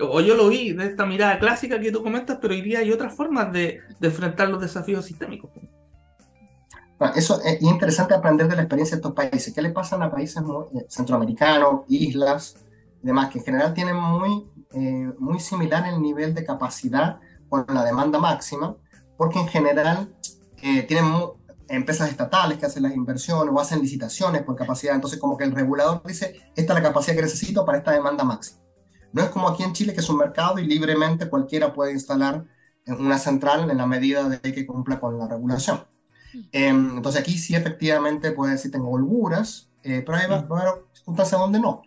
o 0.00 0.20
yo 0.20 0.34
lo 0.34 0.48
vi 0.48 0.72
de 0.72 0.86
esta 0.86 1.06
mirada 1.06 1.38
clásica 1.38 1.80
que 1.80 1.92
tú 1.92 2.02
comentas, 2.02 2.38
pero 2.40 2.54
hoy 2.54 2.60
día 2.60 2.80
hay 2.80 2.92
otras 2.92 3.14
formas 3.14 3.52
de, 3.52 3.80
de 3.98 4.08
enfrentar 4.08 4.50
los 4.50 4.60
desafíos 4.60 5.06
sistémicos. 5.06 5.50
Pues. 5.52 7.16
Eso 7.16 7.40
es 7.44 7.60
interesante 7.62 8.14
aprender 8.14 8.46
de 8.48 8.56
la 8.56 8.62
experiencia 8.62 8.96
de 8.96 9.00
estos 9.00 9.12
países. 9.12 9.52
¿Qué 9.52 9.60
le 9.60 9.70
pasa 9.70 9.96
a 9.96 10.10
países 10.10 10.36
eh, 10.36 10.86
centroamericanos, 10.88 11.82
islas, 11.88 12.56
demás, 13.02 13.30
que 13.30 13.38
en 13.38 13.44
general 13.44 13.74
tienen 13.74 13.96
muy, 13.96 14.50
eh, 14.72 15.12
muy 15.18 15.40
similar 15.40 15.86
el 15.86 16.00
nivel 16.00 16.34
de 16.34 16.44
capacidad 16.44 17.20
con 17.48 17.64
la 17.68 17.84
demanda 17.84 18.18
máxima, 18.18 18.76
porque 19.16 19.38
en 19.38 19.48
general 19.48 20.14
eh, 20.62 20.82
tienen 20.82 21.12
empresas 21.68 22.10
estatales 22.10 22.58
que 22.58 22.66
hacen 22.66 22.82
las 22.82 22.94
inversiones 22.94 23.52
o 23.54 23.60
hacen 23.60 23.80
licitaciones 23.80 24.42
por 24.42 24.56
capacidad. 24.56 24.94
Entonces, 24.94 25.18
como 25.18 25.36
que 25.36 25.44
el 25.44 25.52
regulador 25.52 26.02
dice, 26.04 26.36
esta 26.54 26.72
es 26.72 26.78
la 26.80 26.82
capacidad 26.82 27.16
que 27.16 27.22
necesito 27.22 27.64
para 27.64 27.78
esta 27.78 27.92
demanda 27.92 28.24
máxima. 28.24 28.60
No 29.12 29.22
es 29.22 29.28
como 29.28 29.48
aquí 29.48 29.62
en 29.62 29.72
Chile, 29.72 29.92
que 29.92 30.00
es 30.00 30.08
un 30.08 30.16
mercado 30.16 30.58
y 30.58 30.66
libremente 30.66 31.28
cualquiera 31.28 31.72
puede 31.72 31.92
instalar 31.92 32.44
una 32.86 33.18
central 33.18 33.70
en 33.70 33.76
la 33.76 33.86
medida 33.86 34.28
de 34.28 34.40
que 34.40 34.66
cumpla 34.66 34.98
con 34.98 35.18
la 35.18 35.28
regulación. 35.28 35.84
Em, 36.50 36.96
entonces 36.96 37.20
aquí 37.20 37.36
sí 37.36 37.54
efectivamente 37.54 38.32
puede 38.32 38.52
decir 38.52 38.70
tengo 38.70 38.90
holguras, 38.90 39.70
eh, 39.82 40.02
pero 40.04 40.16
hay 40.16 40.26
circunstancias 40.94 41.40
donde 41.40 41.60
no. 41.60 41.82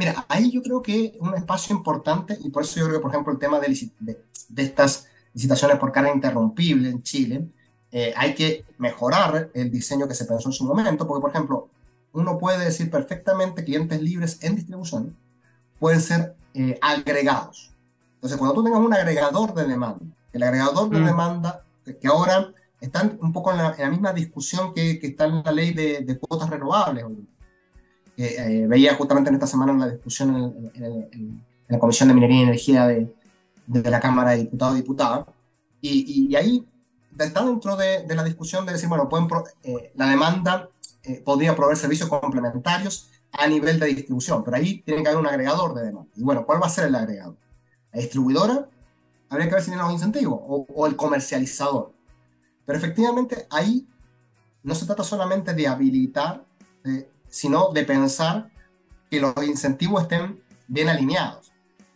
Mira, 0.00 0.24
ahí 0.28 0.50
yo 0.50 0.62
creo 0.62 0.80
que 0.80 1.18
un 1.20 1.34
espacio 1.34 1.76
importante, 1.76 2.38
y 2.42 2.48
por 2.48 2.62
eso 2.62 2.80
yo 2.80 2.86
creo 2.86 2.96
que, 2.96 3.02
por 3.02 3.10
ejemplo, 3.10 3.34
el 3.34 3.38
tema 3.38 3.60
de, 3.60 3.90
de, 3.98 4.62
estas 4.62 5.08
licitaciones 5.34 5.76
por 5.76 5.92
carga 5.92 6.10
interrumpible 6.10 6.88
en 6.88 7.02
Chile, 7.02 7.46
eh, 7.92 8.14
hay 8.16 8.34
que 8.34 8.64
mejorar 8.78 9.50
el 9.52 9.70
diseño 9.70 10.08
que 10.08 10.14
se 10.14 10.24
pensó 10.24 10.48
en 10.48 10.54
su 10.54 10.64
momento, 10.64 11.06
porque, 11.06 11.20
por 11.20 11.28
ejemplo, 11.28 11.68
uno 12.14 12.38
puede 12.38 12.64
decir 12.64 12.90
perfectamente 12.90 13.62
clientes 13.62 14.00
libres 14.00 14.38
en 14.40 14.56
distribución 14.56 15.14
pueden 15.78 16.00
ser 16.00 16.34
eh, 16.54 16.78
agregados. 16.80 17.70
Entonces, 18.14 18.38
cuando 18.38 18.54
tú 18.54 18.64
tengas 18.64 18.80
un 18.80 18.94
agregador 18.94 19.52
de 19.52 19.66
demanda, 19.66 20.06
el 20.32 20.42
agregador 20.42 20.88
de 20.88 20.98
mm. 20.98 21.04
demanda, 21.04 21.62
que 22.00 22.08
ahora 22.08 22.54
están 22.80 23.18
un 23.20 23.34
poco 23.34 23.52
en 23.52 23.58
la, 23.58 23.90
misma 23.90 24.14
discusión 24.14 24.72
que, 24.72 24.98
que, 24.98 25.08
está 25.08 25.26
en 25.26 25.42
la 25.44 25.52
ley 25.52 25.74
de, 25.74 26.18
cuotas 26.18 26.48
renovables. 26.48 27.04
Eh, 28.22 28.66
veía 28.68 28.94
justamente 28.96 29.30
en 29.30 29.36
esta 29.36 29.46
semana 29.46 29.72
la 29.72 29.88
discusión 29.88 30.70
en, 30.74 31.42
la 31.68 31.78
Comisión 31.78 32.08
de 32.08 32.14
Minería 32.14 32.40
y 32.40 32.42
Energía 32.42 32.86
de, 32.86 33.14
de 33.66 33.90
la 33.90 34.00
Cámara 34.00 34.32
de 34.32 34.38
Diputados 34.38 34.76
y 34.76 34.80
Diputadas, 34.82 35.26
y, 35.80 36.28
y, 36.28 36.36
ahí 36.36 36.66
está 37.18 37.44
dentro 37.44 37.76
de, 37.76 38.04
la 38.14 38.24
discusión 38.24 38.66
de 38.66 38.72
decir, 38.72 38.88
bueno, 38.88 39.08
pueden 39.08 39.28
eh, 39.62 39.92
la 39.94 40.06
demanda 40.08 40.68
eh, 41.02 41.22
podría 41.24 41.56
proveer 41.56 41.78
servicios 41.78 42.08
complementarios 42.08 43.08
a 43.32 43.46
nivel 43.46 43.80
de 43.80 43.86
distribución, 43.86 44.44
pero 44.44 44.58
ahí 44.58 44.82
tiene 44.82 45.02
que 45.02 45.08
haber 45.08 45.20
un 45.20 45.26
agregador 45.26 45.74
de 45.74 45.84
demanda. 45.84 46.10
Y 46.16 46.22
bueno, 46.22 46.44
¿cuál 46.44 46.62
va 46.62 46.66
a 46.66 46.70
ser 46.70 46.88
el 46.88 46.94
agregador? 46.94 47.36
¿La 47.92 48.00
distribuidora? 48.00 48.68
Habría 49.30 49.48
que 49.48 49.54
ver 49.54 49.62
si 49.62 49.70
tiene 49.70 49.82
los 49.82 49.92
incentivos, 49.92 50.38
o, 50.42 50.66
o 50.74 50.86
el 50.86 50.96
comercializador. 50.96 51.92
Pero 52.66 52.78
efectivamente 52.78 53.46
ahí 53.48 53.86
no 54.62 54.74
se 54.74 54.84
trata 54.84 55.04
solamente 55.04 55.54
de 55.54 55.66
habilitar, 55.66 56.44
sino 57.30 57.70
de 57.70 57.84
pensar 57.84 58.50
que 59.08 59.20
los 59.20 59.34
incentivos 59.46 60.02
estén 60.02 60.42
bien 60.68 60.88
alineados. 60.88 61.52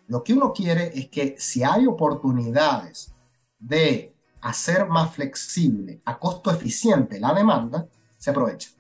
Lo 0.09 0.23
que 0.23 0.33
uno 0.33 0.53
quiere 0.53 0.93
es 0.99 1.09
que 1.09 1.37
si 1.39 1.63
hay 1.63 1.87
oportunidades 1.87 3.13
de 3.59 4.15
hacer 4.41 4.87
más 4.87 5.15
flexible 5.15 6.01
a 6.05 6.19
costo 6.19 6.51
eficiente 6.51 7.19
la 7.19 7.33
demanda, 7.33 7.87
se 8.17 8.31
aprovecha. 8.31 8.71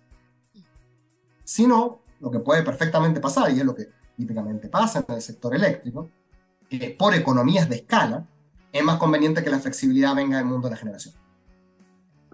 Si 1.43 1.67
no, 1.67 2.03
lo 2.21 2.31
que 2.31 2.41
puede 2.41 2.63
perfectamente 2.63 3.21
pasar, 3.21 3.51
y 3.51 3.61
es 3.61 3.65
lo 3.65 3.75
que 3.75 3.89
típicamente 4.17 4.69
pasa 4.69 5.05
en 5.07 5.15
el 5.15 5.23
sector 5.23 5.55
eléctrico, 5.55 6.11
eh, 6.71 6.95
por 6.97 7.15
economías 7.15 7.69
de 7.69 7.77
escala, 7.77 8.27
es 8.73 8.83
más 8.83 8.99
conveniente 8.99 9.43
que 9.43 9.51
la 9.51 9.61
flexibilidad 9.61 10.15
venga 10.15 10.39
del 10.39 10.47
mundo 10.47 10.69
de 10.69 10.75
la 10.75 10.79
generación. 10.79 11.15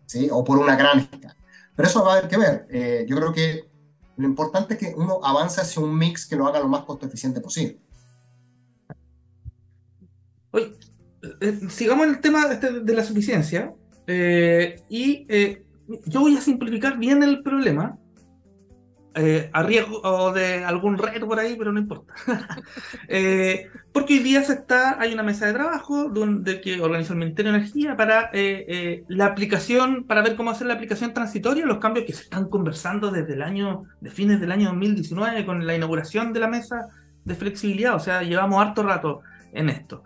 ¿Sí? 0.07 0.29
O 0.31 0.43
por 0.43 0.59
una 0.59 0.75
gran 0.75 0.99
escala. 1.01 1.37
Pero 1.77 1.89
eso 1.89 2.05
va 2.05 2.15
a 2.15 2.17
haber 2.19 2.29
que 2.29 2.37
ver. 2.37 2.67
Eh, 2.71 3.07
yo 3.09 3.17
creo 3.17 3.33
que 3.33 3.70
lo 4.21 4.29
importante 4.29 4.75
es 4.75 4.81
que 4.81 4.95
uno 4.97 5.21
avance 5.25 5.61
hacia 5.61 5.83
un 5.83 5.97
mix 5.97 6.27
que 6.27 6.37
lo 6.37 6.47
haga 6.47 6.61
lo 6.61 6.69
más 6.69 6.85
costo 6.85 7.07
eficiente 7.07 7.41
posible. 7.41 7.79
Oye, 10.53 10.73
eh, 11.41 11.61
sigamos 11.69 12.07
en 12.07 12.15
el 12.15 12.21
tema 12.21 12.47
este 12.53 12.81
de 12.81 12.95
la 12.95 13.05
suficiencia. 13.05 13.75
y 14.89 15.27
yo 16.07 16.21
voy 16.21 16.37
a 16.37 16.41
simplificar 16.41 16.99
bien 16.99 17.23
el 17.23 17.43
problema 17.43 17.99
eh, 19.13 19.51
a 19.53 19.65
riesgo 19.65 20.33
de 20.33 20.65
algún 20.65 20.97
reto 20.97 21.27
por 21.27 21.41
ahí, 21.41 21.57
pero 21.57 21.73
no 21.73 21.81
importa. 21.81 22.15
Eh, 23.13 23.69
porque 23.93 24.15
hoy 24.15 24.21
día 24.21 24.43
se 24.43 24.53
está, 24.53 25.01
hay 25.01 25.13
una 25.13 25.25
mesa 25.25 25.47
de 25.47 25.53
trabajo 25.53 26.09
donde, 26.09 26.61
que 26.61 26.81
organiza 26.81 27.13
el 27.13 27.19
Ministerio 27.19 27.51
de 27.51 27.59
Energía 27.59 27.97
para 27.97 28.31
eh, 28.33 29.05
la 29.09 29.27
aplicación, 29.27 30.05
para 30.05 30.23
ver 30.23 30.37
cómo 30.37 30.51
hacer 30.51 30.69
la 30.69 30.75
aplicación 30.75 31.13
transitoria, 31.13 31.67
los 31.67 31.79
cambios 31.79 32.07
que 32.07 32.13
se 32.13 32.23
están 32.23 32.49
conversando 32.49 33.11
desde 33.11 33.35
el 33.35 33.43
año, 33.43 33.85
de 34.01 34.11
fines 34.11 34.41
del 34.41 34.53
año 34.53 34.69
2019, 34.69 35.45
con 35.45 35.67
la 35.67 35.75
inauguración 35.75 36.33
de 36.33 36.41
la 36.41 36.49
mesa 36.49 36.89
de 37.25 37.35
flexibilidad, 37.35 37.97
o 37.97 38.01
sea, 38.01 38.23
llevamos 38.23 38.63
harto 38.63 38.83
rato 38.85 39.23
en 39.53 39.71
esto. 39.71 40.05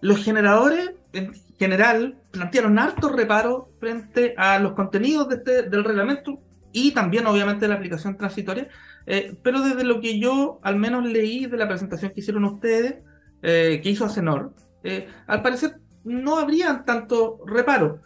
los 0.00 0.24
generadores, 0.24 0.92
en 1.12 1.32
general, 1.58 2.16
plantearon 2.30 2.78
harto 2.78 3.10
reparo 3.10 3.70
frente 3.80 4.34
a 4.36 4.58
los 4.58 4.72
contenidos 4.72 5.28
de 5.28 5.36
este, 5.36 5.62
del 5.64 5.84
reglamento 5.84 6.40
y 6.86 6.92
también 6.92 7.26
obviamente 7.26 7.66
la 7.66 7.74
aplicación 7.74 8.16
transitoria, 8.16 8.68
eh, 9.06 9.36
pero 9.42 9.60
desde 9.60 9.84
lo 9.84 10.00
que 10.00 10.18
yo 10.18 10.60
al 10.62 10.76
menos 10.76 11.04
leí 11.04 11.46
de 11.46 11.56
la 11.56 11.66
presentación 11.66 12.12
que 12.12 12.20
hicieron 12.20 12.44
ustedes, 12.44 12.96
eh, 13.42 13.80
que 13.82 13.90
hizo 13.90 14.04
Acenor, 14.04 14.54
eh, 14.84 15.08
al 15.26 15.42
parecer 15.42 15.80
no 16.04 16.38
habría 16.38 16.84
tanto 16.84 17.40
reparo. 17.46 18.02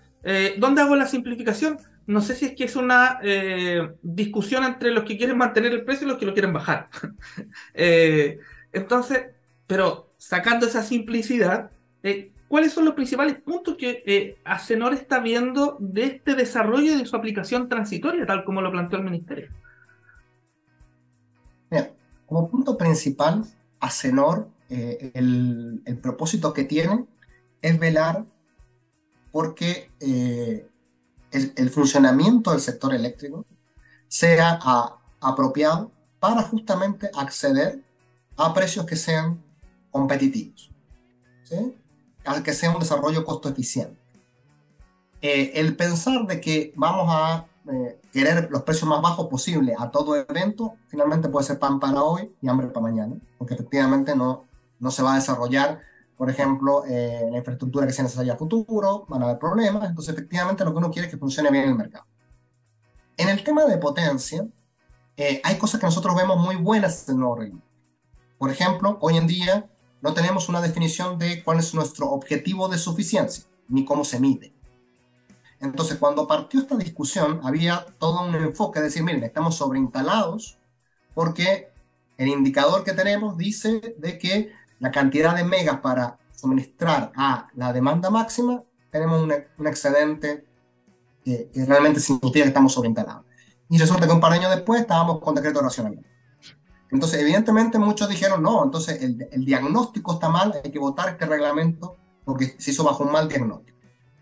¿Dónde 0.59 0.83
hago 0.83 0.95
la 0.95 1.07
simplificación? 1.07 1.79
No 2.07 2.21
sé 2.21 2.37
si 2.37 2.47
es 2.47 2.55
que 2.55 2.65
es 2.65 2.77
una 2.77 3.19
discusión 4.03 4.63
entre 4.65 4.93
los 4.93 5.03
que 5.03 5.19
quieren 5.19 5.37
mantener 5.37 5.73
el 5.73 5.85
precio 5.85 6.07
y 6.07 6.11
los 6.11 6.19
que 6.19 6.27
lo 6.27 6.33
quieren 6.33 6.53
bajar. 6.53 6.89
entonces, 8.73 9.27
pero 9.67 10.15
sacando 10.19 10.67
esa 10.67 10.83
simplicidad, 10.83 11.73
¿Cuáles 12.53 12.75
son 12.75 12.85
los 12.85 12.93
principales 12.93 13.41
puntos 13.41 13.79
que 13.79 14.03
eh, 14.05 14.37
Acenor 14.45 14.93
está 14.93 15.21
viendo 15.21 15.79
de 15.81 16.05
este 16.05 16.35
desarrollo 16.35 16.99
de 16.99 17.07
su 17.07 17.17
aplicación 17.17 17.67
transitoria, 17.67 18.27
tal 18.27 18.45
como 18.45 18.61
lo 18.61 18.71
planteó 18.71 18.99
el 18.99 19.07
Ministerio? 19.07 19.49
como 22.27 22.51
punto 22.51 22.77
principal, 22.77 23.43
Acenor, 23.81 24.51
eh, 24.69 25.13
el, 25.15 25.99
propósito 26.03 26.53
que 26.53 26.65
tiene 26.65 27.07
es 27.63 27.79
velar 27.79 28.27
porque 29.31 29.91
eh, 30.01 30.69
el, 31.31 31.71
funcionamiento 31.71 32.51
del 32.51 32.61
sector 32.61 32.95
eléctrico 32.95 33.47
sea 34.09 34.59
apropiado 35.23 35.91
para 36.21 36.43
justamente 36.43 37.11
acceder 37.17 37.81
a 38.37 38.53
precios 38.53 38.85
que 38.85 38.97
sean 38.97 39.43
competitivos. 39.91 40.71
¿sí? 41.45 41.77
A 42.25 42.43
que 42.43 42.53
sea 42.53 42.71
un 42.71 42.81
desarrollo 42.81 43.25
costo 43.25 43.49
eficiente. 43.49 43.97
Eh, 45.21 45.53
el 45.61 45.77
pensar 45.77 46.27
de 46.27 46.41
que 46.41 46.73
vamos 46.77 47.07
a 47.09 47.47
eh, 47.73 48.01
querer 48.13 48.49
los 48.51 48.63
precios 48.63 48.89
más 48.89 49.01
bajos 49.01 49.29
posible 49.29 49.75
a 49.79 49.91
todo 49.91 50.17
evento, 50.17 50.75
finalmente 50.89 51.29
puede 51.29 51.47
ser 51.47 51.61
pan 51.61 51.79
para 51.79 52.03
hoy 52.03 52.35
y 52.43 52.49
hambre 52.49 52.67
para 52.69 52.83
mañana, 52.83 53.15
porque 53.39 53.55
efectivamente 53.55 54.17
no, 54.17 54.45
no 54.81 54.91
se 54.91 55.03
va 55.03 55.13
a 55.13 55.17
desarrollar, 55.17 55.81
por 56.17 56.29
ejemplo, 56.29 56.85
eh, 56.87 57.29
la 57.31 57.39
infraestructura 57.39 57.87
que 57.87 57.93
sea 57.93 58.03
necesaria 58.03 58.35
a 58.35 58.37
futuro, 58.37 59.07
van 59.09 59.23
a 59.23 59.27
haber 59.27 59.39
problemas, 59.39 59.89
entonces 59.89 60.13
efectivamente 60.13 60.65
lo 60.65 60.73
que 60.73 60.79
uno 60.79 60.91
quiere 60.91 61.07
es 61.07 61.15
que 61.15 61.19
funcione 61.19 61.51
bien 61.51 61.69
el 61.69 61.77
mercado. 61.77 62.05
En 63.17 63.29
el 63.29 63.45
tema 63.45 63.65
de 63.65 63.79
potencia, 63.79 64.45
hay 65.45 65.57
cosas 65.57 65.79
que 65.79 65.87
nosotros 65.87 66.17
vemos 66.17 66.39
muy 66.39 66.57
buenas 66.57 67.09
en 67.09 67.15
el 67.15 67.21
nuevo 67.21 67.37
reglamento. 67.37 67.69
Por 68.39 68.51
ejemplo, 68.51 68.99
hoy 69.01 69.19
en 69.19 69.29
día 69.29 69.71
no 70.03 70.13
tenemos 70.13 70.49
una 70.49 70.61
definición 70.61 71.19
de 71.19 71.43
cuál 71.43 71.61
es 71.61 71.73
nuestro 71.75 72.11
objetivo 72.11 72.69
de 72.69 72.77
suficiencia, 72.77 73.45
ni 73.69 73.85
cómo 73.85 74.05
se 74.05 74.21
mide. 74.21 74.53
Entonces, 75.61 75.97
cuando 75.97 76.27
partió 76.27 76.61
esta 76.61 76.77
discusión, 76.77 77.41
había 77.45 77.87
todo 77.99 78.27
un 78.27 78.35
enfoque 78.35 78.81
de 78.81 78.87
decir, 78.87 79.05
miren, 79.05 79.23
estamos 79.23 79.55
sobreinstalados 79.55 80.59
porque 81.15 81.71
el 82.19 82.29
indicador 82.29 82.83
que 82.83 82.93
tenemos 82.93 83.39
dice 83.39 83.95
de 83.97 84.19
que 84.19 84.53
la 84.81 84.91
cantidad 84.91 85.37
de 85.37 85.45
megas 85.45 85.79
para 85.79 86.19
suministrar 86.35 87.13
a 87.15 87.47
la 87.55 87.73
demanda 87.73 88.11
máxima, 88.11 88.65
tenemos 88.91 89.23
un, 89.23 89.33
excedente 89.67 90.45
que, 91.25 91.49
que, 91.55 91.65
realmente 91.65 92.01
significa 92.01 92.43
que 92.43 92.49
estamos 92.49 92.73
sobreinstalados. 92.73 93.25
Y 93.69 93.79
resulta 93.79 94.07
que 94.07 94.13
un 94.13 94.21
par 94.21 94.33
de 94.33 94.39
años 94.41 94.51
después 94.51 94.81
estábamos 94.81 95.21
con 95.21 95.37
decreto 95.37 95.61
de 95.61 95.65
racionamiento. 95.67 96.12
Entonces, 96.93 97.23
evidentemente 97.23 97.79
muchos 97.79 98.07
dijeron, 98.07 98.43
no, 98.43 98.63
entonces 98.63 99.01
el, 99.01 99.45
diagnóstico 99.47 100.13
está 100.13 100.29
mal, 100.29 100.53
hay 100.63 100.71
que 100.71 100.79
votar 100.79 101.09
este 101.09 101.25
reglamento 101.25 101.97
porque 102.23 102.55
se 102.59 102.71
hizo 102.71 102.85
bajo 102.85 103.03
un 103.03 103.13
mal 103.13 103.29
diagnóstico. 103.29 103.79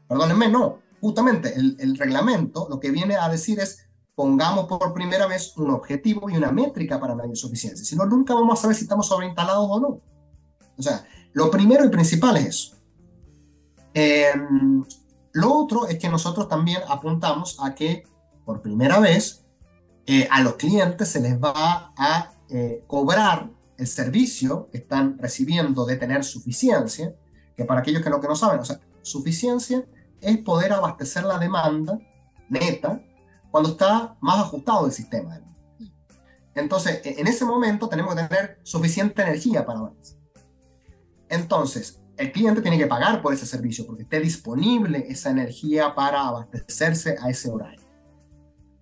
Perdónenme, 0.08 0.48
no, 0.48 0.78
justamente 1.00 1.52
el, 1.56 1.98
reglamento 1.98 2.68
lo 2.70 2.78
que 2.78 2.92
viene 2.92 3.16
a 3.16 3.28
decir 3.28 3.58
es, 3.58 3.88
pongamos 4.14 4.66
por 4.66 4.94
primera 4.94 5.26
vez 5.26 5.56
un 5.56 5.70
objetivo 5.70 6.30
y 6.30 6.36
una 6.36 6.52
métrica 6.52 7.00
para 7.00 7.16
medir 7.16 7.36
suficiencia. 7.36 7.84
Si 7.84 7.96
no, 7.96 8.06
nunca 8.06 8.34
vamos 8.34 8.58
a 8.58 8.62
saber 8.62 8.76
si 8.76 8.84
estamos 8.84 9.08
sobreinstalados 9.08 9.66
o 9.68 9.80
no. 9.80 10.00
O 10.78 10.82
sea, 10.82 11.04
lo 11.32 11.50
primero 11.50 11.84
y 11.84 11.88
principal 11.88 12.36
es 12.36 12.46
eso. 12.46 12.76
Em, 13.94 14.84
lo 15.32 15.54
otro 15.54 15.88
es 15.88 15.98
que 15.98 16.08
nosotros 16.08 16.48
también 16.48 16.82
apuntamos 16.88 17.58
a 17.60 17.74
que 17.74 18.04
por 18.44 18.62
primera 18.62 19.00
vez 19.00 19.44
eh, 20.06 20.28
a 20.30 20.40
los 20.42 20.54
clientes 20.54 21.08
se 21.08 21.20
les 21.20 21.40
va 21.40 21.92
a 21.96 22.32
eh, 22.50 22.84
cobrar 22.86 23.50
el 23.76 23.86
servicio 23.86 24.68
que 24.70 24.78
están 24.78 25.18
recibiendo 25.18 25.86
de 25.86 25.96
tener 25.96 26.24
suficiencia, 26.24 27.14
que 27.56 27.64
para 27.64 27.80
aquellos 27.80 28.02
que 28.02 28.10
no, 28.10 28.20
que 28.20 28.28
no 28.28 28.36
saben, 28.36 28.60
o 28.60 28.64
sea, 28.64 28.80
suficiencia 29.02 29.86
es 30.20 30.38
poder 30.38 30.72
abastecer 30.72 31.24
la 31.24 31.38
demanda 31.38 31.98
neta 32.48 33.02
cuando 33.50 33.70
está 33.70 34.16
más 34.20 34.40
ajustado 34.40 34.86
el 34.86 34.92
sistema. 34.92 35.40
Entonces, 36.54 37.00
e, 37.04 37.20
en 37.20 37.26
ese 37.26 37.44
momento 37.44 37.88
tenemos 37.88 38.14
que 38.14 38.22
tener 38.24 38.58
suficiente 38.62 39.22
energía 39.22 39.64
para 39.64 39.78
abastecer. 39.78 40.18
Entonces, 41.28 42.02
el 42.16 42.32
cliente 42.32 42.60
tiene 42.60 42.76
que 42.76 42.86
pagar 42.86 43.22
por 43.22 43.32
ese 43.32 43.46
servicio 43.46 43.86
porque 43.86 44.02
esté 44.02 44.20
disponible 44.20 45.06
esa 45.08 45.30
energía 45.30 45.94
para 45.94 46.26
abastecerse 46.28 47.16
a 47.20 47.30
ese 47.30 47.50
horario. 47.50 47.80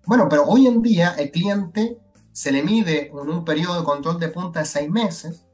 Bueno, 0.05 0.27
pero 0.27 0.43
hoy 0.43 0.67
en 0.67 0.81
día 0.81 1.15
el 1.17 1.31
cliente 1.31 1.97
se 2.31 2.51
le 2.51 2.63
mide 2.63 3.07
en 3.07 3.29
un 3.29 3.43
periodo 3.43 3.79
de 3.79 3.85
control 3.85 4.19
de 4.19 4.29
punta 4.29 4.59
de 4.59 4.65
seis 4.65 4.89
meses, 4.89 5.45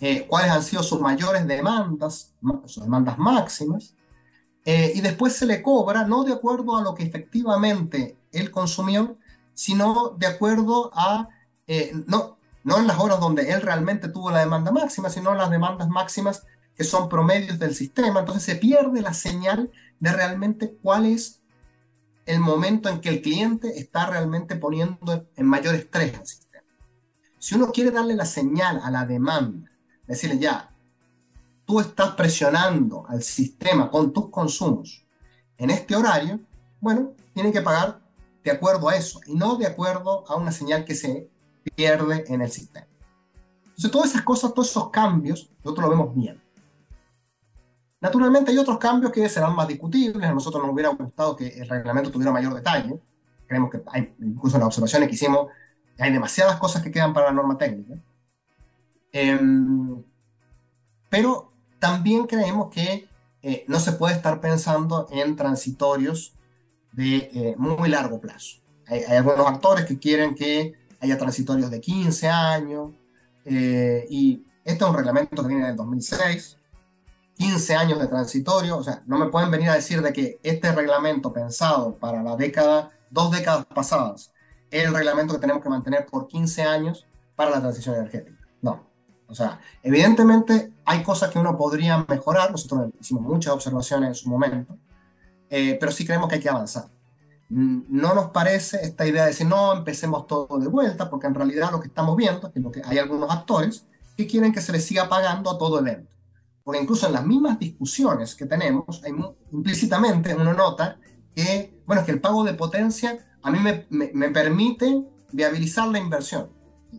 eh, 0.00 0.26
cuáles 0.26 0.50
han 0.50 0.62
sido 0.62 0.82
sus 0.82 1.00
mayores 1.00 1.46
demandas, 1.46 2.34
sus 2.66 2.82
demandas 2.82 3.18
máximas, 3.18 3.94
eh, 4.64 4.92
y 4.94 5.00
después 5.00 5.34
se 5.34 5.46
le 5.46 5.62
cobra 5.62 6.06
no 6.06 6.24
de 6.24 6.32
acuerdo 6.32 6.76
a 6.76 6.82
lo 6.82 6.94
que 6.94 7.02
efectivamente 7.02 8.18
él 8.32 8.50
consumió, 8.50 9.18
sino 9.54 10.16
de 10.18 10.26
acuerdo 10.26 10.90
a, 10.94 11.28
eh, 11.66 11.92
no, 12.06 12.38
no 12.64 12.78
en 12.78 12.86
las 12.86 12.98
horas 12.98 13.20
donde 13.20 13.50
él 13.50 13.62
realmente 13.62 14.08
tuvo 14.08 14.30
la 14.30 14.40
demanda 14.40 14.70
máxima, 14.70 15.10
sino 15.10 15.32
en 15.32 15.38
las 15.38 15.50
demandas 15.50 15.88
máximas 15.88 16.46
que 16.74 16.84
son 16.84 17.08
promedios 17.08 17.58
del 17.58 17.74
sistema. 17.74 18.20
Entonces 18.20 18.42
se 18.42 18.56
pierde 18.56 19.02
la 19.02 19.12
señal 19.12 19.70
de 19.98 20.12
realmente 20.12 20.78
cuál 20.82 21.06
es 21.06 21.39
el 22.30 22.40
momento 22.40 22.88
en 22.88 23.00
que 23.00 23.08
el 23.08 23.22
cliente 23.22 23.78
está 23.78 24.06
realmente 24.06 24.56
poniendo 24.56 25.28
en 25.34 25.46
mayor 25.46 25.74
estrés 25.74 26.18
al 26.18 26.26
sistema. 26.26 26.64
Si 27.38 27.54
uno 27.54 27.72
quiere 27.72 27.90
darle 27.90 28.14
la 28.14 28.24
señal 28.24 28.80
a 28.82 28.90
la 28.90 29.06
demanda, 29.06 29.70
decirle 30.06 30.38
ya, 30.38 30.74
tú 31.64 31.80
estás 31.80 32.14
presionando 32.14 33.04
al 33.08 33.22
sistema 33.22 33.90
con 33.90 34.12
tus 34.12 34.30
consumos 34.30 35.06
en 35.56 35.70
este 35.70 35.96
horario, 35.96 36.40
bueno, 36.80 37.12
tiene 37.34 37.52
que 37.52 37.62
pagar 37.62 38.00
de 38.42 38.50
acuerdo 38.50 38.88
a 38.88 38.96
eso 38.96 39.20
y 39.26 39.34
no 39.34 39.56
de 39.56 39.66
acuerdo 39.66 40.24
a 40.28 40.36
una 40.36 40.52
señal 40.52 40.84
que 40.84 40.94
se 40.94 41.28
pierde 41.74 42.24
en 42.28 42.40
el 42.40 42.50
sistema. 42.50 42.86
Entonces, 43.66 43.90
todas 43.90 44.10
esas 44.10 44.22
cosas, 44.22 44.54
todos 44.54 44.70
esos 44.70 44.90
cambios, 44.90 45.50
nosotros 45.64 45.86
lo 45.86 45.90
vemos 45.90 46.14
bien. 46.14 46.39
Naturalmente 48.00 48.50
hay 48.50 48.58
otros 48.58 48.78
cambios 48.78 49.12
que 49.12 49.28
serán 49.28 49.54
más 49.54 49.68
discutibles, 49.68 50.28
a 50.28 50.32
nosotros 50.32 50.62
nos 50.62 50.72
hubiera 50.72 50.88
gustado 50.90 51.36
que 51.36 51.48
el 51.48 51.68
reglamento 51.68 52.10
tuviera 52.10 52.32
mayor 52.32 52.54
detalle, 52.54 52.98
creemos 53.46 53.70
que 53.70 53.82
hay, 53.86 54.14
incluso 54.20 54.56
en 54.56 54.60
las 54.60 54.68
observaciones 54.68 55.08
que 55.08 55.14
hicimos, 55.14 55.48
hay 55.98 56.12
demasiadas 56.12 56.56
cosas 56.56 56.82
que 56.82 56.90
quedan 56.90 57.12
para 57.12 57.26
la 57.26 57.32
norma 57.32 57.58
técnica. 57.58 57.94
Em, 59.12 60.02
pero 61.10 61.52
también 61.78 62.26
creemos 62.26 62.70
que 62.70 63.08
eh, 63.42 63.64
no 63.68 63.80
se 63.80 63.92
puede 63.92 64.14
estar 64.14 64.40
pensando 64.40 65.06
en 65.10 65.36
transitorios 65.36 66.34
de 66.92 67.30
eh, 67.34 67.54
muy 67.58 67.88
largo 67.88 68.20
plazo. 68.20 68.58
Hay, 68.86 69.02
algunos 69.04 69.46
actores 69.46 69.84
que 69.84 69.98
quieren 69.98 70.34
que 70.34 70.74
haya 71.00 71.18
transitorios 71.18 71.70
de 71.70 71.80
15 71.80 72.28
años, 72.28 72.90
eh, 73.44 74.06
y 74.10 74.44
este 74.64 74.84
es 74.84 74.90
un 74.90 74.96
reglamento 74.96 75.42
que 75.42 75.48
viene 75.48 75.66
del 75.66 75.76
2006, 75.76 76.58
15 77.40 77.74
años 77.74 77.98
de 77.98 78.06
transitorio, 78.06 78.76
o 78.76 78.84
sea, 78.84 79.02
no 79.06 79.16
me 79.16 79.28
pueden 79.28 79.50
venir 79.50 79.70
a 79.70 79.74
decir 79.74 80.02
de 80.02 80.12
que 80.12 80.38
este 80.42 80.72
reglamento 80.72 81.32
pensado 81.32 81.96
para 81.96 82.22
la 82.22 82.36
década, 82.36 82.90
dos 83.08 83.30
décadas 83.30 83.64
pasadas, 83.64 84.30
es 84.70 84.84
el 84.84 84.92
reglamento 84.92 85.32
que 85.32 85.40
tenemos 85.40 85.62
que 85.62 85.70
mantener 85.70 86.04
por 86.04 86.28
15 86.28 86.62
años 86.64 87.06
para 87.36 87.52
la 87.52 87.60
transición 87.60 87.94
energética. 87.94 88.38
No. 88.60 88.84
O 89.26 89.34
sea, 89.34 89.58
evidentemente 89.82 90.70
hay 90.84 91.02
cosas 91.02 91.30
que 91.30 91.38
uno 91.38 91.56
podría 91.56 92.04
mejorar, 92.06 92.50
nosotros 92.50 92.90
hicimos 93.00 93.22
muchas 93.22 93.54
observaciones 93.54 94.08
en 94.08 94.14
su 94.16 94.28
momento, 94.28 94.76
eh, 95.48 95.78
pero 95.80 95.92
sí 95.92 96.04
creemos 96.04 96.28
que 96.28 96.34
hay 96.34 96.42
que 96.42 96.50
avanzar. 96.50 96.88
Mm, 97.48 97.84
no 97.88 98.12
nos 98.12 98.32
parece 98.32 98.82
esta 98.82 99.06
idea 99.06 99.22
de 99.22 99.28
decir, 99.28 99.46
no, 99.46 99.72
empecemos 99.72 100.26
todo 100.26 100.58
de 100.58 100.68
vuelta, 100.68 101.08
porque 101.08 101.26
en 101.26 101.34
realidad 101.34 101.72
lo 101.72 101.80
que 101.80 101.88
estamos 101.88 102.14
viendo 102.16 102.52
es 102.54 102.62
que, 102.70 102.82
hay 102.84 102.98
algunos 102.98 103.30
actores 103.30 103.86
que 104.14 104.26
quieren 104.26 104.52
que 104.52 104.60
se 104.60 104.72
les 104.72 104.84
siga 104.84 105.08
pagando 105.08 105.50
a 105.50 105.56
todo 105.56 105.78
evento. 105.78 106.19
Porque 106.70 106.84
incluso 106.84 107.08
en 107.08 107.14
las 107.14 107.26
mismas 107.26 107.58
discusiones 107.58 108.36
que 108.36 108.46
tenemos, 108.46 109.02
hay, 109.02 109.12
implícitamente 109.50 110.36
uno 110.36 110.54
nota 110.54 111.00
que, 111.34 111.82
bueno, 111.84 112.04
que 112.04 112.12
el 112.12 112.20
pago 112.20 112.44
de 112.44 112.54
potencia 112.54 113.18
a 113.42 113.50
mí 113.50 113.58
me, 113.58 113.88
me, 113.90 114.30
permite 114.30 115.04
viabilizar 115.32 115.88
la 115.88 115.98
inversión. 115.98 116.48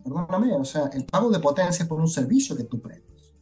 Perdóname, 0.04 0.52
o 0.52 0.64
sea, 0.66 0.90
el 0.92 1.06
pago 1.06 1.30
de 1.30 1.38
potencia 1.38 1.84
es 1.84 1.88
por 1.88 1.98
un 1.98 2.06
servicio 2.06 2.54
que 2.54 2.64
tú 2.64 2.82
prestas. 2.82 3.32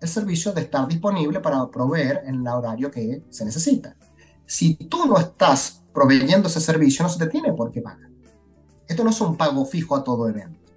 El 0.00 0.08
servicio 0.08 0.52
de 0.52 0.62
estar 0.62 0.88
disponible 0.88 1.38
para 1.38 1.64
proveer 1.70 2.22
en 2.24 2.40
el 2.40 2.48
horario 2.48 2.90
que 2.90 3.22
se 3.30 3.44
necesita. 3.44 3.96
Si 4.44 4.74
tú 4.74 5.06
no 5.06 5.16
estás 5.18 5.84
proveyendo 5.94 6.48
ese 6.48 6.60
servicio, 6.60 7.04
no 7.04 7.08
se 7.08 7.20
te 7.20 7.28
tiene 7.28 7.52
por 7.52 7.70
qué 7.70 7.80
pagar. 7.80 8.10
Esto 8.88 9.04
no 9.04 9.10
es 9.10 9.20
un 9.20 9.36
pago 9.36 9.64
fijo 9.64 9.94
a 9.94 10.02
todo 10.02 10.28
evento. 10.28 10.72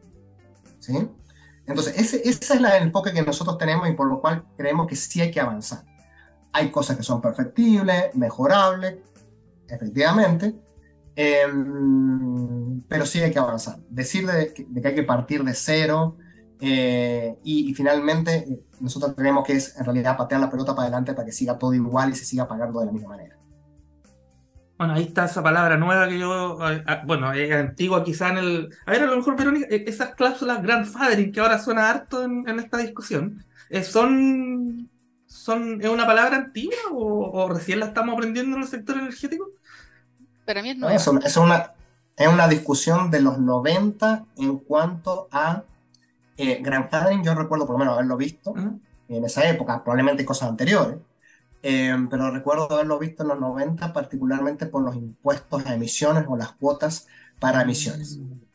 ¿Sí? 0.78 1.10
Entonces, 1.70 1.98
ese, 1.98 2.28
es 2.28 2.52
el 2.52 2.66
enfoque 2.66 3.14
que 3.14 3.22
nosotros 3.22 3.58
tenemos 3.58 3.88
y 3.88 3.94
por 3.94 4.08
lo 4.08 4.20
cual 4.20 4.44
creemos 4.58 4.88
que 4.88 4.96
sí 4.96 5.22
hay 5.22 5.32
que 5.32 5.40
avanzar. 5.40 5.86
Hay 6.52 6.72
cosas 6.72 6.98
que 6.98 7.04
son 7.04 7.22
perfectibles, 7.22 8.16
mejorables, 8.16 8.98
efectivamente, 9.68 10.56
Em, 11.22 12.82
pero 12.88 13.06
sí 13.06 13.20
hay 13.20 13.32
que 13.32 13.40
avanzar. 13.40 13.78
Decir 13.90 14.26
de, 14.26 14.54
que 14.54 14.88
hay 14.88 14.96
que 14.96 15.04
partir 15.04 15.44
de 15.44 15.54
cero 15.54 16.16
eh, 16.62 17.38
y, 17.44 17.74
finalmente 17.74 18.38
eh, 18.38 18.64
nosotros 18.80 19.16
creemos 19.18 19.46
que 19.46 19.54
es 19.54 19.78
en 19.78 19.84
realidad 19.84 20.16
patear 20.16 20.40
la 20.40 20.50
pelota 20.50 20.74
para 20.74 20.84
adelante 20.84 21.14
para 21.14 21.26
que 21.26 21.34
siga 21.34 21.58
todo 21.58 21.74
igual 21.74 22.12
y 22.12 22.16
se 22.16 22.24
siga 22.24 22.48
pagando 22.48 22.80
de 22.80 22.86
la 22.86 22.92
misma 22.94 23.10
manera. 23.10 23.38
Bueno, 24.80 24.94
ahí 24.94 25.04
está 25.04 25.26
esa 25.26 25.44
palabra 25.44 25.76
nueva 25.76 26.08
que 26.08 26.18
yo, 26.18 26.58
bueno, 27.06 27.34
es 27.34 27.52
antigua 27.52 28.02
quizá 28.02 28.30
en 28.30 28.38
el... 28.38 28.70
A 28.86 28.92
ver, 28.92 29.04
a 29.04 29.08
lo 29.08 29.18
mejor, 29.18 29.36
Verónica, 29.36 29.68
e, 29.70 29.84
esas 29.86 30.16
cláusulas 30.16 30.64
grandfathering 30.64 31.34
que 31.34 31.42
ahora 31.42 31.60
suena 31.60 31.90
harto 31.90 32.24
en, 32.24 32.48
esta 32.58 32.78
discusión, 32.78 33.44
eh, 33.70 33.84
¿son, 33.84 34.90
son, 35.26 35.82
¿es 35.82 35.90
una 35.90 36.08
palabra 36.08 36.38
antigua 36.38 36.78
o, 36.94 37.30
o, 37.30 37.50
recién 37.50 37.82
la 37.82 37.88
estamos 37.88 38.14
aprendiendo 38.14 38.56
en 38.56 38.62
el 38.62 38.70
sector 38.70 38.98
energético? 38.98 39.50
Para 40.46 40.64
mí 40.64 40.70
es 40.70 40.78
Es, 41.26 41.36
una, 41.36 41.74
es 42.16 42.28
una 42.30 42.48
discusión 42.48 43.12
de 43.12 43.20
los 43.20 43.38
90 43.38 44.28
en 44.38 44.60
cuanto 44.60 45.28
a 45.30 45.62
eh, 46.38 46.62
grandfathering. 46.64 47.22
Yo 47.22 47.36
recuerdo 47.36 47.66
por 47.66 47.76
lo 47.76 47.80
menos 47.80 47.96
haberlo 47.96 48.16
visto 48.16 48.56
en 49.10 49.26
esa 49.26 49.46
época, 49.50 49.84
probablemente 49.84 50.24
cosas 50.24 50.48
anteriores, 50.48 50.96
eh, 51.64 51.96
pero 52.10 52.32
recuerdo 52.32 52.72
haberlo 52.72 53.00
visto 53.00 53.24
en 53.24 53.30
los 53.30 53.40
90 53.40 53.94
particularmente 53.94 54.66
por 54.66 54.84
los 54.84 54.96
impuestos 54.96 55.66
a 55.66 55.74
emisiones 55.74 56.26
o 56.28 56.38
las 56.38 56.54
cuotas 56.54 57.08
para 57.40 57.62
emisiones. 57.62 58.18
Mm. 58.18 58.50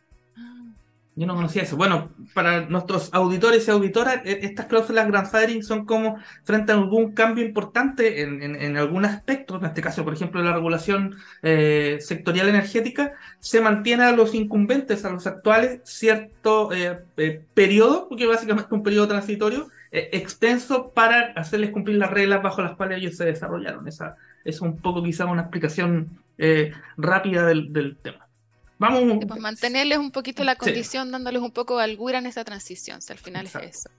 Yo 1.16 1.28
no 1.28 1.36
conocía 1.36 1.62
eso. 1.62 1.76
Bueno, 1.76 2.10
para 2.34 2.66
nuestros 2.68 3.10
auditores 3.14 3.68
y 3.68 3.70
auditoras, 3.70 4.20
e, 4.24 4.40
estas 4.42 4.66
cláusulas 4.66 5.06
grandfathering 5.06 5.62
son 5.62 5.86
como 5.86 6.18
frente 6.42 6.72
a 6.72 6.74
algún 6.74 7.12
cambio 7.12 7.44
importante 7.44 8.22
en, 8.22 8.42
en, 8.42 8.76
algún 8.76 9.04
aspecto, 9.04 9.56
en 9.56 9.64
este 9.66 9.80
caso, 9.80 10.02
por 10.04 10.14
ejemplo, 10.14 10.42
la 10.42 10.52
regulación 10.52 11.16
eh, 11.42 11.98
sectorial 12.00 12.48
energética, 12.48 13.12
se 13.38 13.60
mantiene 13.60 14.04
a 14.04 14.12
los 14.12 14.34
incumbentes, 14.34 15.04
a 15.04 15.10
los 15.10 15.26
actuales, 15.28 15.82
cierto 15.84 16.72
eh, 16.72 17.04
eh, 17.16 17.44
periodo, 17.54 18.08
porque 18.08 18.26
básicamente 18.26 18.66
es 18.66 18.72
un 18.72 18.82
periodo 18.82 19.06
transitorio, 19.06 19.68
extenso 19.98 20.90
para 20.92 21.32
hacerles 21.36 21.70
cumplir 21.70 21.96
las 21.98 22.10
reglas 22.10 22.42
bajo 22.42 22.62
las 22.62 22.76
cuales 22.76 22.98
ellos 22.98 23.16
se 23.16 23.24
desarrollaron. 23.24 23.86
Esa 23.86 24.16
es 24.44 24.60
un 24.60 24.76
poco 24.78 25.02
quizá 25.02 25.26
una 25.26 25.42
explicación 25.42 26.18
rápida 26.96 27.46
del, 27.46 27.72
del 27.72 27.96
tema. 27.96 28.24
Vamos. 28.78 29.24
Pues 29.26 29.40
mantenerles 29.40 29.98
un 29.98 30.10
poquito 30.10 30.44
la 30.44 30.56
condición, 30.56 31.10
dándoles 31.10 31.42
un 31.42 31.52
poco 31.52 31.78
de 31.78 31.84
algura 31.84 32.18
en 32.18 32.26
esa 32.26 32.44
transición, 32.44 33.00
si 33.00 33.12
al 33.12 33.18
final 33.18 33.46
es 33.46 33.54
eso. 33.54 33.90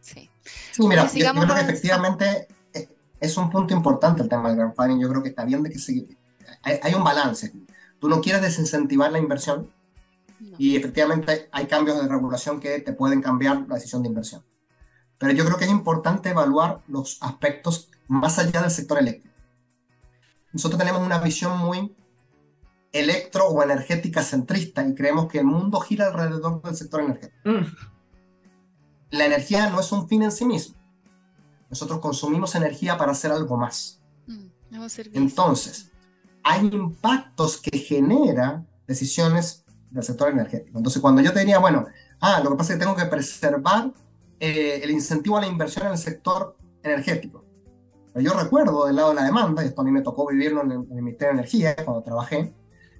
Sí, 0.00 0.30
sí 0.72 0.86
mira, 0.86 1.10
yo, 1.12 1.32
creo 1.32 1.54
que 1.54 1.60
efectivamente 1.60 2.48
eh, 2.72 2.88
es 3.20 3.36
un 3.36 3.50
punto 3.50 3.74
importante 3.74 4.22
el 4.22 4.28
tema 4.28 4.48
del 4.48 4.58
grandfathering. 4.58 5.00
Yo 5.00 5.08
creo 5.08 5.22
que 5.22 5.30
está 5.30 5.44
bien 5.44 5.62
de 5.62 5.70
que 5.70 5.78
se, 5.78 6.06
hay, 6.62 6.94
un 6.94 7.04
balance. 7.04 7.52
Tú 7.98 8.08
no 8.08 8.20
quieres 8.20 8.42
desincentivar 8.42 9.10
la 9.10 9.18
inversión 9.18 9.70
y 10.58 10.76
efectivamente 10.76 11.48
hay 11.50 11.66
cambios 11.66 12.00
de 12.00 12.08
regulación 12.08 12.60
que 12.60 12.80
te 12.80 12.92
pueden 12.92 13.20
cambiar 13.20 13.64
la 13.68 13.74
decisión 13.74 14.02
de 14.02 14.08
inversión. 14.08 14.42
Pero 15.18 15.32
yo 15.32 15.44
creo 15.44 15.56
que 15.56 15.64
es 15.64 15.70
importante 15.70 16.30
evaluar 16.30 16.82
los 16.88 17.18
aspectos 17.22 17.90
más 18.08 18.38
allá 18.38 18.62
del 18.62 18.70
sector 18.70 18.98
eléctrico. 18.98 19.34
Nosotros 20.52 20.78
tenemos 20.78 21.02
una 21.02 21.18
visión 21.18 21.58
muy 21.58 21.94
electro 22.92 23.46
o 23.46 23.62
energética 23.62 24.22
centrista 24.22 24.86
y 24.86 24.94
creemos 24.94 25.26
que 25.26 25.38
el 25.38 25.44
mundo 25.44 25.80
gira 25.80 26.06
alrededor 26.06 26.62
del 26.62 26.74
sector 26.74 27.00
energético. 27.00 27.36
Mm. 27.44 27.64
La 29.10 29.26
energía 29.26 29.70
no 29.70 29.80
es 29.80 29.92
un 29.92 30.08
fin 30.08 30.22
en 30.22 30.32
sí 30.32 30.44
mismo. 30.44 30.76
Nosotros 31.68 32.00
consumimos 32.00 32.54
energía 32.54 32.96
para 32.96 33.12
hacer 33.12 33.32
algo 33.32 33.56
más. 33.56 34.00
Mm, 34.26 34.46
Entonces, 35.14 35.90
hay 36.42 36.66
impactos 36.66 37.58
que 37.58 37.78
genera 37.78 38.64
decisiones 38.86 39.64
del 39.90 40.04
sector 40.04 40.30
energético. 40.30 40.78
Entonces, 40.78 41.02
cuando 41.02 41.20
yo 41.22 41.32
te 41.32 41.40
diría, 41.40 41.58
bueno, 41.58 41.86
ah, 42.20 42.40
lo 42.42 42.50
que 42.50 42.56
pasa 42.56 42.72
es 42.72 42.78
que 42.78 42.84
tengo 42.84 42.96
que 42.96 43.06
preservar 43.06 43.92
eh, 44.40 44.80
el 44.82 44.90
incentivo 44.90 45.36
a 45.36 45.40
la 45.40 45.46
inversión 45.46 45.86
en 45.86 45.92
el 45.92 45.98
sector 45.98 46.56
energético. 46.82 47.44
Pero 48.12 48.24
yo 48.24 48.38
recuerdo 48.38 48.86
del 48.86 48.96
lado 48.96 49.10
de 49.10 49.16
la 49.16 49.24
demanda, 49.24 49.62
y 49.62 49.68
esto 49.68 49.80
a 49.80 49.84
mí 49.84 49.90
me 49.90 50.02
tocó 50.02 50.26
vivirlo 50.26 50.62
en 50.62 50.72
el, 50.72 50.78
en 50.78 50.96
el 50.96 51.02
Ministerio 51.02 51.34
de 51.34 51.40
Energía 51.40 51.76
cuando 51.76 52.02
trabajé, 52.02 52.54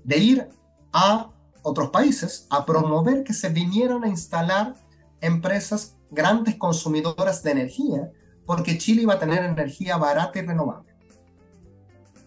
de 0.05 0.19
ir 0.19 0.49
a 0.93 1.31
otros 1.63 1.91
países 1.91 2.47
a 2.51 2.65
promover 2.65 3.25
que 3.25 3.33
se 3.33 3.49
vinieran 3.49 4.05
a 4.05 4.09
instalar 4.09 4.75
empresas 5.21 5.97
grandes 6.11 6.57
consumidoras 6.57 7.43
de 7.43 7.51
energía, 7.51 8.11
porque 8.45 8.79
Chile 8.79 9.03
iba 9.03 9.15
a 9.15 9.19
tener 9.19 9.45
energía 9.45 9.97
barata 9.97 10.39
y 10.39 10.43
renovable. 10.43 10.95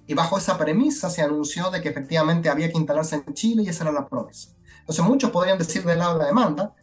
Y 0.06 0.14
bajo 0.14 0.38
esa 0.38 0.58
premisa 0.58 1.10
se 1.10 1.22
anunció 1.22 1.70
de 1.70 1.82
que 1.82 1.90
efectivamente 1.90 2.50
había 2.50 2.72
que 2.72 2.78
instalarse 2.78 3.16
en 3.16 3.34
Chile 3.34 3.64
y 3.64 3.70
esa 3.70 3.84
era 3.84 3.94
la 3.94 4.08
promesa. 4.08 4.50
Entonces 4.80 5.06
muchos 5.06 5.30
podrían 5.30 5.58
decir 5.58 5.84
del 5.84 6.00
lado 6.00 6.14
de 6.14 6.20
la 6.20 6.26
demanda, 6.26 6.74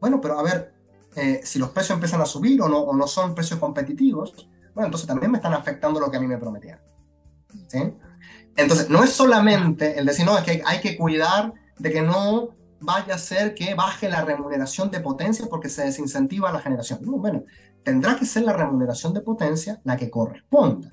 bueno, 0.00 0.20
pero 0.20 0.38
a 0.38 0.42
ver, 0.42 0.74
eh, 1.14 1.40
si 1.44 1.58
los 1.58 1.70
precios 1.70 1.96
empiezan 1.96 2.20
a 2.20 2.26
subir 2.26 2.60
o 2.62 2.68
no, 2.68 2.78
o 2.78 2.94
no 2.94 3.06
son 3.06 3.34
precios 3.34 3.60
competitivos, 3.60 4.48
bueno, 4.74 4.86
entonces 4.86 5.06
también 5.06 5.30
me 5.30 5.38
están 5.38 5.52
afectando 5.52 6.00
lo 6.00 6.10
que 6.10 6.16
a 6.16 6.20
mí 6.20 6.26
me 6.26 6.38
prometían. 6.38 6.80
¿Sí? 7.68 7.92
Entonces, 8.56 8.88
no 8.90 9.02
es 9.02 9.10
solamente 9.10 9.98
el 9.98 10.06
decir, 10.06 10.24
no, 10.24 10.36
es 10.36 10.44
que 10.44 10.62
hay 10.64 10.80
que 10.80 10.96
cuidar 10.96 11.52
de 11.78 11.90
que 11.90 12.02
no 12.02 12.50
vaya 12.80 13.14
a 13.14 13.18
ser 13.18 13.54
que 13.54 13.74
baje 13.74 14.08
la 14.08 14.22
remuneración 14.22 14.90
de 14.90 15.00
potencia 15.00 15.46
porque 15.48 15.68
se 15.68 15.84
desincentiva 15.84 16.52
la 16.52 16.60
generación. 16.60 17.00
No, 17.02 17.12
bueno, 17.12 17.44
tendrá 17.82 18.16
que 18.16 18.26
ser 18.26 18.44
la 18.44 18.52
remuneración 18.52 19.14
de 19.14 19.20
potencia 19.20 19.80
la 19.84 19.96
que 19.96 20.10
corresponda. 20.10 20.92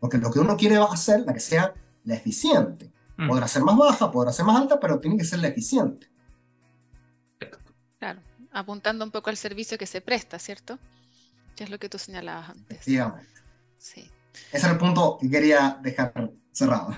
Porque 0.00 0.18
lo 0.18 0.30
que 0.30 0.40
uno 0.40 0.56
quiere 0.56 0.76
hacer, 0.76 1.20
la 1.20 1.32
que 1.32 1.40
sea 1.40 1.74
la 2.04 2.14
eficiente. 2.14 2.92
Mm. 3.16 3.28
Podrá 3.28 3.48
ser 3.48 3.62
más 3.62 3.76
baja, 3.76 4.10
podrá 4.10 4.32
ser 4.32 4.44
más 4.44 4.60
alta, 4.60 4.78
pero 4.78 5.00
tiene 5.00 5.16
que 5.16 5.24
ser 5.24 5.38
la 5.38 5.48
eficiente. 5.48 6.08
Apuntando 8.56 9.04
un 9.04 9.10
poco 9.10 9.28
al 9.28 9.36
servicio 9.36 9.76
que 9.76 9.84
se 9.84 10.00
presta, 10.00 10.38
¿cierto? 10.38 10.78
Que 11.54 11.64
es 11.64 11.70
lo 11.70 11.78
que 11.78 11.90
tú 11.90 11.98
señalabas 11.98 12.48
antes. 12.48 12.78
Efectivamente. 12.78 13.30
Sí. 13.76 14.10
Ese 14.50 14.66
es 14.66 14.72
el 14.72 14.78
punto 14.78 15.18
que 15.20 15.28
quería 15.28 15.78
dejar 15.82 16.30
cerrado. 16.52 16.88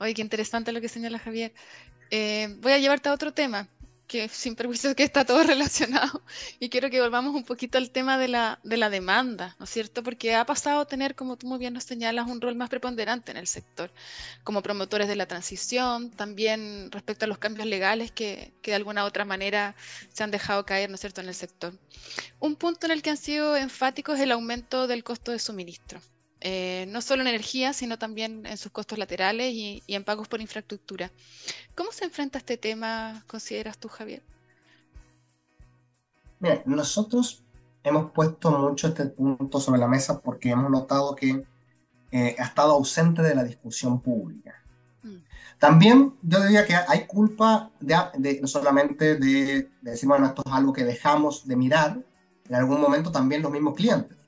Oye, 0.00 0.12
qué 0.12 0.22
interesante 0.22 0.72
lo 0.72 0.80
que 0.80 0.88
señala 0.88 1.20
Javier. 1.20 1.54
Eh, 2.10 2.56
voy 2.58 2.72
a 2.72 2.78
llevarte 2.78 3.08
a 3.08 3.12
otro 3.12 3.32
tema. 3.32 3.68
Que 4.06 4.28
sin 4.28 4.54
perjuicio 4.54 4.94
que 4.94 5.02
está 5.02 5.24
todo 5.24 5.42
relacionado, 5.44 6.22
y 6.58 6.68
quiero 6.68 6.90
que 6.90 7.00
volvamos 7.00 7.34
un 7.34 7.44
poquito 7.44 7.78
al 7.78 7.90
tema 7.90 8.18
de 8.18 8.28
la, 8.28 8.58
de 8.62 8.76
la 8.76 8.90
demanda, 8.90 9.56
¿no 9.58 9.64
es 9.64 9.70
cierto? 9.70 10.02
Porque 10.02 10.34
ha 10.34 10.44
pasado 10.46 10.80
a 10.80 10.86
tener, 10.86 11.14
como 11.14 11.36
tú 11.36 11.46
muy 11.46 11.58
bien 11.58 11.74
nos 11.74 11.84
señalas, 11.84 12.28
un 12.28 12.40
rol 12.40 12.54
más 12.54 12.68
preponderante 12.68 13.32
en 13.32 13.36
el 13.38 13.46
sector, 13.46 13.90
como 14.44 14.62
promotores 14.62 15.08
de 15.08 15.16
la 15.16 15.26
transición, 15.26 16.10
también 16.10 16.90
respecto 16.90 17.24
a 17.24 17.28
los 17.28 17.38
cambios 17.38 17.66
legales 17.66 18.12
que, 18.12 18.52
que 18.62 18.70
de 18.72 18.76
alguna 18.76 19.04
u 19.04 19.06
otra 19.06 19.24
manera 19.24 19.74
se 20.12 20.22
han 20.24 20.30
dejado 20.30 20.64
caer, 20.64 20.90
¿no 20.90 20.94
es 20.94 21.00
cierto?, 21.00 21.20
en 21.20 21.28
el 21.28 21.34
sector. 21.34 21.78
Un 22.40 22.56
punto 22.56 22.86
en 22.86 22.92
el 22.92 23.02
que 23.02 23.10
han 23.10 23.16
sido 23.16 23.56
enfáticos 23.56 24.16
es 24.16 24.22
el 24.22 24.32
aumento 24.32 24.86
del 24.86 25.04
costo 25.04 25.32
de 25.32 25.38
suministro. 25.38 26.00
Eh, 26.40 26.86
no 26.90 27.00
solo 27.00 27.22
en 27.22 27.28
energía, 27.28 27.72
sino 27.72 27.98
también 27.98 28.44
en 28.44 28.58
sus 28.58 28.70
costos 28.70 28.98
laterales 28.98 29.52
y, 29.52 29.82
en 29.86 30.04
pagos 30.04 30.28
por 30.28 30.40
infraestructura. 30.40 31.10
¿Cómo 31.74 31.92
se 31.92 32.04
enfrenta 32.04 32.38
este 32.38 32.58
tema, 32.58 33.24
consideras 33.26 33.78
tú, 33.78 33.88
Javier? 33.88 34.22
Mira, 36.38 36.62
nosotros 36.66 37.42
hemos 37.82 38.10
puesto 38.10 38.50
mucho 38.50 38.88
este 38.88 39.06
punto 39.06 39.60
sobre 39.60 39.80
la 39.80 39.88
mesa 39.88 40.20
porque 40.20 40.50
hemos 40.50 40.70
notado 40.70 41.14
que 41.16 41.44
eh, 42.12 42.36
ha 42.38 42.44
estado 42.44 42.72
ausente 42.72 43.22
de 43.22 43.34
la 43.34 43.42
discusión 43.42 44.00
pública. 44.00 44.62
Mm. 45.02 45.16
También 45.58 46.14
yo 46.20 46.42
diría 46.42 46.66
que 46.66 46.74
hay 46.74 47.06
culpa 47.06 47.70
de, 47.80 48.40
no 48.42 48.46
solamente 48.46 49.14
de, 49.14 49.70
de, 49.80 49.90
decir, 49.90 50.06
bueno, 50.06 50.26
esto 50.26 50.42
es 50.44 50.52
algo 50.52 50.74
que 50.74 50.84
dejamos 50.84 51.48
de 51.48 51.56
mirar, 51.56 51.98
en 52.46 52.54
algún 52.54 52.80
momento 52.80 53.10
también 53.10 53.40
los 53.40 53.50
mismos 53.50 53.74
clientes. 53.74 54.18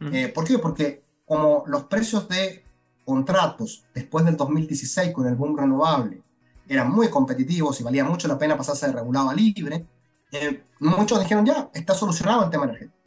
Mm. 0.00 0.14
Eh, 0.14 0.28
¿Por 0.28 0.44
qué? 0.44 0.58
Porque 0.58 1.07
como 1.28 1.64
los 1.66 1.84
precios 1.84 2.28
de 2.28 2.64
contratos 3.04 3.84
después 3.94 4.24
del 4.24 4.36
2016 4.36 5.12
con 5.12 5.26
el 5.26 5.36
boom 5.36 5.56
renovable 5.56 6.22
eran 6.68 6.90
muy 6.90 7.08
competitivos 7.08 7.80
y 7.80 7.84
valía 7.84 8.04
mucho 8.04 8.28
la 8.28 8.38
pena 8.38 8.56
pasarse 8.56 8.86
de 8.86 8.92
regulado 8.92 9.30
a 9.30 9.34
libre, 9.34 9.86
eh, 10.32 10.64
muchos 10.80 11.20
dijeron 11.20 11.44
ya, 11.44 11.70
está 11.72 11.94
solucionado 11.94 12.44
el 12.44 12.50
tema 12.50 12.64
energético. 12.64 12.98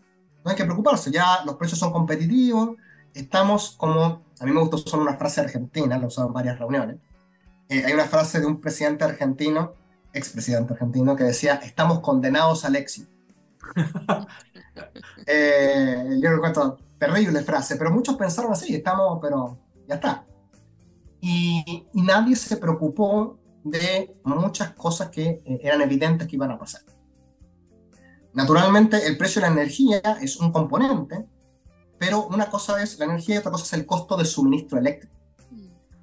No 0.43 0.49
hay 0.49 0.57
que 0.57 0.65
preocuparse, 0.65 1.11
ya 1.11 1.43
los 1.45 1.55
precios 1.55 1.80
son 1.80 1.91
competitivos, 1.91 2.72
estamos 3.13 3.76
como, 3.78 4.24
a 4.39 4.45
mí 4.45 4.51
me 4.51 4.59
gustó 4.61 4.78
solo 4.80 5.03
una 5.03 5.17
frase 5.17 5.41
argentina, 5.41 5.97
la 5.97 6.05
he 6.05 6.07
usado 6.07 6.28
en 6.28 6.34
varias 6.34 6.57
reuniones, 6.57 6.97
eh, 7.69 7.84
hay 7.86 7.93
una 7.93 8.05
frase 8.05 8.39
de 8.39 8.47
un 8.47 8.59
presidente 8.59 9.03
argentino, 9.03 9.74
expresidente 10.13 10.74
argentino, 10.74 11.15
que 11.15 11.24
decía, 11.24 11.55
estamos 11.55 11.99
condenados 11.99 12.65
al 12.65 12.76
éxito. 12.76 13.11
eh, 15.28 16.17
yo 16.19 16.32
recuerdo, 16.32 16.80
terrible 17.01 17.41
frase, 17.41 17.77
pero 17.77 17.89
muchos 17.89 18.15
pensaron 18.15 18.51
así, 18.51 18.75
estamos, 18.75 19.17
pero 19.19 19.57
ya 19.87 19.95
está. 19.95 20.23
Y, 21.19 21.87
nadie 21.93 22.35
se 22.35 22.57
preocupó 22.57 23.39
de 23.63 24.15
muchas 24.23 24.73
cosas 24.73 25.09
que 25.09 25.41
eh, 25.43 25.59
eran 25.63 25.81
evidentes 25.81 26.27
que 26.27 26.35
iban 26.35 26.51
a 26.51 26.59
pasar. 26.59 26.83
Naturalmente, 28.33 29.07
el 29.07 29.17
precio 29.17 29.41
de 29.41 29.47
la 29.47 29.53
energía 29.53 29.99
es 30.21 30.37
un 30.37 30.51
componente, 30.51 31.25
pero 31.97 32.27
una 32.27 32.51
cosa 32.51 32.81
es 32.83 32.99
la 32.99 33.05
energía 33.05 33.35
y 33.35 33.37
otra 33.39 33.51
cosa 33.51 33.65
es 33.65 33.73
el 33.73 33.87
costo 33.87 34.15
de 34.15 34.23
suministro 34.23 34.77
eléctrico. 34.77 35.15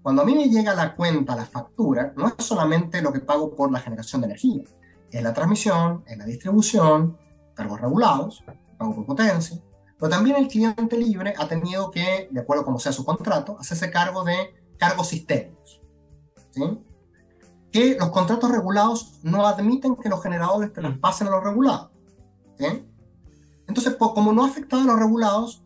Cuando 0.02 0.22
a 0.22 0.24
mí 0.24 0.34
me 0.34 0.48
llega 0.48 0.74
la 0.74 0.96
cuenta, 0.96 1.36
la 1.36 1.46
factura, 1.46 2.12
no 2.16 2.26
es 2.26 2.44
solamente 2.44 3.02
lo 3.02 3.12
que 3.12 3.20
pago 3.20 3.54
por 3.54 3.70
la 3.70 3.78
generación 3.78 4.22
de 4.22 4.26
energía, 4.26 4.64
es 5.12 5.22
la 5.22 5.32
transmisión, 5.32 6.02
es 6.08 6.18
la 6.18 6.24
distribución, 6.24 7.16
cargos 7.54 7.80
regulados, 7.80 8.44
pago 8.76 8.96
por 8.96 9.06
potencia, 9.06 9.60
pero 9.98 10.10
también 10.10 10.36
el 10.36 10.48
cliente 10.48 10.96
libre 10.96 11.34
ha 11.36 11.48
tenido 11.48 11.90
que, 11.90 12.28
de 12.30 12.40
acuerdo 12.40 12.62
a 12.62 12.64
como 12.64 12.78
sea 12.78 12.92
su 12.92 13.04
contrato, 13.04 13.56
hacerse 13.58 13.90
cargo 13.90 14.24
de 14.24 14.54
cargos 14.76 15.08
sistémicos. 15.08 15.80
¿sí? 16.50 16.62
Que 17.72 17.96
los 17.98 18.10
contratos 18.10 18.50
regulados 18.50 19.18
no 19.22 19.46
admiten 19.46 19.96
que 19.96 20.08
los 20.08 20.22
generadores 20.22 20.72
traspasen 20.72 21.26
a 21.28 21.30
los 21.30 21.42
regulados. 21.42 21.90
¿sí? 22.58 22.66
Entonces, 23.66 23.96
como 23.96 24.32
no 24.32 24.44
ha 24.44 24.48
afectado 24.48 24.82
a 24.82 24.86
los 24.86 24.98
regulados, 24.98 25.64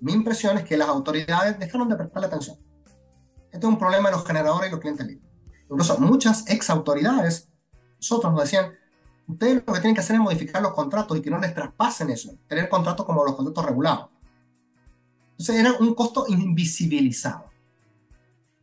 mi 0.00 0.12
impresión 0.12 0.56
es 0.56 0.64
que 0.64 0.76
las 0.76 0.88
autoridades 0.88 1.58
dejaron 1.58 1.88
de 1.88 1.96
prestarle 1.96 2.28
atención. 2.28 2.56
Este 3.50 3.66
es 3.66 3.72
un 3.72 3.78
problema 3.78 4.08
de 4.08 4.16
los 4.16 4.26
generadores 4.26 4.68
y 4.68 4.72
los 4.72 4.80
clientes 4.80 5.06
libres. 5.06 5.30
Incluso 5.68 5.98
muchas 5.98 6.44
ex 6.48 6.70
autoridades, 6.70 7.48
nosotros 7.96 8.32
nos 8.32 8.42
decían, 8.42 8.72
ustedes 9.26 9.62
lo 9.66 9.72
que 9.72 9.80
tienen 9.80 9.94
que 9.94 10.00
hacer 10.00 10.16
es 10.16 10.22
modificar 10.22 10.62
los 10.62 10.74
contratos 10.74 11.16
y 11.16 11.22
que 11.22 11.30
no 11.30 11.38
les 11.38 11.54
traspasen 11.54 12.10
eso, 12.10 12.34
tener 12.46 12.68
contratos 12.68 13.06
como 13.06 13.24
los 13.24 13.34
contratos 13.34 13.64
regulados. 13.64 14.08
Entonces 15.32 15.56
era 15.56 15.72
un 15.72 15.94
costo 15.94 16.26
invisibilizado. 16.28 17.50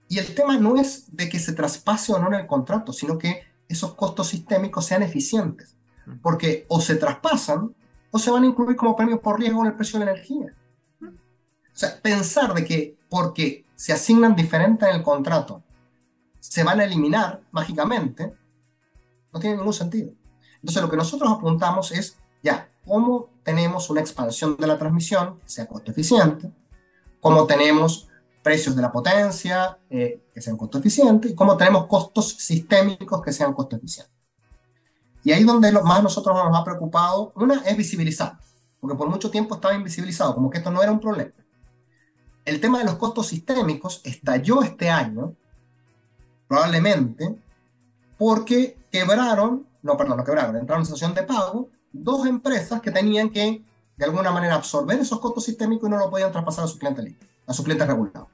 Y 0.08 0.20
el 0.20 0.34
tema 0.36 0.58
no 0.58 0.76
es 0.78 1.16
de 1.16 1.30
que 1.30 1.40
se 1.40 1.54
traspase 1.54 2.14
o 2.14 2.20
no 2.20 2.28
en 2.28 2.42
el 2.42 2.48
contrato, 2.48 2.92
sino 2.92 3.18
que 3.18 3.44
esos 3.68 3.94
costos 3.96 4.28
sistémicos 4.28 4.86
sean 4.86 5.04
eficientes. 5.04 5.76
Porque 6.22 6.66
o 6.68 6.82
se 6.82 6.96
traspasan 6.96 7.74
o 8.12 8.20
se 8.20 8.32
van 8.32 8.44
a 8.44 8.48
incluir 8.48 8.76
como 8.76 8.96
premios 8.96 9.20
por 9.20 9.40
riesgo 9.40 9.62
en 9.62 9.68
el 9.68 9.76
precio 9.76 10.00
de 10.00 10.06
la 10.06 10.12
energía. 10.12 10.54
O 11.02 11.78
sea, 11.78 12.02
pensar 12.02 12.54
de 12.54 12.66
que 12.66 12.98
porque 13.10 13.66
se 13.76 13.94
asignan 13.94 14.36
diferentes 14.36 14.88
en 14.88 14.96
el 14.96 15.04
contrato, 15.04 15.64
se 16.40 16.64
van 16.64 16.80
a 16.80 16.84
eliminar 16.84 17.42
mágicamente, 17.52 18.34
no 19.32 19.40
tiene 19.40 19.58
ningún 19.58 19.74
sentido. 19.74 20.12
Entonces, 20.62 20.82
lo 20.82 20.90
que 20.90 20.98
nosotros 20.98 21.32
apuntamos 21.32 21.92
es, 21.92 22.18
ya, 22.44 22.70
¿cómo 22.86 23.30
tenemos 23.44 23.90
una 23.90 24.02
expansión 24.02 24.56
de 24.58 24.68
la 24.68 24.78
transmisión 24.78 25.40
que 25.40 25.50
sea 25.50 25.66
costo 25.66 25.92
eficiente? 25.92 26.52
¿Cómo 27.20 27.46
tenemos 27.46 28.08
precios 28.44 28.76
de 28.76 28.82
la 28.82 28.92
potencia 28.92 29.78
eh, 29.90 30.24
que 30.34 30.42
sean 30.42 30.58
costo 30.58 30.78
eficientes? 30.78 31.32
¿Y 31.32 31.36
cómo 31.36 31.58
tenemos 31.58 31.88
costos 31.88 32.36
sistémicos 32.38 33.22
que 33.22 33.32
sean 33.32 33.54
costo 33.54 33.76
eficientes? 33.76 34.14
Y 35.24 35.32
ahí 35.32 35.44
donde 35.44 35.72
lo 35.72 35.84
más 35.84 36.02
nosotros 36.02 36.36
nos 36.36 36.58
ha 36.58 36.64
preocupado, 36.64 37.32
una 37.36 37.62
es 37.66 37.78
visibilizar, 37.78 38.38
porque 38.80 38.98
por 38.98 39.10
mucho 39.10 39.30
tiempo 39.30 39.56
estaba 39.56 39.76
invisibilizado, 39.76 40.34
como 40.34 40.50
que 40.50 40.58
esto 40.58 40.72
no 40.72 40.82
era 40.82 40.92
un 40.92 41.00
problema. 41.00 41.34
El 42.44 42.60
tema 42.60 42.80
de 42.80 42.86
los 42.86 42.96
costos 42.96 43.28
sistémicos 43.28 44.02
estalló 44.04 44.64
este 44.64 44.90
año, 44.90 45.36
probablemente, 46.48 47.36
porque 48.18 48.78
quebraron 48.92 49.68
no, 49.82 49.98
perdón, 49.98 50.18
no 50.18 50.24
quebraron, 50.24 50.56
entraron 50.56 50.82
en 50.82 50.86
situación 50.86 51.14
de 51.14 51.24
pago 51.24 51.70
dos 51.92 52.26
empresas 52.26 52.82
que 52.82 52.92
tenían 52.92 53.30
que, 53.30 53.64
de 53.98 54.06
alguna 54.06 54.32
manera, 54.32 54.56
absorber 54.56 55.00
esos 55.00 55.20
costos 55.20 55.46
sistémicos 55.46 55.88
y 55.88 55.92
no 55.92 55.98
lo 55.98 56.10
podían 56.10 56.32
traspasar 56.32 56.66
a 56.66 56.68
sus 56.68 56.80
clientes 56.80 57.16
a 57.48 57.54
sus 57.54 57.66
clientes 57.66 57.88
regulados. 57.88 58.28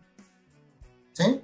¿Sí? 1.13 1.41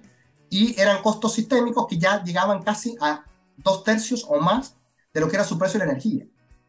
Y 0.49 0.79
eran 0.79 1.01
costos 1.01 1.33
sistémicos 1.33 1.87
que 1.87 1.97
ya 1.97 2.23
llegaban 2.23 2.61
casi 2.61 2.95
a 3.01 3.23
dos 3.57 3.83
tercios 3.83 4.25
o 4.27 4.39
más 4.39 4.75
de 5.13 5.21
lo 5.21 5.27
que 5.27 5.35
era 5.35 5.43
su 5.43 5.57
precio 5.57 5.79
de 5.79 5.85
la 5.85 5.91
energía. 5.91 6.25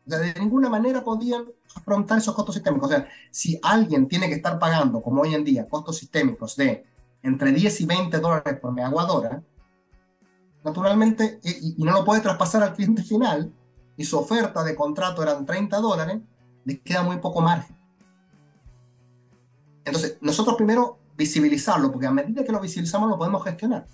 O 0.07 0.11
sea, 0.11 0.18
de 0.18 0.35
ninguna 0.39 0.68
manera 0.68 1.03
podían 1.03 1.45
afrontar 1.74 2.18
esos 2.18 2.35
costos 2.35 2.55
sistémicos. 2.55 2.89
O 2.89 2.93
sea, 2.93 3.09
si 3.30 3.59
alguien 3.62 4.09
tiene 4.09 4.28
que 4.28 4.35
estar 4.35 4.59
pagando, 4.59 5.03
como 5.03 5.22
hoy 5.22 5.35
en 5.35 5.45
día, 5.45 5.68
costos 5.68 5.99
sistémicos 5.99 6.57
de 6.57 6.87
entre 7.22 7.53
10 7.53 7.80
y 7.80 7.87
20 7.87 8.18
dólares 8.20 8.59
por 8.61 8.72
megawatt 8.72 9.43
naturalmente, 10.64 11.40
y, 11.44 11.76
no 11.84 11.92
lo 11.92 12.04
puede 12.04 12.20
traspasar 12.20 12.62
al 12.62 12.74
cliente 12.74 13.02
final, 13.02 13.52
y 13.96 14.04
su 14.04 14.18
oferta 14.18 14.64
de 14.64 14.74
contrato 14.74 15.22
eran 15.22 15.46
30 15.46 15.76
dólares, 15.78 16.20
le 16.64 16.80
queda 16.80 17.02
muy 17.02 17.18
poco 17.18 17.40
margen. 17.40 17.76
Entonces, 19.84 20.16
nosotros 20.20 20.56
primero 20.56 20.98
visibilizarlo, 21.16 21.92
porque 21.92 22.06
a 22.06 22.10
medida 22.10 22.42
que 22.42 22.50
lo 22.50 22.60
visibilizamos 22.60 23.08
lo 23.08 23.18
podemos 23.18 23.44
gestionar. 23.44 23.86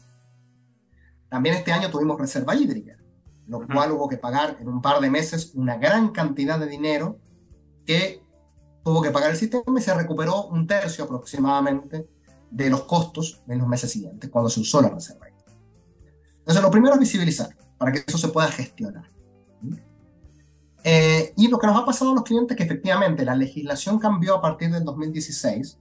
También 1.28 1.56
este 1.56 1.72
año 1.72 1.90
tuvimos 1.90 2.18
reserva 2.18 2.54
hídrica, 2.54 2.96
lo 3.46 3.66
cual 3.66 3.92
hubo 3.92 4.08
que 4.08 4.16
pagar 4.16 4.56
en 4.60 4.68
un 4.68 4.80
par 4.80 5.00
de 5.00 5.10
meses 5.10 5.52
una 5.54 5.76
gran 5.76 6.10
cantidad 6.10 6.58
de 6.58 6.66
dinero 6.66 7.18
que 7.84 8.22
tuvo 8.84 9.02
que 9.02 9.10
pagar 9.10 9.30
el 9.30 9.36
sistema 9.36 9.78
y 9.78 9.82
se 9.82 9.92
recuperó 9.92 10.46
un 10.46 10.66
tercio 10.66 11.04
aproximadamente 11.04 12.08
de 12.50 12.70
los 12.70 12.84
costos 12.84 13.42
en 13.48 13.58
los 13.58 13.68
meses 13.68 13.90
siguientes, 13.90 14.30
cuando 14.30 14.48
se 14.48 14.60
usó 14.60 14.80
la 14.80 14.88
reserva 14.88 15.28
hídrica. 15.28 15.29
Entonces, 16.40 16.62
lo 16.62 16.70
primero 16.70 16.94
es 16.94 17.00
visibilizar, 17.00 17.56
para 17.78 17.92
que 17.92 18.02
eso 18.06 18.18
se 18.18 18.28
pueda 18.28 18.48
gestionar. 18.48 19.10
Eh, 20.82 21.32
y 21.36 21.48
lo 21.48 21.58
que 21.58 21.66
nos 21.66 21.76
ha 21.80 21.84
pasado 21.84 22.12
a 22.12 22.14
los 22.14 22.24
clientes 22.24 22.52
es 22.52 22.56
que 22.56 22.64
efectivamente 22.64 23.24
la 23.24 23.34
legislación 23.34 23.98
cambió 23.98 24.36
a 24.36 24.40
partir 24.40 24.70
del 24.70 24.84
2016 24.84 25.78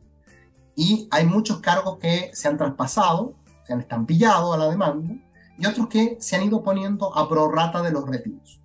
y 0.75 1.07
hay 1.11 1.25
muchos 1.25 1.59
cargos 1.61 1.97
que 1.99 2.31
se 2.33 2.47
han 2.47 2.57
traspasado, 2.57 3.35
se 3.65 3.73
han 3.73 3.79
estampillado 3.79 4.53
a 4.53 4.57
la 4.57 4.69
demanda 4.69 5.15
y 5.57 5.65
otros 5.65 5.87
que 5.87 6.17
se 6.19 6.35
han 6.35 6.43
ido 6.43 6.63
poniendo 6.63 7.15
a 7.17 7.29
prorrata 7.29 7.81
de 7.81 7.91
los 7.91 8.07
retiros, 8.07 8.61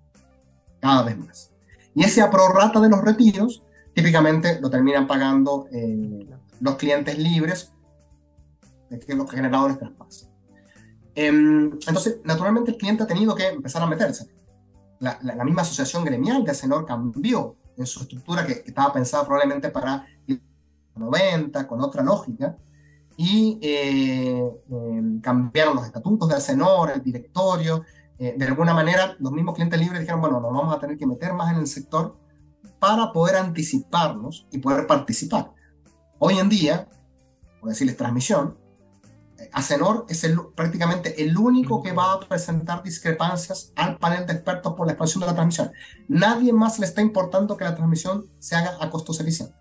cada 0.81 1.03
vez 1.03 1.17
más. 1.17 1.51
Y 1.93 2.03
ese 2.03 2.21
a 2.21 2.29
prorrata 2.29 2.79
de 2.81 2.89
los 2.89 3.01
retiros 3.01 3.63
típicamente 3.93 4.59
lo 4.59 4.69
terminan 4.69 5.07
pagando 5.07 5.67
eh, 5.71 6.27
los 6.59 6.75
clientes 6.75 7.17
libres, 7.17 7.71
que 9.05 9.15
los 9.15 9.29
generadores 9.29 9.77
traspasan. 9.77 10.29
Em, 11.15 11.71
entonces, 11.87 12.19
naturalmente 12.23 12.71
el 12.71 12.77
cliente 12.77 13.03
ha 13.03 13.07
tenido 13.07 13.33
que 13.33 13.47
empezar 13.47 13.81
a 13.81 13.87
meterse. 13.87 14.27
La, 14.99 15.43
misma 15.43 15.61
asociación 15.61 16.03
gremial 16.03 16.43
de 16.43 16.51
Acenor 16.51 16.85
cambió 16.85 17.55
en 17.77 17.85
su 17.85 18.01
estructura 18.01 18.45
que, 18.45 18.63
estaba 18.65 18.93
pensada 18.93 19.25
probablemente 19.25 19.69
para 19.69 20.05
90, 20.95 21.67
con 21.67 21.81
otra 21.81 22.03
lógica, 22.03 22.57
y 23.17 23.59
eh, 23.61 24.61
em, 24.69 25.21
cambiaron 25.21 25.75
los 25.75 25.85
estatutos 25.85 26.27
de 26.29 26.35
Acenor, 26.35 26.91
el 26.91 27.01
directorio, 27.01 27.83
eh, 28.17 28.35
de 28.37 28.45
alguna 28.45 28.73
manera, 28.73 29.15
los 29.19 29.31
mismos 29.31 29.55
clientes 29.55 29.79
libres 29.79 29.99
dijeron, 29.99 30.21
bueno, 30.21 30.39
nos 30.39 30.53
vamos 30.53 30.75
a 30.75 30.79
tener 30.79 30.97
que 30.97 31.05
meter 31.05 31.33
más 31.33 31.51
en 31.53 31.59
el 31.59 31.67
sector 31.67 32.17
para 32.79 33.11
poder 33.11 33.35
anticiparnos 33.35 34.47
y 34.51 34.59
poder 34.59 34.87
participar. 34.87 35.51
Hoy 36.19 36.39
en 36.39 36.47
día, 36.49 36.87
por 37.59 37.69
decirles 37.69 37.97
transmisión, 37.97 38.57
eh, 38.57 38.64
Acenor 39.53 40.05
es 40.09 40.23
el, 40.23 40.39
prácticamente 40.55 41.23
el 41.23 41.37
único 41.37 41.81
que 41.81 41.91
va 41.91 42.13
a 42.13 42.19
presentar 42.19 42.83
discrepancias 42.83 43.71
al 43.75 43.97
panel 43.97 44.25
de 44.25 44.33
expertos 44.33 44.73
por 44.73 44.87
la 44.87 44.93
expansión 44.93 45.21
de 45.21 45.27
la 45.27 45.33
transmisión. 45.33 45.71
Nadie 46.07 46.53
más 46.53 46.79
le 46.79 46.85
está 46.85 47.01
importando 47.01 47.57
que 47.57 47.63
la 47.63 47.75
transmisión 47.75 48.29
se 48.39 48.55
haga 48.55 48.77
a 48.79 48.89
costos 48.89 49.19
eficientes. 49.19 49.55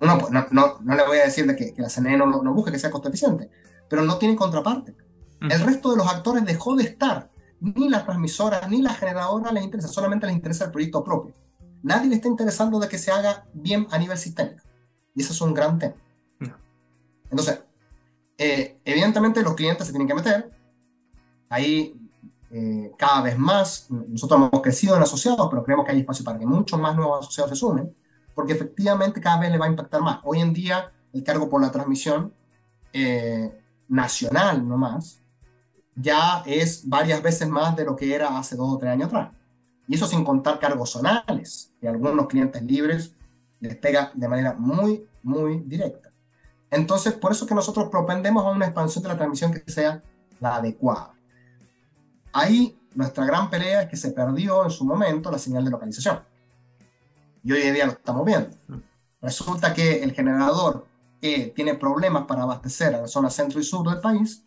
No, 0.00 0.16
no, 0.30 0.46
no, 0.50 0.78
no 0.80 0.94
le 0.96 1.06
voy 1.06 1.18
a 1.18 1.24
decir 1.24 1.46
de 1.46 1.54
que, 1.54 1.74
la 1.76 1.88
CNE 1.88 2.16
no, 2.16 2.26
no 2.26 2.54
busque 2.54 2.72
que 2.72 2.78
sea 2.78 2.90
costo 2.90 3.08
eficiente, 3.08 3.50
pero 3.88 4.02
no 4.02 4.18
tiene 4.18 4.34
contraparte. 4.34 4.96
El 5.40 5.60
resto 5.60 5.90
de 5.90 5.96
los 5.96 6.06
actores 6.06 6.44
dejó 6.44 6.76
de 6.76 6.84
estar. 6.84 7.30
Ni 7.60 7.88
las 7.88 8.04
transmisoras, 8.04 8.68
ni 8.68 8.82
la 8.82 8.92
generadora 8.92 9.52
les 9.52 9.62
interesa, 9.62 9.86
solamente 9.86 10.26
les 10.26 10.34
interesa 10.34 10.64
el 10.64 10.72
proyecto 10.72 11.04
propio. 11.04 11.32
Nadie 11.82 12.08
le 12.08 12.16
está 12.16 12.26
interesando 12.26 12.80
de 12.80 12.88
que 12.88 12.98
se 12.98 13.12
haga 13.12 13.46
bien 13.52 13.86
a 13.90 13.98
nivel 13.98 14.18
sistémico. 14.18 14.62
Y 15.14 15.22
eso 15.22 15.32
es 15.32 15.40
un 15.40 15.54
gran 15.54 15.78
tema. 15.78 15.94
Entonces, 17.30 17.60
eh, 18.44 18.80
evidentemente 18.84 19.40
los 19.40 19.54
clientes 19.54 19.86
se 19.86 19.92
tienen 19.92 20.08
que 20.08 20.14
meter. 20.14 20.50
Ahí 21.48 21.94
eh, 22.50 22.90
cada 22.98 23.22
vez 23.22 23.38
más, 23.38 23.86
nosotros 23.88 24.40
hemos 24.40 24.62
crecido 24.62 24.96
en 24.96 25.02
asociados, 25.02 25.46
pero 25.48 25.62
creemos 25.62 25.86
que 25.86 25.92
hay 25.92 26.00
espacio 26.00 26.24
para 26.24 26.40
que 26.40 26.46
muchos 26.46 26.78
más 26.80 26.96
nuevos 26.96 27.20
asociados 27.20 27.50
se 27.50 27.56
sumen, 27.56 27.94
porque 28.34 28.54
efectivamente 28.54 29.20
cada 29.20 29.38
vez 29.38 29.52
le 29.52 29.58
va 29.58 29.66
a 29.66 29.68
impactar 29.68 30.02
más. 30.02 30.18
Hoy 30.24 30.40
en 30.40 30.52
día, 30.52 30.90
el 31.12 31.22
cargo 31.22 31.48
por 31.48 31.60
la 31.60 31.70
transmisión 31.70 32.34
eh, 32.92 33.62
nacional 33.88 34.66
nomás, 34.66 35.22
ya 35.94 36.42
es 36.44 36.88
varias 36.88 37.22
veces 37.22 37.48
más 37.48 37.76
de 37.76 37.84
lo 37.84 37.94
que 37.94 38.12
era 38.12 38.36
hace 38.36 38.56
dos 38.56 38.74
o 38.74 38.78
tres 38.78 38.90
años 38.90 39.06
atrás. 39.06 39.30
Y 39.86 39.94
eso 39.94 40.06
sin 40.08 40.24
contar 40.24 40.58
cargos 40.58 40.90
zonales, 40.90 41.72
que 41.80 41.86
algunos 41.86 42.26
clientes 42.26 42.60
libres 42.62 43.14
les 43.60 43.76
pega 43.76 44.10
de 44.14 44.26
manera 44.26 44.54
muy, 44.54 45.06
muy 45.22 45.60
directa. 45.60 46.11
Entonces, 46.72 47.12
por 47.12 47.32
eso 47.32 47.46
que 47.46 47.54
nosotros 47.54 47.90
propendemos 47.90 48.44
a 48.46 48.48
una 48.48 48.64
expansión 48.64 49.02
de 49.02 49.10
la 49.10 49.16
transmisión 49.16 49.52
que 49.52 49.70
sea 49.70 50.02
la 50.40 50.56
adecuada. 50.56 51.12
Ahí 52.32 52.78
nuestra 52.94 53.26
gran 53.26 53.50
pelea 53.50 53.82
es 53.82 53.90
que 53.90 53.96
se 53.96 54.10
perdió 54.10 54.64
en 54.64 54.70
su 54.70 54.86
momento 54.86 55.30
la 55.30 55.38
señal 55.38 55.66
de 55.66 55.70
localización. 55.70 56.20
Y 57.44 57.52
hoy 57.52 57.60
en 57.60 57.74
día 57.74 57.84
lo 57.84 57.92
estamos 57.92 58.24
viendo. 58.24 58.56
Resulta 59.20 59.74
que 59.74 60.02
el 60.02 60.12
generador 60.12 60.86
que 61.20 61.52
tiene 61.54 61.74
problemas 61.74 62.24
para 62.24 62.42
abastecer 62.44 62.94
a 62.94 63.02
la 63.02 63.06
zona 63.06 63.28
centro 63.28 63.60
y 63.60 63.64
sur 63.64 63.86
del 63.86 64.00
país 64.00 64.42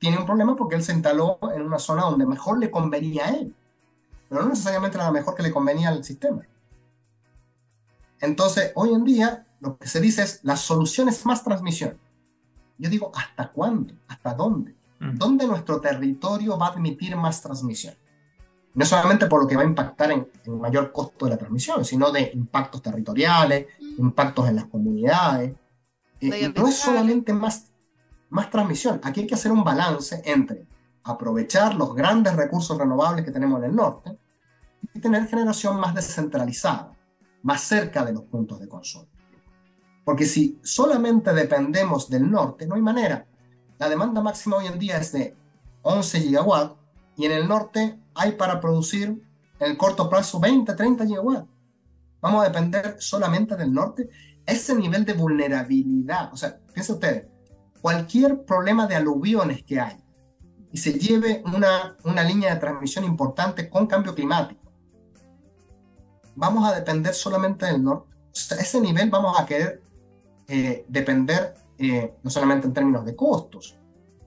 tiene 0.00 0.18
un 0.18 0.26
problema 0.26 0.56
porque 0.56 0.74
él 0.74 0.82
se 0.82 0.92
instaló 0.92 1.38
en 1.54 1.62
una 1.62 1.78
zona 1.78 2.02
donde 2.02 2.26
mejor 2.26 2.58
le 2.58 2.68
convenía 2.70 3.26
a 3.26 3.30
él, 3.30 3.54
pero 4.28 4.42
no 4.42 4.48
necesariamente 4.48 4.96
era 4.96 5.06
la 5.06 5.12
mejor 5.12 5.36
que 5.36 5.44
le 5.44 5.52
convenía 5.52 5.90
al 5.90 6.02
sistema. 6.02 6.42
Entonces, 8.20 8.72
hoy 8.74 8.92
en 8.92 9.04
día, 9.04 9.46
lo 9.60 9.76
que 9.76 9.86
se 9.86 10.00
dice 10.00 10.22
es, 10.22 10.40
la 10.42 10.56
solución 10.56 11.08
es 11.08 11.24
más 11.26 11.44
transmisión. 11.44 11.98
Yo 12.78 12.88
digo, 12.88 13.12
¿hasta 13.14 13.50
cuándo? 13.50 13.94
¿Hasta 14.08 14.34
dónde? 14.34 14.74
Mm. 14.98 15.16
¿Dónde 15.16 15.46
nuestro 15.46 15.80
territorio 15.80 16.58
va 16.58 16.68
a 16.68 16.70
admitir 16.70 17.16
más 17.16 17.42
transmisión? 17.42 17.94
No 18.72 18.84
solamente 18.84 19.26
por 19.26 19.42
lo 19.42 19.48
que 19.48 19.56
va 19.56 19.62
a 19.62 19.66
impactar 19.66 20.12
en, 20.12 20.28
en 20.44 20.60
mayor 20.60 20.92
costo 20.92 21.26
de 21.26 21.32
la 21.32 21.36
transmisión, 21.36 21.84
sino 21.84 22.10
de 22.10 22.30
impactos 22.34 22.80
territoriales, 22.80 23.66
mm. 23.80 24.00
impactos 24.00 24.48
en 24.48 24.56
las 24.56 24.64
comunidades. 24.66 25.54
Eh, 26.20 26.52
no 26.54 26.68
es 26.68 26.76
solamente 26.76 27.32
más 27.32 27.70
más 28.30 28.48
transmisión. 28.48 29.00
Aquí 29.02 29.20
hay 29.20 29.26
que 29.26 29.34
hacer 29.34 29.52
un 29.52 29.62
balance 29.62 30.22
entre 30.24 30.66
aprovechar 31.02 31.74
los 31.74 31.94
grandes 31.94 32.34
recursos 32.34 32.78
renovables 32.78 33.24
que 33.24 33.32
tenemos 33.32 33.58
en 33.58 33.70
el 33.70 33.76
norte 33.76 34.16
y 34.94 35.00
tener 35.00 35.26
generación 35.26 35.78
más 35.78 35.94
descentralizada, 35.94 36.96
más 37.42 37.60
cerca 37.60 38.04
de 38.04 38.12
los 38.12 38.22
puntos 38.22 38.60
de 38.60 38.68
consumo. 38.68 39.08
Porque 40.04 40.26
si 40.26 40.58
solamente 40.62 41.32
dependemos 41.32 42.08
del 42.08 42.30
norte, 42.30 42.66
no 42.66 42.74
hay 42.74 42.82
manera. 42.82 43.26
La 43.78 43.88
demanda 43.88 44.20
máxima 44.22 44.56
hoy 44.56 44.66
en 44.66 44.78
día 44.78 44.98
es 44.98 45.12
de 45.12 45.36
11 45.82 46.20
gigawatts 46.20 46.76
y 47.16 47.26
en 47.26 47.32
el 47.32 47.48
norte 47.48 47.98
hay 48.14 48.32
para 48.32 48.60
producir 48.60 49.08
en 49.58 49.70
el 49.70 49.76
corto 49.76 50.08
plazo 50.08 50.40
20, 50.40 50.74
30 50.74 51.06
gigawatts. 51.06 51.48
Vamos 52.20 52.42
a 52.44 52.48
depender 52.48 52.96
solamente 52.98 53.56
del 53.56 53.72
norte. 53.72 54.10
Ese 54.44 54.74
nivel 54.74 55.04
de 55.04 55.14
vulnerabilidad, 55.14 56.32
o 56.32 56.36
sea, 56.36 56.58
piensen 56.72 56.96
ustedes, 56.96 57.26
cualquier 57.80 58.44
problema 58.44 58.86
de 58.86 58.96
aluviones 58.96 59.62
que 59.62 59.80
hay 59.80 59.96
y 60.72 60.78
se 60.78 60.92
lleve 60.98 61.42
una, 61.46 61.96
una 62.04 62.22
línea 62.22 62.54
de 62.54 62.60
transmisión 62.60 63.04
importante 63.04 63.68
con 63.68 63.86
cambio 63.86 64.14
climático, 64.14 64.60
vamos 66.36 66.68
a 66.68 66.74
depender 66.74 67.14
solamente 67.14 67.66
del 67.66 67.82
norte. 67.82 68.14
ese 68.32 68.80
nivel 68.80 69.10
vamos 69.10 69.38
a 69.38 69.46
querer 69.46 69.82
eh, 70.52 70.84
depender 70.88 71.54
eh, 71.78 72.12
no 72.24 72.30
solamente 72.30 72.66
en 72.66 72.72
términos 72.72 73.04
de 73.04 73.14
costos, 73.14 73.78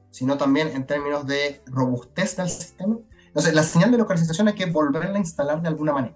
sino 0.09 0.37
también 0.37 0.69
en 0.69 0.85
términos 0.85 1.27
de 1.27 1.61
robustez 1.65 2.37
del 2.37 2.49
sistema. 2.49 2.97
Entonces, 3.27 3.53
la 3.53 3.63
señal 3.63 3.91
de 3.91 3.97
localización 3.97 4.47
hay 4.47 4.53
que 4.53 4.67
volverla 4.67 5.17
a 5.17 5.19
instalar 5.19 5.61
de 5.61 5.67
alguna 5.67 5.91
manera. 5.91 6.15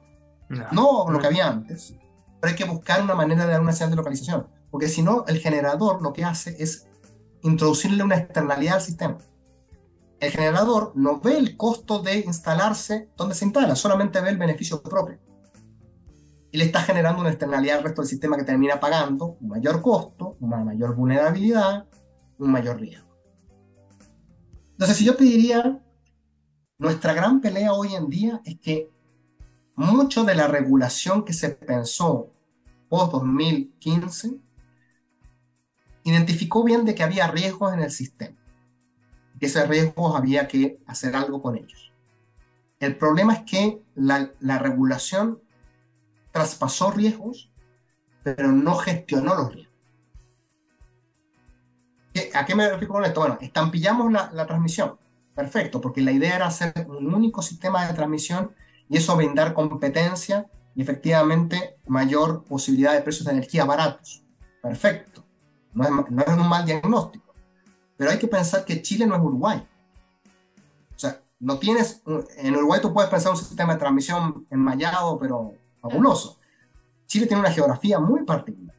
No, 0.50 1.06
no 1.06 1.12
lo 1.12 1.20
que 1.20 1.28
había 1.28 1.50
antes, 1.50 1.94
pero 2.40 2.52
hay 2.52 2.56
que 2.56 2.64
buscar 2.64 3.02
una 3.02 3.16
manera 3.16 3.46
de 3.46 3.52
dar 3.52 3.60
una 3.60 3.74
señal 3.74 3.90
de 3.90 3.98
localización, 3.98 4.48
porque 4.72 4.88
si 4.88 5.02
no, 5.02 5.26
el 5.28 5.40
generador 5.40 6.02
lo 6.02 6.14
que 6.14 6.24
hace 6.24 6.56
es 6.58 6.88
introducirle 7.42 8.02
una 8.02 8.16
externalidad 8.16 8.76
al 8.76 8.82
sistema. 8.82 9.18
El 10.22 10.32
generador 10.32 10.94
no 10.96 11.20
ve 11.20 11.38
el 11.38 11.58
costo 11.58 12.00
de 12.00 12.20
instalarse 12.20 13.10
donde 13.18 13.36
se 13.36 13.44
instala, 13.44 13.76
solamente 13.76 14.22
ve 14.22 14.30
el 14.30 14.38
beneficio 14.38 14.82
propio. 14.82 15.20
Y 16.52 16.58
le 16.58 16.66
está 16.66 16.82
generando 16.82 17.22
una 17.22 17.30
externalidad 17.30 17.78
al 17.78 17.84
resto 17.84 18.02
del 18.02 18.10
sistema 18.10 18.38
que 18.38 18.44
termina 18.44 18.80
pagando 18.80 19.38
un 19.40 19.50
mayor 19.50 19.82
costo, 19.82 20.38
una 20.40 20.64
mayor 20.64 20.96
vulnerabilidad, 20.96 21.86
un 22.38 22.52
mayor 22.52 22.80
riesgo. 22.80 23.08
Entonces, 24.72 24.98
si 24.98 25.06
yo 25.06 25.16
te 25.16 25.24
diría, 25.24 25.82
nuestra 26.78 27.14
gran 27.14 27.42
pelea 27.42 27.74
hoy 27.74 27.96
en 27.96 28.08
día 28.10 28.42
es 28.46 28.60
que 28.60 28.90
mucho 29.76 30.24
de 30.24 30.36
la 30.36 30.48
regulación 30.48 31.26
que 31.26 31.34
se 31.34 31.50
pensó 31.50 32.32
post 32.88 33.12
2015 33.12 34.38
identificó 36.04 36.64
bien 36.64 36.86
de 36.86 36.96
que 36.96 37.04
había 37.04 37.28
riesgos 37.28 37.74
en 37.74 37.82
el 37.82 37.92
sistema, 37.92 38.38
que 39.40 39.48
esos 39.48 39.68
riesgos 39.68 40.16
había 40.16 40.48
que 40.48 40.80
hacer 40.88 41.16
algo 41.16 41.42
con 41.42 41.58
ellos. 41.58 41.92
El 42.80 42.96
problema 42.96 43.34
es 43.34 43.42
que 43.42 43.82
la 43.96 44.60
regulación 44.60 45.42
traspasó 46.38 46.92
riesgos, 46.92 47.52
pero 48.22 48.52
no 48.52 48.76
gestionó 48.76 49.34
los 49.34 49.56
riesgos. 49.56 49.74
¿A 52.36 52.46
qué 52.46 52.54
me 52.54 52.70
refiero 52.70 52.94
con 52.94 53.06
esto? 53.06 53.22
Bueno, 53.22 53.38
estampillamos 53.42 54.12
la, 54.12 54.46
transmisión, 54.46 54.98
perfecto, 55.34 55.82
porque 55.82 56.02
la 56.02 56.12
idea 56.12 56.36
era 56.36 56.46
hacer 56.46 56.74
un 56.88 57.12
único 57.14 57.42
sistema 57.42 57.88
de 57.88 57.94
transmisión 57.96 58.52
y 58.88 58.98
eso 58.98 59.16
brindar 59.16 59.56
competencia 59.56 60.46
y 60.76 60.84
efectivamente 60.84 61.78
mayor 61.88 62.44
posibilidad 62.44 62.94
de 62.94 63.02
precios 63.02 63.26
de 63.26 63.32
energía 63.32 63.66
baratos. 63.66 64.24
Perfecto. 64.62 65.24
No 65.74 65.84
es, 65.84 66.38
un 66.38 66.48
mal 66.48 66.66
diagnóstico. 66.66 67.34
Pero 67.98 68.12
hay 68.12 68.20
que 68.20 68.28
pensar 68.28 68.64
que 68.64 68.82
Chile 68.84 69.08
no 69.08 69.16
es 69.16 69.22
Uruguay. 69.22 69.68
O 70.96 71.00
sea, 71.00 71.20
no 71.40 71.58
tienes. 71.58 72.04
En 72.38 72.56
Uruguay 72.56 72.80
tú 72.82 72.94
puedes 72.94 73.10
pensar 73.10 73.32
un 73.32 73.38
sistema 73.38 73.74
de 73.74 73.80
transmisión 73.80 74.46
enmayado, 74.50 75.18
pero 75.20 75.54
fabuloso. 75.82 76.40
Chile 77.06 77.26
tiene 77.26 77.42
una 77.42 77.52
geografía 77.52 78.00
muy 78.00 78.24
particular. 78.24 78.76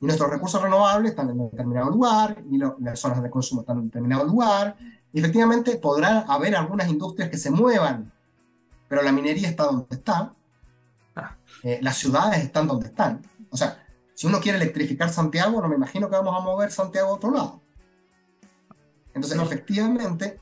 Y 0.00 0.06
nuestros 0.06 0.30
recursos 0.30 0.62
renovables 0.62 1.10
están 1.10 1.28
en 1.30 1.50
determinado 1.50 1.90
lugar, 1.90 2.42
y 2.50 2.58
las 2.58 2.98
zonas 2.98 3.22
de 3.22 3.30
consumo 3.30 3.60
están 3.60 3.78
en 3.78 3.86
determinado 3.86 4.24
lugar. 4.24 4.76
Y 5.12 5.18
efectivamente 5.18 5.76
podrá 5.76 6.20
haber 6.20 6.56
algunas 6.56 6.88
industrias 6.88 7.28
que 7.28 7.36
se 7.36 7.50
muevan, 7.50 8.12
pero 8.88 9.02
la 9.02 9.12
minería 9.12 9.48
está 9.48 9.64
donde 9.64 9.86
está, 9.90 10.34
ah. 11.16 11.36
eh, 11.62 11.80
las 11.82 11.96
ciudades 11.96 12.42
están 12.44 12.66
donde 12.66 12.86
están. 12.86 13.20
O 13.50 13.56
sea, 13.56 13.84
si 14.14 14.26
uno 14.26 14.40
quiere 14.40 14.58
electrificar 14.58 15.10
Santiago, 15.10 15.62
no 15.62 15.68
me 15.68 15.76
imagino 15.76 16.10
que 16.10 16.16
vamos 16.16 16.36
a 16.36 16.44
mover 16.44 16.70
Santiago 16.70 17.08
a 17.08 17.14
otro 17.14 17.30
lado. 17.30 17.60
Entonces, 19.14 19.40
efectivamente, 19.40 20.38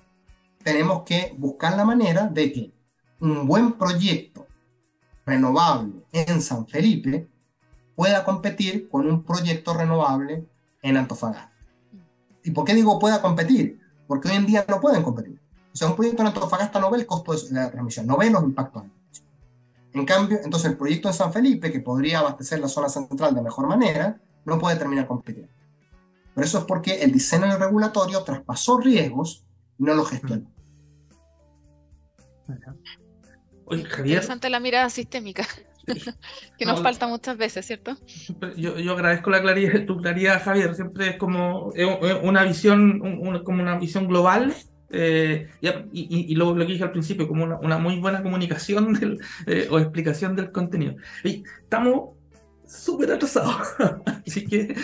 tenemos 0.62 1.04
que 1.04 1.34
buscar 1.38 1.76
la 1.76 1.84
manera 1.84 2.26
de 2.26 2.52
que 2.52 2.74
un 3.20 3.46
buen 3.46 3.74
proyecto 3.74 4.47
renovable 5.28 5.92
en 6.12 6.40
San 6.40 6.66
Felipe 6.66 7.28
pueda 7.94 8.24
competir 8.24 8.88
con 8.88 9.06
un 9.10 9.22
proyecto 9.22 9.74
renovable 9.74 10.46
en 10.82 10.96
Antofagasta. 10.96 11.52
¿Y 12.44 12.50
por 12.50 12.64
qué 12.64 12.74
digo 12.74 12.98
pueda 12.98 13.20
competir? 13.20 13.80
Porque 14.06 14.28
hoy 14.28 14.36
en 14.36 14.46
día 14.46 14.64
no 14.68 14.80
pueden 14.80 15.02
competir. 15.02 15.40
O 15.72 15.76
sea, 15.76 15.88
un 15.88 15.96
proyecto 15.96 16.22
en 16.22 16.28
Antofagasta 16.28 16.80
no 16.80 16.90
ve 16.90 16.98
el 16.98 17.06
costo 17.06 17.32
de 17.32 17.52
la 17.52 17.70
transmisión, 17.70 18.06
no 18.06 18.16
ve 18.16 18.30
los 18.30 18.42
impactos 18.42 18.84
en 19.92 20.04
cambio, 20.04 20.38
entonces 20.44 20.70
el 20.70 20.76
proyecto 20.76 21.08
de 21.08 21.14
San 21.14 21.32
Felipe, 21.32 21.72
que 21.72 21.80
podría 21.80 22.20
abastecer 22.20 22.60
la 22.60 22.68
zona 22.68 22.88
central 22.88 23.34
de 23.34 23.42
mejor 23.42 23.66
manera, 23.66 24.20
no 24.44 24.58
puede 24.58 24.76
terminar 24.76 25.06
compitiendo. 25.06 25.52
Pero 26.34 26.46
eso 26.46 26.58
es 26.58 26.64
porque 26.64 27.02
el 27.02 27.10
diseño 27.10 27.56
regulatorio 27.56 28.22
traspasó 28.22 28.78
riesgos 28.78 29.44
no 29.78 29.94
lo 29.94 30.04
gestiono. 30.04 30.46
Oye, 33.70 33.84
Javier, 33.84 34.16
Interesante 34.16 34.50
la 34.50 34.60
mirada 34.60 34.88
sistémica, 34.90 35.44
que 36.58 36.64
nos 36.66 36.78
No, 36.78 36.82
falta 36.82 37.06
muchas 37.06 37.36
veces, 37.36 37.66
¿cierto? 37.66 37.96
yo, 38.56 38.78
yo 38.78 38.92
agradezco 38.92 39.30
la 39.30 39.40
claridad, 39.42 39.84
tu 39.86 39.96
claridad, 39.98 40.42
Javier. 40.42 40.74
Siempre 40.74 41.10
es 41.10 41.16
como 41.16 41.72
una 42.22 42.44
visión, 42.44 43.00
un- 43.02 43.42
como 43.44 43.62
una 43.62 43.78
visión 43.78 44.06
global. 44.08 44.54
eh, 44.90 45.48
y, 45.60 45.68
y- 46.00 46.32
y 46.32 46.34
lo, 46.34 46.54
lo 46.54 46.66
que 46.66 46.72
dije 46.72 46.84
al 46.84 46.92
principio, 46.92 47.28
como 47.28 47.44
una, 47.44 47.56
una 47.58 47.76
muy 47.78 47.98
buena 48.00 48.22
comunicación 48.22 48.92
del, 49.00 49.20
eh, 49.46 49.68
o 49.70 49.78
explicación 49.78 50.34
del 50.34 50.50
contenido. 50.50 50.94
Y 51.24 51.42
estamos 51.62 52.16
súper 52.66 53.12
atrasados, 53.12 53.56
así 54.26 54.44
que 54.46 54.74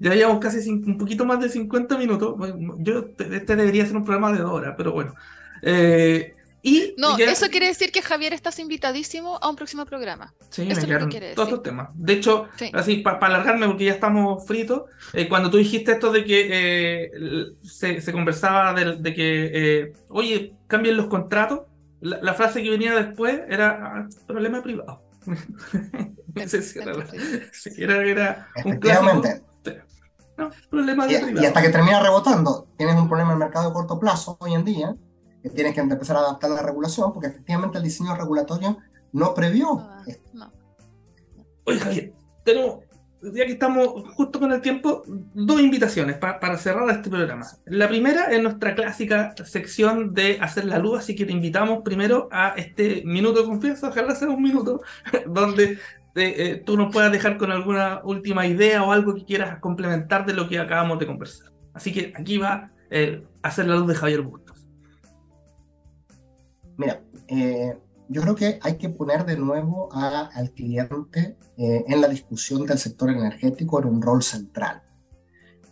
ya 0.00 0.14
llevamos 0.14 0.40
casi 0.40 0.68
un 0.70 0.96
poquito 0.98 1.24
más 1.26 1.40
de 1.40 1.48
50 1.50 1.96
minutos. 1.98 2.36
Yo, 2.78 3.06
este 3.18 3.56
debería 3.56 3.84
ser 3.86 3.96
un 3.96 4.04
programa 4.04 4.32
de 4.32 4.38
dos 4.42 4.50
horas, 4.52 4.74
pero 4.76 4.92
bueno. 4.92 5.14
Eh, 5.62 6.34
y 6.62 6.94
No, 6.96 7.18
ya- 7.18 7.30
eso 7.32 7.48
quiere 7.48 7.66
decir 7.66 7.90
que 7.92 8.02
Javier 8.02 8.32
estás 8.32 8.58
invitadísimo 8.58 9.38
a 9.42 9.48
un 9.50 9.56
próximo 9.56 9.84
programa. 9.84 10.32
Sí, 10.50 10.62
Eso 10.62 10.80
me 10.80 10.80
que 10.80 10.86
quedaron 10.86 11.10
todos 11.10 11.20
decir. 11.20 11.42
estos 11.42 11.62
temas. 11.62 11.88
De 11.94 12.12
hecho, 12.12 12.46
Sí. 12.56 12.70
así 12.72 12.96
para 12.98 13.18
alargarme, 13.18 13.66
porque 13.66 13.86
ya 13.86 13.92
estamos 13.92 14.46
fritos, 14.46 14.82
eh, 15.12 15.28
cuando 15.28 15.50
tú 15.50 15.56
dijiste 15.56 15.92
esto 15.92 16.12
de 16.12 16.24
que 16.24 16.48
eh, 16.52 17.10
se, 17.62 18.00
se 18.00 18.12
conversaba 18.12 18.72
de, 18.74 18.96
de 18.96 19.14
que, 19.14 19.50
eh, 19.52 19.92
oye, 20.08 20.54
cambien 20.68 20.96
los 20.96 21.06
contratos, 21.06 21.62
la, 22.00 22.18
la 22.22 22.34
frase 22.34 22.62
que 22.62 22.70
venía 22.70 22.94
después 22.94 23.40
era 23.48 23.80
ah, 23.82 24.08
problema 24.26 24.62
privado. 24.62 25.02
Era, 26.34 26.92
la- 26.94 27.06
sí, 27.52 27.70
era- 27.76 28.02
era 28.06 28.48
un 28.64 28.78
clásico. 28.78 29.22
No, 30.38 30.50
problema 30.70 31.06
Y, 31.06 31.12
de 31.12 31.18
y 31.20 31.22
privado. 31.24 31.46
hasta 31.48 31.62
que 31.62 31.68
termina 31.68 32.02
rebotando, 32.02 32.66
tienes 32.78 32.96
un 32.96 33.06
problema 33.06 33.30
en 33.32 33.34
el 33.34 33.38
mercado 33.44 33.68
de 33.68 33.74
corto 33.74 34.00
plazo 34.00 34.36
hoy 34.40 34.54
en 34.54 34.64
día, 34.64 34.94
que 35.42 35.50
tienes 35.50 35.74
que 35.74 35.80
empezar 35.80 36.16
a 36.16 36.20
adaptar 36.20 36.50
la 36.50 36.62
regulación, 36.62 37.12
porque 37.12 37.28
efectivamente 37.28 37.78
el 37.78 37.84
diseño 37.84 38.14
regulatorio 38.14 38.78
no 39.12 39.34
previó 39.34 39.74
No, 39.74 40.02
esto. 40.06 40.30
no. 40.34 40.52
Oye, 41.64 41.78
Javier, 41.78 42.12
tenemos, 42.44 42.80
ya 43.22 43.46
que 43.46 43.52
estamos 43.52 43.86
justo 44.14 44.40
con 44.40 44.50
el 44.52 44.60
tiempo, 44.60 45.02
dos 45.06 45.60
invitaciones 45.60 46.16
pa- 46.16 46.40
para 46.40 46.56
cerrar 46.58 46.88
este 46.90 47.08
programa. 47.10 47.46
La 47.66 47.88
primera 47.88 48.24
es 48.32 48.42
nuestra 48.42 48.74
clásica 48.74 49.34
sección 49.44 50.12
de 50.14 50.38
hacer 50.40 50.64
la 50.64 50.78
luz, 50.78 50.98
así 51.00 51.14
que 51.14 51.24
te 51.24 51.32
invitamos 51.32 51.82
primero 51.84 52.28
a 52.32 52.54
este 52.56 53.02
minuto 53.04 53.40
de 53.42 53.46
confianza, 53.48 53.88
ojalá 53.88 54.14
sea 54.14 54.28
un 54.28 54.42
minuto, 54.42 54.80
donde 55.26 55.78
te- 56.14 56.50
eh, 56.52 56.56
tú 56.66 56.76
nos 56.76 56.92
puedas 56.92 57.12
dejar 57.12 57.36
con 57.38 57.50
alguna 57.52 58.00
última 58.04 58.46
idea 58.46 58.82
o 58.82 58.90
algo 58.92 59.14
que 59.14 59.24
quieras 59.24 59.58
complementar 59.60 60.26
de 60.26 60.34
lo 60.34 60.48
que 60.48 60.58
acabamos 60.58 60.98
de 60.98 61.06
conversar. 61.06 61.52
Así 61.74 61.92
que 61.92 62.12
aquí 62.16 62.38
va 62.38 62.70
eh, 62.90 63.24
hacer 63.42 63.66
la 63.66 63.76
luz 63.76 63.88
de 63.88 63.94
Javier 63.94 64.20
Bustos. 64.22 64.51
Mira, 66.82 67.00
eh, 67.28 67.78
yo 68.08 68.22
creo 68.22 68.34
que 68.34 68.58
hay 68.60 68.76
que 68.76 68.88
poner 68.88 69.24
de 69.24 69.36
nuevo 69.36 69.88
a- 69.92 70.26
al 70.34 70.50
cliente 70.50 71.36
eh, 71.56 71.84
en 71.86 72.00
la 72.00 72.08
discusión 72.08 72.66
del 72.66 72.78
sector 72.78 73.08
energético 73.10 73.78
en 73.80 73.86
un 73.86 74.02
rol 74.02 74.22
central. 74.22 74.82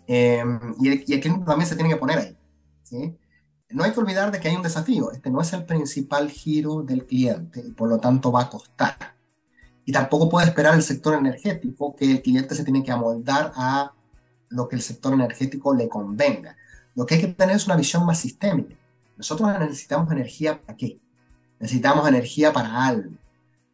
Eh, 0.07 0.43
y, 0.81 0.89
el, 0.89 1.05
y 1.07 1.15
el 1.15 1.21
cliente 1.21 1.45
también 1.45 1.69
se 1.69 1.75
tiene 1.75 1.91
que 1.91 1.97
poner 1.97 2.19
ahí. 2.19 2.37
¿sí? 2.85 3.17
No 3.71 3.83
hay 3.85 3.93
que 3.93 4.01
olvidar 4.01 4.31
de 4.31 4.39
que 4.41 4.49
hay 4.49 4.57
un 4.57 4.63
desafío. 4.63 5.11
Este 5.11 5.31
no 5.31 5.41
es 5.41 5.53
el 5.53 5.65
principal 5.65 6.31
giro 6.31 6.83
del 6.83 7.07
cliente 7.07 7.61
y 7.67 7.73
por 7.73 7.89
lo 7.89 7.99
tanto 7.99 8.31
va 8.31 8.43
a 8.43 8.51
costar. 8.51 8.97
Y 9.85 9.93
tampoco 9.93 10.29
puede 10.29 10.47
esperar 10.47 10.75
el 10.75 10.83
sector 10.83 11.15
energético 11.15 11.97
que 11.97 12.09
el 12.13 12.23
cliente 12.23 12.55
se 12.55 12.63
tiene 12.65 12.85
que 12.85 12.93
amoldar 12.93 13.53
a 13.57 13.93
lo 14.49 14.69
que 14.69 14.77
el 14.77 14.83
sector 14.83 15.13
energético 15.15 15.75
le 15.75 15.89
convenga. 15.89 16.57
Lo 16.95 17.05
que 17.07 17.15
hay 17.17 17.21
que 17.23 17.29
tener 17.29 17.57
es 17.57 17.67
una 17.67 17.77
visión 17.77 18.05
más 18.07 18.19
sistémica. 18.21 18.77
Nosotros 19.21 19.51
necesitamos 19.59 20.11
energía 20.11 20.63
para 20.63 20.79
qué? 20.79 20.99
Necesitamos 21.59 22.09
energía 22.09 22.55
para 22.55 22.87
algo. 22.87 23.11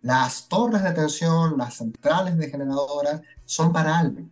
Las 0.02 0.48
torres 0.48 0.82
de 0.82 0.90
tensión, 0.90 1.56
las 1.56 1.74
centrales 1.74 2.36
de 2.36 2.50
generadoras 2.50 3.20
son 3.44 3.72
para 3.72 3.96
algo. 3.96 4.22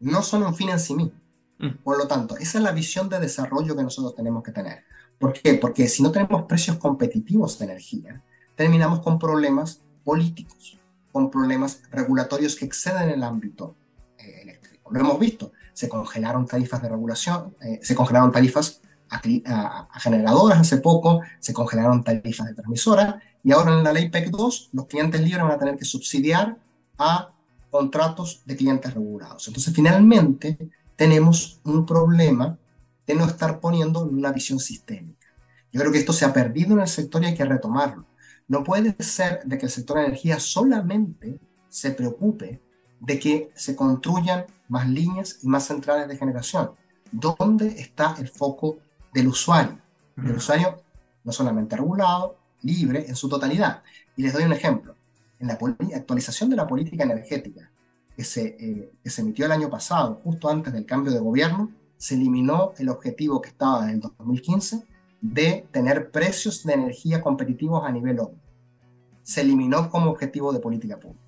No 0.00 0.22
son 0.22 0.42
un 0.42 0.56
fin 0.56 0.70
en 0.70 0.80
sí 0.80 0.96
mismo. 0.96 1.12
Mm. 1.60 1.84
Por 1.84 1.98
lo 1.98 2.08
tanto, 2.08 2.36
esa 2.36 2.58
es 2.58 2.64
la 2.64 2.72
visión 2.72 3.08
de 3.08 3.20
desarrollo 3.20 3.76
que 3.76 3.84
nosotros 3.84 4.16
tenemos 4.16 4.42
que 4.42 4.50
tener. 4.50 4.82
¿Por 5.20 5.32
qué? 5.34 5.54
Porque 5.54 5.86
si 5.86 6.02
no 6.02 6.10
tenemos 6.10 6.42
precios 6.46 6.78
competitivos 6.78 7.56
de 7.60 7.66
energía, 7.66 8.20
terminamos 8.56 9.02
con 9.02 9.20
problemas 9.20 9.82
políticos, 10.02 10.80
con 11.12 11.30
problemas 11.30 11.80
regulatorios 11.92 12.56
que 12.56 12.64
exceden 12.64 13.10
el 13.10 13.22
ámbito 13.22 13.76
eh, 14.18 14.40
eléctrico. 14.42 14.90
Lo 14.90 14.98
hemos 14.98 15.20
visto, 15.20 15.52
se 15.74 15.88
congelaron 15.88 16.44
tarifas 16.44 16.82
de 16.82 16.88
regulación, 16.88 17.54
eh, 17.60 17.78
se 17.84 17.94
congelaron 17.94 18.32
tarifas 18.32 18.80
a, 19.10 19.20
a- 19.46 19.88
a 19.92 20.00
generadoras 20.00 20.60
hace 20.60 20.78
poco, 20.78 21.20
se 21.40 21.52
congelaron 21.52 22.04
tarifas 22.04 22.46
de 22.48 22.54
transmisoras 22.54 23.16
y 23.42 23.52
ahora 23.52 23.72
en 23.78 23.84
la 23.84 23.92
ley 23.92 24.08
PEC 24.10 24.30
2 24.30 24.70
los 24.72 24.86
clientes 24.86 25.20
libres 25.20 25.42
van 25.42 25.52
a 25.52 25.58
tener 25.58 25.76
que 25.76 25.84
subsidiar 25.84 26.58
a 26.98 27.30
contratos 27.70 28.42
de 28.44 28.56
clientes 28.56 28.92
regulados. 28.94 29.46
Entonces 29.48 29.72
finalmente 29.74 30.58
tenemos 30.96 31.60
un 31.64 31.86
problema 31.86 32.58
de 33.06 33.14
no 33.14 33.24
estar 33.24 33.60
poniendo 33.60 34.04
una 34.04 34.32
visión 34.32 34.58
sistémica. 34.60 35.26
Yo 35.72 35.80
creo 35.80 35.92
que 35.92 35.98
esto 35.98 36.12
se 36.12 36.24
ha 36.24 36.32
perdido 36.32 36.74
en 36.74 36.80
el 36.80 36.88
sector 36.88 37.22
y 37.22 37.26
hay 37.26 37.34
que 37.34 37.44
retomarlo. 37.44 38.04
No 38.48 38.64
puede 38.64 38.96
ser 39.02 39.42
de 39.44 39.56
que 39.58 39.66
el 39.66 39.72
sector 39.72 39.98
de 39.98 40.06
energía 40.06 40.40
solamente 40.40 41.38
se 41.68 41.92
preocupe 41.92 42.60
de 42.98 43.18
que 43.18 43.50
se 43.54 43.76
construyan 43.76 44.44
más 44.68 44.88
líneas 44.88 45.38
y 45.42 45.46
más 45.46 45.66
centrales 45.66 46.08
de 46.08 46.16
generación. 46.16 46.72
¿Dónde 47.12 47.68
está 47.80 48.16
el 48.18 48.28
foco 48.28 48.78
del 49.12 49.28
usuario? 49.28 49.78
El 50.16 50.36
usuario 50.36 50.82
no 51.24 51.32
solamente 51.32 51.76
regulado, 51.76 52.36
libre 52.62 53.06
en 53.06 53.16
su 53.16 53.28
totalidad. 53.28 53.82
Y 54.16 54.22
les 54.22 54.32
doy 54.32 54.44
un 54.44 54.52
ejemplo. 54.52 54.94
En 55.38 55.48
la 55.48 55.58
actualización 55.94 56.50
de 56.50 56.56
la 56.56 56.66
política 56.66 57.04
energética 57.04 57.70
que 58.14 58.24
se, 58.24 58.56
eh, 58.60 58.92
que 59.02 59.10
se 59.10 59.22
emitió 59.22 59.46
el 59.46 59.52
año 59.52 59.70
pasado, 59.70 60.20
justo 60.22 60.48
antes 60.48 60.72
del 60.72 60.84
cambio 60.84 61.12
de 61.12 61.18
gobierno, 61.18 61.70
se 61.96 62.14
eliminó 62.14 62.72
el 62.78 62.88
objetivo 62.88 63.40
que 63.40 63.50
estaba 63.50 63.84
en 63.84 63.90
el 63.90 64.00
2015 64.00 64.84
de 65.20 65.66
tener 65.70 66.10
precios 66.10 66.64
de 66.64 66.72
energía 66.74 67.20
competitivos 67.20 67.84
a 67.84 67.92
nivel 67.92 68.20
ONU. 68.20 68.38
Se 69.22 69.42
eliminó 69.42 69.90
como 69.90 70.10
objetivo 70.10 70.52
de 70.52 70.60
política 70.60 70.98
pública. 70.98 71.24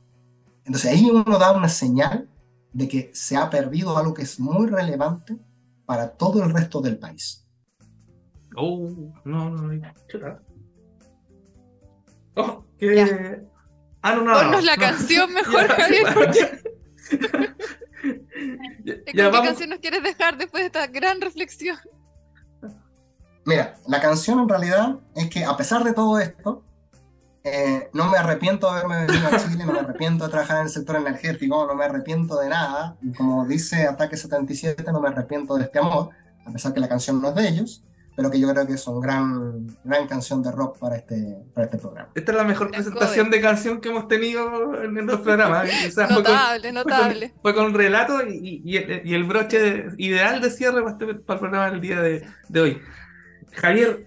Entonces 0.65 0.91
ahí 0.91 1.11
uno 1.11 1.39
da 1.39 1.53
una 1.53 1.69
señal 1.69 2.29
de 2.73 2.89
que 2.89 3.11
se 3.13 3.37
ha 3.37 3.51
perdido 3.51 3.97
algo 3.99 4.15
que 4.15 4.23
es 4.23 4.41
muy 4.41 4.67
relevante 4.67 5.37
para 5.85 6.11
todo 6.11 6.43
el 6.43 6.53
resto 6.53 6.81
del 6.81 6.99
país. 6.99 7.42
Oh, 8.57 8.89
no, 9.25 9.51
no, 9.51 9.63
no. 9.73 9.93
chuta. 10.09 10.41
Oh, 12.37 12.65
que. 12.79 12.95
Ya. 12.97 13.41
Ah, 14.03 14.15
no, 14.15 14.23
nada. 14.25 14.45
Ponnos 14.45 14.65
la 14.65 14.77
no. 14.77 14.83
canción 14.83 15.33
mejor, 15.35 15.69
Ya, 15.69 15.75
Javier, 15.75 16.07
porque 16.15 16.63
Ya, 18.85 18.95
¿con 18.95 19.05
ya 19.07 19.13
qué 19.15 19.23
vamos. 19.23 19.47
canción 19.47 19.71
nos 19.71 19.79
quieres 19.79 20.03
dejar 20.03 20.37
después 20.39 20.63
de 20.63 20.67
esta 20.67 20.87
gran 20.89 21.21
reflexión? 21.21 21.79
Mira, 23.45 23.75
la 23.89 24.01
canción 24.01 24.39
en 24.41 24.49
realidad 24.49 25.01
es 25.15 25.29
que 25.29 25.45
a 25.45 25.57
pesar 25.57 25.83
de 25.85 25.93
todo 25.93 26.19
esto, 26.21 26.65
eh, 27.45 27.91
no 27.93 28.09
me 28.09 28.17
arrepiento 28.19 28.67
de 28.73 28.79
haberme 28.79 29.07
venido 29.07 29.27
a 29.27 29.37
Chile, 29.37 29.65
no 29.67 29.73
me 29.73 29.81
arrepiento 29.81 30.25
de 30.25 30.31
trabajar 30.31 30.59
en 30.59 30.63
el 30.65 30.69
sector 30.69 30.95
energético, 30.97 31.67
no 31.67 31.75
me 31.75 31.85
arrepiento 31.85 32.39
de 32.39 32.49
nada. 32.49 32.97
Y 33.03 33.13
como 33.13 33.45
dice 33.47 33.87
Ataque 33.89 34.17
77, 34.17 34.85
no 34.93 35.01
me 35.01 35.09
arrepiento 35.09 35.57
de 35.57 35.65
este 35.65 35.81
amor, 35.81 36.11
a 36.47 36.51
pesar 36.53 36.73
que 36.73 36.79
la 36.81 36.89
canción 36.89 37.21
no 37.21 37.31
es 37.31 37.35
de 37.35 37.49
ellos, 37.49 37.85
pero 38.15 38.31
que 38.31 38.39
yo 38.39 38.49
creo 38.53 38.67
que 38.67 38.75
es 38.75 38.87
una 38.87 39.07
gran, 39.07 39.67
gran 39.85 40.07
canción 40.07 40.43
de 40.43 40.53
rock 40.53 40.79
para 40.79 40.97
este, 40.97 41.39
para 41.55 41.65
este 41.65 41.79
programa. 41.79 42.09
Esta 42.15 42.33
es 42.33 42.39
la 42.39 42.45
mejor 42.45 42.71
presentación 42.71 43.31
de 43.31 43.41
canción 43.41 43.81
que 43.81 43.89
hemos 43.89 44.07
tenido 44.09 44.83
en 44.83 44.97
el 44.99 45.07
programa. 45.21 45.65
¿eh? 45.67 45.89
O 45.89 45.91
sea, 45.91 46.07
fue 46.09 46.23
con- 46.23 46.33
Notable, 46.35 46.61
fue 46.63 46.73
notable. 46.73 47.31
con, 47.31 47.41
fue 47.43 47.55
con 47.55 47.75
relato 47.75 48.27
y, 48.29 48.63
y- 48.65 49.01
y 49.05 49.15
el, 49.15 49.25
broche 49.25 49.87
ideal 49.99 50.41
de 50.41 50.51
cierre 50.51 50.83
para, 50.83 50.93
este, 50.93 51.15
para 51.15 51.35
el 51.37 51.41
programa 51.41 51.71
del 51.71 51.81
día 51.81 52.01
de, 52.03 52.27
de 52.49 52.61
hoy. 52.61 52.81
Javier, 53.55 54.07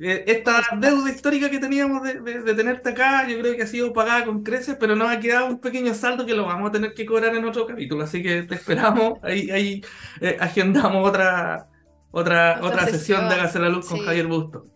eh, 0.00 0.24
esta 0.26 0.62
deuda 0.78 1.10
histórica 1.10 1.48
que 1.48 1.58
teníamos 1.60 2.02
de, 2.02 2.20
de- 2.20 2.40
de 2.42 2.54
tenerte 2.54 2.88
acá, 2.90 3.26
yo 3.28 3.38
creo 3.40 3.54
que 3.56 3.62
ha 3.62 3.66
sido 3.66 3.92
pagada 3.92 4.24
con 4.24 4.42
creces, 4.42 4.76
pero 4.80 4.96
nos 4.96 5.08
ha 5.10 5.20
quedado 5.20 5.46
un 5.46 5.60
pequeño 5.60 5.94
saldo 5.94 6.26
que 6.26 6.34
lo 6.34 6.44
vamos 6.46 6.70
a 6.70 6.72
tener 6.72 6.92
que 6.94 7.06
cobrar 7.06 7.34
en 7.36 7.44
otro 7.44 7.66
capítulo. 7.66 8.02
Así 8.04 8.22
que 8.22 8.42
te 8.42 8.54
esperamos. 8.56 9.18
Ahí, 9.22 9.50
ahí 9.50 9.84
eh, 10.20 10.36
agendamos 10.40 11.08
otra, 11.08 11.68
otra, 12.10 12.58
Otra 12.62 12.66
otra 12.66 12.86
sesión 12.86 13.28
de 13.28 13.30
sesión, 13.30 13.32
Hágase 13.32 13.58
la 13.58 13.68
Luz 13.68 13.86
con 13.86 13.98
sí. 13.98 14.04
Javier 14.04 14.26
Busto. 14.26 14.66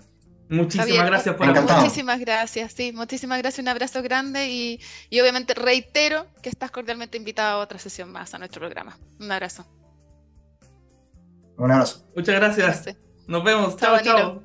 Muchísimas 0.49 0.87
Javier, 0.89 1.07
gracias 1.07 1.35
por 1.37 1.47
Encantado. 1.47 1.81
acompañarnos. 1.81 1.85
Muchísimas 1.85 2.21
gracias, 2.21 2.73
sí, 2.73 2.93
muchísimas 2.93 3.39
gracias, 3.39 3.63
un 3.63 3.69
abrazo 3.69 4.03
grande 4.03 4.49
y, 4.51 4.81
y 5.11 5.21
obviamente 5.21 5.55
reitero 5.55 6.27
que 6.43 6.51
estás 6.51 6.71
cordialmente 6.71 7.17
invitado 7.17 7.61
a 7.61 7.63
otra 7.63 7.79
sesión 7.79 8.13
más 8.13 8.35
a 8.35 8.39
nuestro 8.39 8.61
programa. 8.61 8.99
Un 9.19 9.33
abrazo. 9.33 9.67
Un 11.57 11.71
abrazo. 11.71 12.05
Muchas 12.15 12.35
gracias. 12.35 12.67
Gracias. 12.85 12.97
Nos 13.27 13.43
vemos. 13.43 13.77
Chao, 13.77 13.99
chao. 14.03 14.43